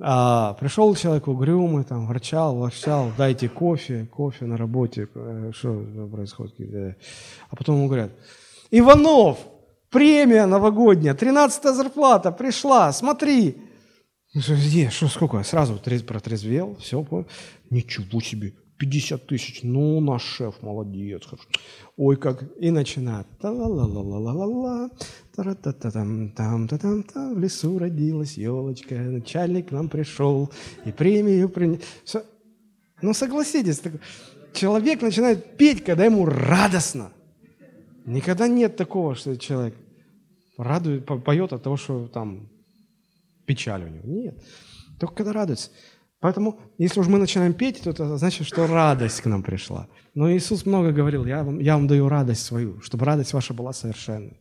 а, 0.00 0.54
пришел 0.54 0.94
человек 0.94 1.28
угрюмый, 1.28 1.84
там, 1.84 2.06
ворчал, 2.06 2.56
ворчал, 2.56 3.10
дайте 3.18 3.50
кофе, 3.50 4.06
кофе 4.06 4.46
на 4.46 4.56
работе, 4.56 5.08
э, 5.14 5.50
что 5.54 5.84
происходит? 6.10 6.96
А 7.50 7.56
потом 7.56 7.76
ему 7.76 7.88
говорят, 7.88 8.12
Иванов, 8.70 9.40
премия 9.92 10.46
новогодняя, 10.46 11.14
13 11.14 11.74
зарплата 11.74 12.32
пришла, 12.32 12.92
смотри. 12.92 13.56
Где, 14.34 14.90
что, 14.90 15.08
сколько? 15.08 15.42
Сразу 15.42 15.78
протрезвел, 16.06 16.76
все, 16.76 17.02
понял. 17.02 17.26
Ничего 17.70 18.20
себе, 18.20 18.54
50 18.78 19.26
тысяч, 19.26 19.60
ну, 19.62 20.00
наш 20.00 20.22
шеф 20.22 20.62
молодец. 20.62 21.22
Ой, 21.96 22.16
как, 22.16 22.42
и 22.58 22.70
начинает. 22.70 23.26
Та-ла-ла-ла-ла-ла-ла, 23.40 24.88
в 25.36 27.38
лесу 27.38 27.78
родилась 27.78 28.38
елочка, 28.38 28.94
начальник 28.94 29.68
к 29.68 29.72
нам 29.72 29.88
пришел 29.88 30.50
и 30.86 30.92
премию 30.92 31.50
принес. 31.50 31.80
Ну, 33.02 33.14
согласитесь, 33.14 33.82
человек 34.54 35.02
начинает 35.02 35.56
петь, 35.58 35.84
когда 35.84 36.06
ему 36.06 36.24
радостно. 36.24 37.12
Никогда 38.06 38.48
нет 38.48 38.76
такого, 38.76 39.14
что 39.14 39.36
человек 39.36 39.74
радует, 40.56 41.06
поет 41.06 41.52
от 41.52 41.62
того, 41.62 41.76
что 41.76 42.08
там 42.08 42.48
печаль 43.46 43.84
у 43.84 43.88
него. 43.88 44.02
Нет. 44.06 44.42
Только 44.98 45.14
когда 45.14 45.32
радуется. 45.32 45.70
Поэтому, 46.20 46.60
если 46.78 47.00
уж 47.00 47.08
мы 47.08 47.18
начинаем 47.18 47.52
петь, 47.52 47.80
то 47.82 47.90
это 47.90 48.16
значит, 48.16 48.46
что 48.46 48.66
радость 48.68 49.20
к 49.22 49.26
нам 49.26 49.42
пришла. 49.42 49.88
Но 50.14 50.30
Иисус 50.30 50.64
много 50.66 50.92
говорил, 50.92 51.26
я 51.26 51.42
вам, 51.42 51.58
я 51.58 51.74
вам 51.74 51.88
даю 51.88 52.08
радость 52.08 52.44
свою, 52.44 52.80
чтобы 52.80 53.04
радость 53.04 53.32
ваша 53.32 53.54
была 53.54 53.72
совершенной. 53.72 54.40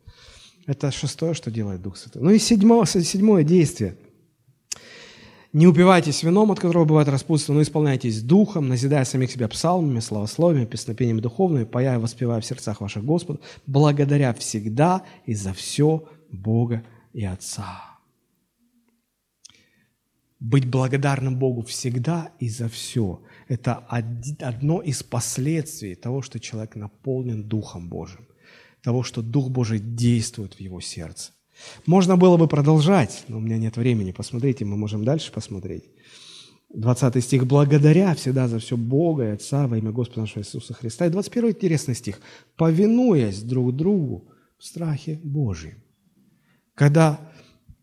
Это 0.68 0.92
шестое, 0.92 1.34
что 1.34 1.50
делает 1.50 1.82
Дух 1.82 1.98
Святой. 1.98 2.22
Ну 2.22 2.30
и 2.30 2.38
седьмое, 2.38 2.86
седьмое 2.86 3.44
действие. 3.44 3.98
Не 5.54 5.68
упивайтесь 5.68 6.24
вином, 6.24 6.52
от 6.52 6.60
которого 6.60 6.86
бывает 6.86 7.10
распутство, 7.10 7.52
но 7.54 7.62
исполняйтесь 7.62 8.22
духом, 8.22 8.70
назидая 8.70 9.04
самих 9.04 9.32
себя 9.32 9.50
псалмами, 9.50 10.00
славословиями, 10.00 10.66
песнопениями 10.66 11.20
духовными, 11.20 11.66
пая 11.66 11.96
и 11.96 12.00
воспевая 12.00 12.40
в 12.40 12.46
сердцах 12.46 12.80
ваших 12.80 13.04
Господа, 13.04 13.40
благодаря 13.68 14.34
всегда 14.34 15.04
и 15.26 15.34
за 15.34 15.54
все 15.54 16.08
Бога 16.32 16.84
и 17.12 17.26
Отца. 17.26 18.00
Быть 20.40 20.70
благодарным 20.70 21.38
Богу 21.38 21.64
всегда 21.64 22.32
и 22.40 22.50
за 22.50 22.70
все– 22.70 23.22
это 23.48 23.76
одно 24.40 24.82
из 24.82 25.04
последствий 25.04 25.96
того, 25.96 26.22
что 26.22 26.40
человек 26.40 26.76
наполнен 26.76 27.44
Духом 27.44 27.90
Божьим 27.90 28.26
того, 28.82 29.04
что 29.04 29.22
Дух 29.22 29.50
Божий 29.50 29.80
действует 29.80 30.56
в 30.56 30.60
его 30.60 30.82
сердце. 30.82 31.32
Можно 31.86 32.18
было 32.18 32.38
бы 32.38 32.48
продолжать, 32.48 33.24
но 33.28 33.38
у 33.38 33.40
меня 33.40 33.58
нет 33.58 33.78
времени. 33.78 34.12
Посмотрите, 34.12 34.66
мы 34.66 34.78
можем 34.78 35.04
дальше 35.04 35.32
посмотреть. 35.32 35.86
20 36.74 37.24
стих. 37.24 37.46
«Благодаря 37.46 38.16
всегда 38.16 38.48
за 38.48 38.60
все 38.60 38.78
Бога 38.78 39.26
и 39.26 39.32
Отца 39.32 39.68
во 39.68 39.78
имя 39.78 39.92
Господа 39.92 40.22
нашего 40.22 40.42
Иисуса 40.42 40.74
Христа». 40.74 41.06
И 41.06 41.10
21 41.10 41.50
интересный 41.50 41.96
стих. 41.96 42.20
«Повинуясь 42.56 43.42
друг 43.42 43.76
другу 43.76 44.30
в 44.58 44.66
страхе 44.66 45.20
Божьем». 45.24 45.84
Когда 46.76 47.20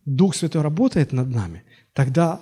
Дух 0.05 0.35
Святой 0.35 0.63
работает 0.63 1.13
над 1.13 1.29
нами, 1.29 1.65
тогда 1.93 2.41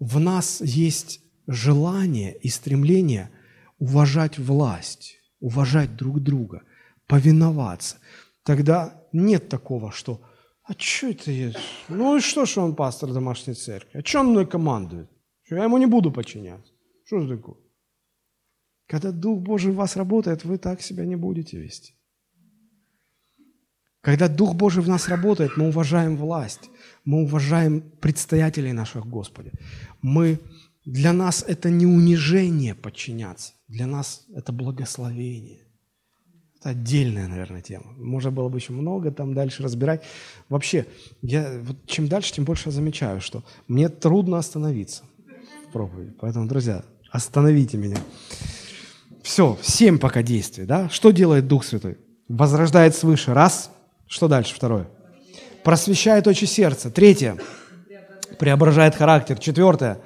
в 0.00 0.18
нас 0.18 0.60
есть 0.60 1.20
желание 1.46 2.36
и 2.36 2.48
стремление 2.48 3.30
уважать 3.78 4.38
власть, 4.38 5.18
уважать 5.40 5.96
друг 5.96 6.20
друга, 6.20 6.62
повиноваться. 7.06 7.96
Тогда 8.42 9.00
нет 9.12 9.48
такого, 9.48 9.92
что 9.92 10.20
«А 10.68 10.72
что 10.76 11.08
это 11.08 11.30
есть? 11.30 11.58
Ну 11.88 12.16
и 12.16 12.20
что, 12.20 12.46
что 12.46 12.62
он 12.62 12.74
пастор 12.74 13.12
домашней 13.12 13.54
церкви? 13.54 13.98
А 13.98 14.06
что 14.06 14.20
он 14.20 14.28
мной 14.28 14.46
командует? 14.46 15.08
Что 15.42 15.56
я 15.56 15.64
ему 15.64 15.78
не 15.78 15.86
буду 15.86 16.12
подчиняться? 16.12 16.72
Что 17.06 17.20
же 17.20 17.36
такое?» 17.36 17.56
Когда 18.88 19.12
Дух 19.12 19.40
Божий 19.40 19.72
в 19.72 19.76
вас 19.76 19.96
работает, 19.96 20.44
вы 20.44 20.58
так 20.58 20.82
себя 20.82 21.04
не 21.04 21.16
будете 21.16 21.58
вести. 21.58 21.94
Когда 24.00 24.28
Дух 24.28 24.54
Божий 24.54 24.82
в 24.82 24.88
нас 24.88 25.08
работает, 25.08 25.56
мы 25.56 25.68
уважаем 25.68 26.16
власть, 26.16 26.70
мы 27.04 27.22
уважаем 27.22 27.82
предстоятелей 28.00 28.72
наших 28.72 29.06
Господи. 29.06 29.52
Мы, 30.00 30.40
для 30.86 31.12
нас 31.12 31.44
это 31.46 31.68
не 31.68 31.84
унижение 31.84 32.74
подчиняться, 32.74 33.52
для 33.68 33.86
нас 33.86 34.26
это 34.34 34.52
благословение. 34.52 35.67
Отдельная, 36.68 37.28
наверное, 37.28 37.62
тема. 37.62 37.86
Можно 37.96 38.30
было 38.30 38.50
бы 38.50 38.58
еще 38.58 38.74
много 38.74 39.10
там 39.10 39.32
дальше 39.32 39.62
разбирать. 39.62 40.02
Вообще, 40.50 40.84
я, 41.22 41.50
вот 41.62 41.76
чем 41.86 42.08
дальше, 42.08 42.34
тем 42.34 42.44
больше 42.44 42.64
я 42.68 42.72
замечаю, 42.72 43.22
что 43.22 43.42
мне 43.68 43.88
трудно 43.88 44.36
остановиться 44.36 45.04
в 45.66 45.72
проповеди. 45.72 46.12
Поэтому, 46.20 46.46
друзья, 46.46 46.84
остановите 47.10 47.78
меня. 47.78 47.96
Все, 49.22 49.56
семь 49.62 49.98
пока 49.98 50.22
действий. 50.22 50.66
Да? 50.66 50.90
Что 50.90 51.10
делает 51.10 51.48
Дух 51.48 51.64
Святой? 51.64 51.96
Возрождает 52.28 52.94
свыше. 52.94 53.32
Раз. 53.32 53.70
Что 54.06 54.28
дальше? 54.28 54.54
Второе. 54.54 54.90
Просвещает 55.64 56.26
очи 56.26 56.44
сердца. 56.44 56.90
Третье. 56.90 57.38
Преображает 58.38 58.94
характер. 58.94 59.38
Четвертое. 59.38 60.02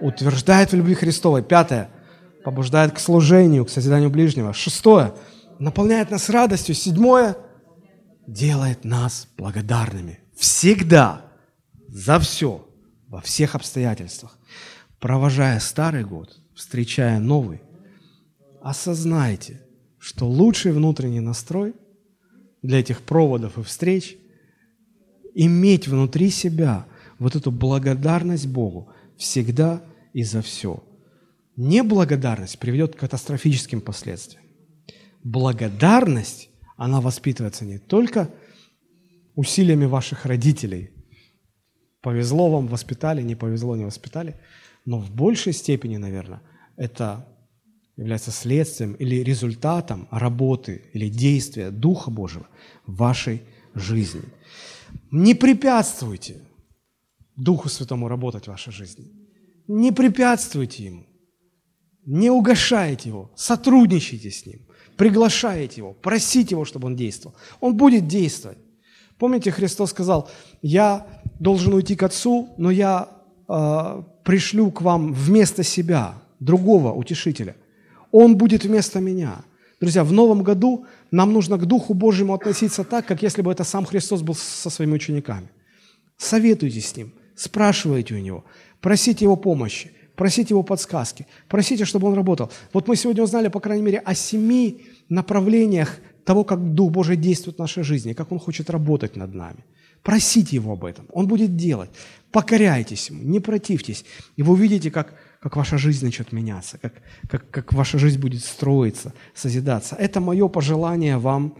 Утверждает 0.00 0.72
в 0.72 0.74
любви 0.74 0.94
Христовой. 0.94 1.42
Пятое. 1.42 1.90
Побуждает 2.44 2.92
к 2.92 2.98
служению, 2.98 3.66
к 3.66 3.70
созиданию 3.70 4.08
ближнего. 4.08 4.54
Шестое 4.54 5.12
наполняет 5.58 6.10
нас 6.10 6.28
радостью. 6.28 6.74
Седьмое 6.74 7.36
делает 8.26 8.84
нас 8.84 9.28
благодарными. 9.36 10.20
Всегда, 10.36 11.24
за 11.88 12.18
все, 12.18 12.66
во 13.08 13.20
всех 13.20 13.54
обстоятельствах. 13.54 14.38
Провожая 15.00 15.60
старый 15.60 16.04
год, 16.04 16.40
встречая 16.54 17.18
новый, 17.18 17.62
осознайте, 18.62 19.62
что 19.98 20.28
лучший 20.28 20.72
внутренний 20.72 21.20
настрой 21.20 21.74
для 22.62 22.80
этих 22.80 23.02
проводов 23.02 23.58
и 23.58 23.62
встреч– 23.62 24.16
иметь 25.38 25.86
внутри 25.86 26.30
себя 26.30 26.86
вот 27.20 27.36
эту 27.36 27.52
благодарность 27.52 28.48
Богу 28.48 28.92
всегда 29.16 29.82
и 30.12 30.24
за 30.24 30.42
все. 30.42 30.82
Неблагодарность 31.56 32.58
приведет 32.58 32.96
к 32.96 32.98
катастрофическим 32.98 33.80
последствиям 33.80 34.47
благодарность, 35.30 36.48
она 36.76 37.00
воспитывается 37.00 37.64
не 37.64 37.78
только 37.78 38.30
усилиями 39.34 39.84
ваших 39.84 40.24
родителей. 40.24 40.90
Повезло 42.00 42.50
вам, 42.50 42.66
воспитали, 42.66 43.22
не 43.22 43.34
повезло, 43.34 43.76
не 43.76 43.84
воспитали. 43.84 44.40
Но 44.84 44.98
в 44.98 45.10
большей 45.10 45.52
степени, 45.52 45.96
наверное, 45.96 46.40
это 46.76 47.28
является 47.96 48.30
следствием 48.30 48.94
или 48.94 49.16
результатом 49.16 50.08
работы 50.10 50.82
или 50.94 51.08
действия 51.08 51.70
Духа 51.70 52.10
Божьего 52.10 52.46
в 52.86 52.96
вашей 52.96 53.42
жизни. 53.74 54.22
Не 55.10 55.34
препятствуйте 55.34 56.36
Духу 57.36 57.68
Святому 57.68 58.08
работать 58.08 58.44
в 58.44 58.48
вашей 58.48 58.72
жизни. 58.72 59.06
Не 59.66 59.92
препятствуйте 59.92 60.84
Ему. 60.84 61.06
Не 62.06 62.30
угошайте 62.30 63.10
Его. 63.10 63.30
Сотрудничайте 63.36 64.30
с 64.30 64.46
Ним 64.46 64.67
приглашаете 64.98 65.80
Его, 65.80 65.94
просите 65.94 66.54
Его, 66.54 66.64
чтобы 66.66 66.88
Он 66.88 66.96
действовал. 66.96 67.34
Он 67.60 67.74
будет 67.74 68.06
действовать. 68.06 68.58
Помните, 69.16 69.50
Христос 69.50 69.90
сказал, 69.90 70.28
я 70.60 71.06
должен 71.40 71.72
уйти 71.72 71.96
к 71.96 72.02
Отцу, 72.02 72.48
но 72.58 72.70
я 72.70 73.08
э, 73.48 74.02
пришлю 74.24 74.70
к 74.70 74.82
вам 74.82 75.12
вместо 75.14 75.62
себя 75.62 76.14
другого 76.40 76.92
утешителя. 76.92 77.56
Он 78.10 78.36
будет 78.36 78.64
вместо 78.64 79.00
меня. 79.00 79.44
Друзья, 79.80 80.02
в 80.02 80.12
новом 80.12 80.42
году 80.42 80.84
нам 81.12 81.32
нужно 81.32 81.56
к 81.56 81.66
Духу 81.66 81.94
Божьему 81.94 82.34
относиться 82.34 82.82
так, 82.82 83.06
как 83.06 83.22
если 83.22 83.42
бы 83.42 83.52
это 83.52 83.64
сам 83.64 83.84
Христос 83.84 84.22
был 84.22 84.34
со 84.34 84.70
своими 84.70 84.94
учениками. 84.94 85.48
Советуйтесь 86.16 86.88
с 86.88 86.96
Ним, 86.96 87.12
спрашивайте 87.36 88.14
у 88.14 88.18
Него, 88.18 88.44
просите 88.80 89.24
Его 89.24 89.36
помощи 89.36 89.92
просите 90.18 90.52
его 90.52 90.64
подсказки, 90.64 91.26
просите, 91.48 91.84
чтобы 91.84 92.08
он 92.08 92.14
работал. 92.14 92.50
Вот 92.72 92.88
мы 92.88 92.96
сегодня 92.96 93.22
узнали, 93.22 93.48
по 93.48 93.60
крайней 93.60 93.84
мере, 93.84 93.98
о 93.98 94.14
семи 94.14 94.80
направлениях 95.08 96.00
того, 96.24 96.44
как 96.44 96.74
Дух 96.74 96.90
Божий 96.90 97.16
действует 97.16 97.56
в 97.56 97.60
нашей 97.60 97.84
жизни, 97.84 98.14
как 98.14 98.32
Он 98.32 98.38
хочет 98.38 98.70
работать 98.70 99.16
над 99.16 99.34
нами. 99.34 99.64
Просите 100.02 100.56
Его 100.56 100.72
об 100.72 100.84
этом, 100.84 101.06
Он 101.12 101.26
будет 101.28 101.56
делать. 101.56 101.90
Покоряйтесь 102.32 103.10
Ему, 103.10 103.22
не 103.22 103.40
противьтесь, 103.40 104.04
и 104.36 104.42
вы 104.42 104.52
увидите, 104.52 104.90
как, 104.90 105.14
как 105.40 105.56
ваша 105.56 105.78
жизнь 105.78 106.04
начнет 106.04 106.32
меняться, 106.32 106.78
как, 106.78 106.94
как, 107.30 107.50
как 107.50 107.72
ваша 107.72 107.98
жизнь 107.98 108.20
будет 108.20 108.42
строиться, 108.42 109.12
созидаться. 109.34 109.94
Это 109.94 110.20
мое 110.20 110.48
пожелание 110.48 111.16
вам 111.18 111.54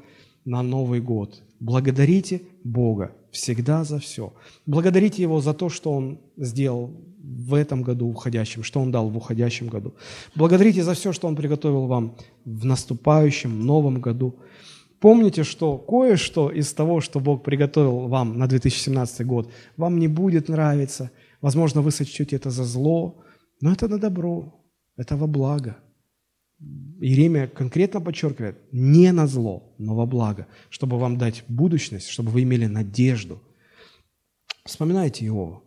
на 0.45 0.63
Новый 0.63 1.01
год. 1.01 1.43
Благодарите 1.61 2.41
Бога 2.65 3.13
всегда 3.31 3.85
за 3.85 3.99
все. 3.99 4.33
Благодарите 4.67 5.23
Его 5.23 5.41
за 5.41 5.55
то, 5.55 5.69
что 5.69 5.93
Он 5.93 6.19
сделал 6.37 6.91
в 7.23 7.55
этом 7.55 7.83
году 7.83 8.09
уходящем, 8.09 8.63
что 8.63 8.81
Он 8.81 8.91
дал 8.91 9.11
в 9.11 9.17
уходящем 9.17 9.69
году. 9.69 9.95
Благодарите 10.35 10.83
за 10.83 10.95
все, 10.95 11.13
что 11.13 11.29
Он 11.29 11.37
приготовил 11.37 11.87
вам 11.87 12.17
в 12.45 12.65
наступающем 12.65 13.67
новом 13.67 14.01
году. 14.01 14.39
помните, 15.01 15.45
что 15.45 15.79
кое-что 15.79 16.51
из 16.51 16.73
того, 16.73 17.01
что 17.01 17.21
Бог 17.21 17.45
приготовил 17.45 18.09
вам 18.09 18.39
на 18.39 18.47
2017 18.47 19.27
год, 19.27 19.51
вам 19.77 19.99
не 19.99 20.09
будет 20.09 20.49
нравиться. 20.49 21.11
Возможно, 21.41 21.83
вы 21.83 21.91
сочтете 21.91 22.37
это 22.37 22.51
за 22.51 22.65
зло, 22.65 23.23
но 23.61 23.73
это 23.73 23.89
на 23.89 23.99
добро, 23.99 24.55
это 24.97 25.17
во 25.17 25.27
благо. 25.27 25.77
Иеремия 26.61 27.47
конкретно 27.47 28.01
подчеркивает, 28.01 28.59
не 28.73 29.13
на 29.13 29.27
зло, 29.27 29.75
но 29.79 29.95
во 29.95 30.07
благо, 30.07 30.49
чтобы 30.71 30.99
вам 30.99 31.17
дать 31.17 31.45
будущность, 31.49 32.09
чтобы 32.09 32.31
вы 32.31 32.43
имели 32.43 32.67
надежду. 32.67 33.41
Вспоминайте 34.65 35.27
Иова. 35.27 35.63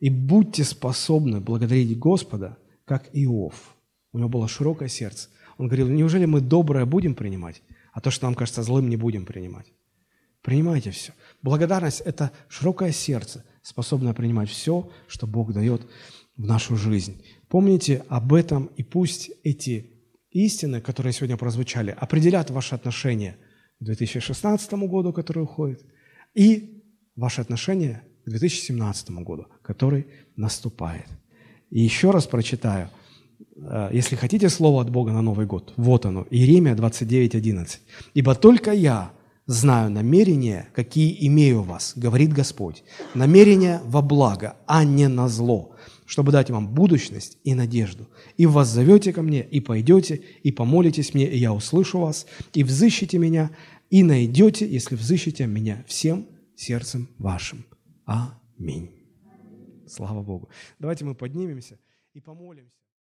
И 0.00 0.10
будьте 0.10 0.64
способны 0.64 1.40
благодарить 1.40 1.98
Господа, 1.98 2.58
как 2.84 3.08
Иов. 3.12 3.76
У 4.12 4.18
него 4.18 4.28
было 4.28 4.48
широкое 4.48 4.88
сердце. 4.88 5.28
Он 5.58 5.68
говорил, 5.68 5.88
неужели 5.88 6.24
мы 6.24 6.40
доброе 6.40 6.84
будем 6.84 7.14
принимать, 7.14 7.62
а 7.92 8.00
то, 8.00 8.10
что 8.10 8.26
нам 8.26 8.34
кажется 8.34 8.62
злым, 8.62 8.88
не 8.88 8.96
будем 8.96 9.26
принимать? 9.26 9.72
Принимайте 10.42 10.90
все. 10.90 11.12
Благодарность– 11.42 12.00
это 12.04 12.32
широкое 12.48 12.92
сердце, 12.92 13.44
способное 13.62 14.14
принимать 14.14 14.50
все, 14.50 14.90
что 15.06 15.26
Бог 15.26 15.52
дает 15.52 15.86
в 16.36 16.44
нашу 16.44 16.76
жизнь. 16.76 17.22
Помните 17.48 18.04
об 18.08 18.34
этом, 18.34 18.66
и 18.76 18.82
пусть 18.82 19.30
эти 19.42 19.93
истины, 20.34 20.80
которые 20.80 21.12
сегодня 21.12 21.36
прозвучали, 21.36 21.96
определят 21.98 22.50
ваши 22.50 22.74
отношения 22.74 23.36
к 23.80 23.84
2016 23.84 24.72
году, 24.72 25.12
который 25.12 25.42
уходит, 25.42 25.82
и 26.34 26.82
ваши 27.16 27.40
отношения 27.40 28.02
к 28.26 28.30
2017 28.30 29.10
году, 29.10 29.46
который 29.62 30.06
наступает. 30.36 31.06
И 31.70 31.80
еще 31.80 32.10
раз 32.10 32.26
прочитаю– 32.26 32.90
Э, 33.56 33.88
если 33.92 34.16
хотите 34.16 34.48
слово 34.48 34.82
от 34.82 34.90
Бога 34.90 35.12
на 35.12 35.22
Новый 35.22 35.46
год, 35.46 35.72
вот 35.76 36.06
оно, 36.06 36.26
Иеремия 36.30 36.74
29.11. 36.74 37.78
«Ибо 38.14 38.34
только 38.34 38.72
я 38.72 39.12
знаю 39.46 39.90
намерения, 39.90 40.68
какие 40.74 41.26
имею 41.26 41.62
вас, 41.62 41.92
говорит 41.96 42.32
Господь, 42.32 42.82
намерения 43.14 43.80
во 43.84 44.02
благо, 44.02 44.56
а 44.66 44.84
не 44.84 45.08
на 45.08 45.28
зло, 45.28 45.76
чтобы 46.06 46.32
дать 46.32 46.50
вам 46.50 46.74
будущность 46.74 47.38
и 47.44 47.54
надежду. 47.54 48.08
И 48.36 48.46
вас 48.46 48.68
зовете 48.68 49.12
ко 49.12 49.22
мне, 49.22 49.42
и 49.42 49.60
пойдете, 49.60 50.22
и 50.42 50.52
помолитесь 50.52 51.14
мне, 51.14 51.28
и 51.28 51.38
я 51.38 51.52
услышу 51.52 52.00
вас, 52.00 52.26
и 52.52 52.62
взыщите 52.62 53.18
меня, 53.18 53.50
и 53.90 54.02
найдете, 54.02 54.68
если 54.68 54.96
взыщите 54.96 55.46
меня 55.46 55.84
всем 55.86 56.26
сердцем 56.56 57.08
вашим. 57.18 57.64
Аминь. 58.04 58.90
Слава 59.86 60.22
Богу. 60.22 60.48
Давайте 60.78 61.04
мы 61.04 61.14
поднимемся 61.14 61.78
и 62.12 62.20
помолимся. 62.20 62.83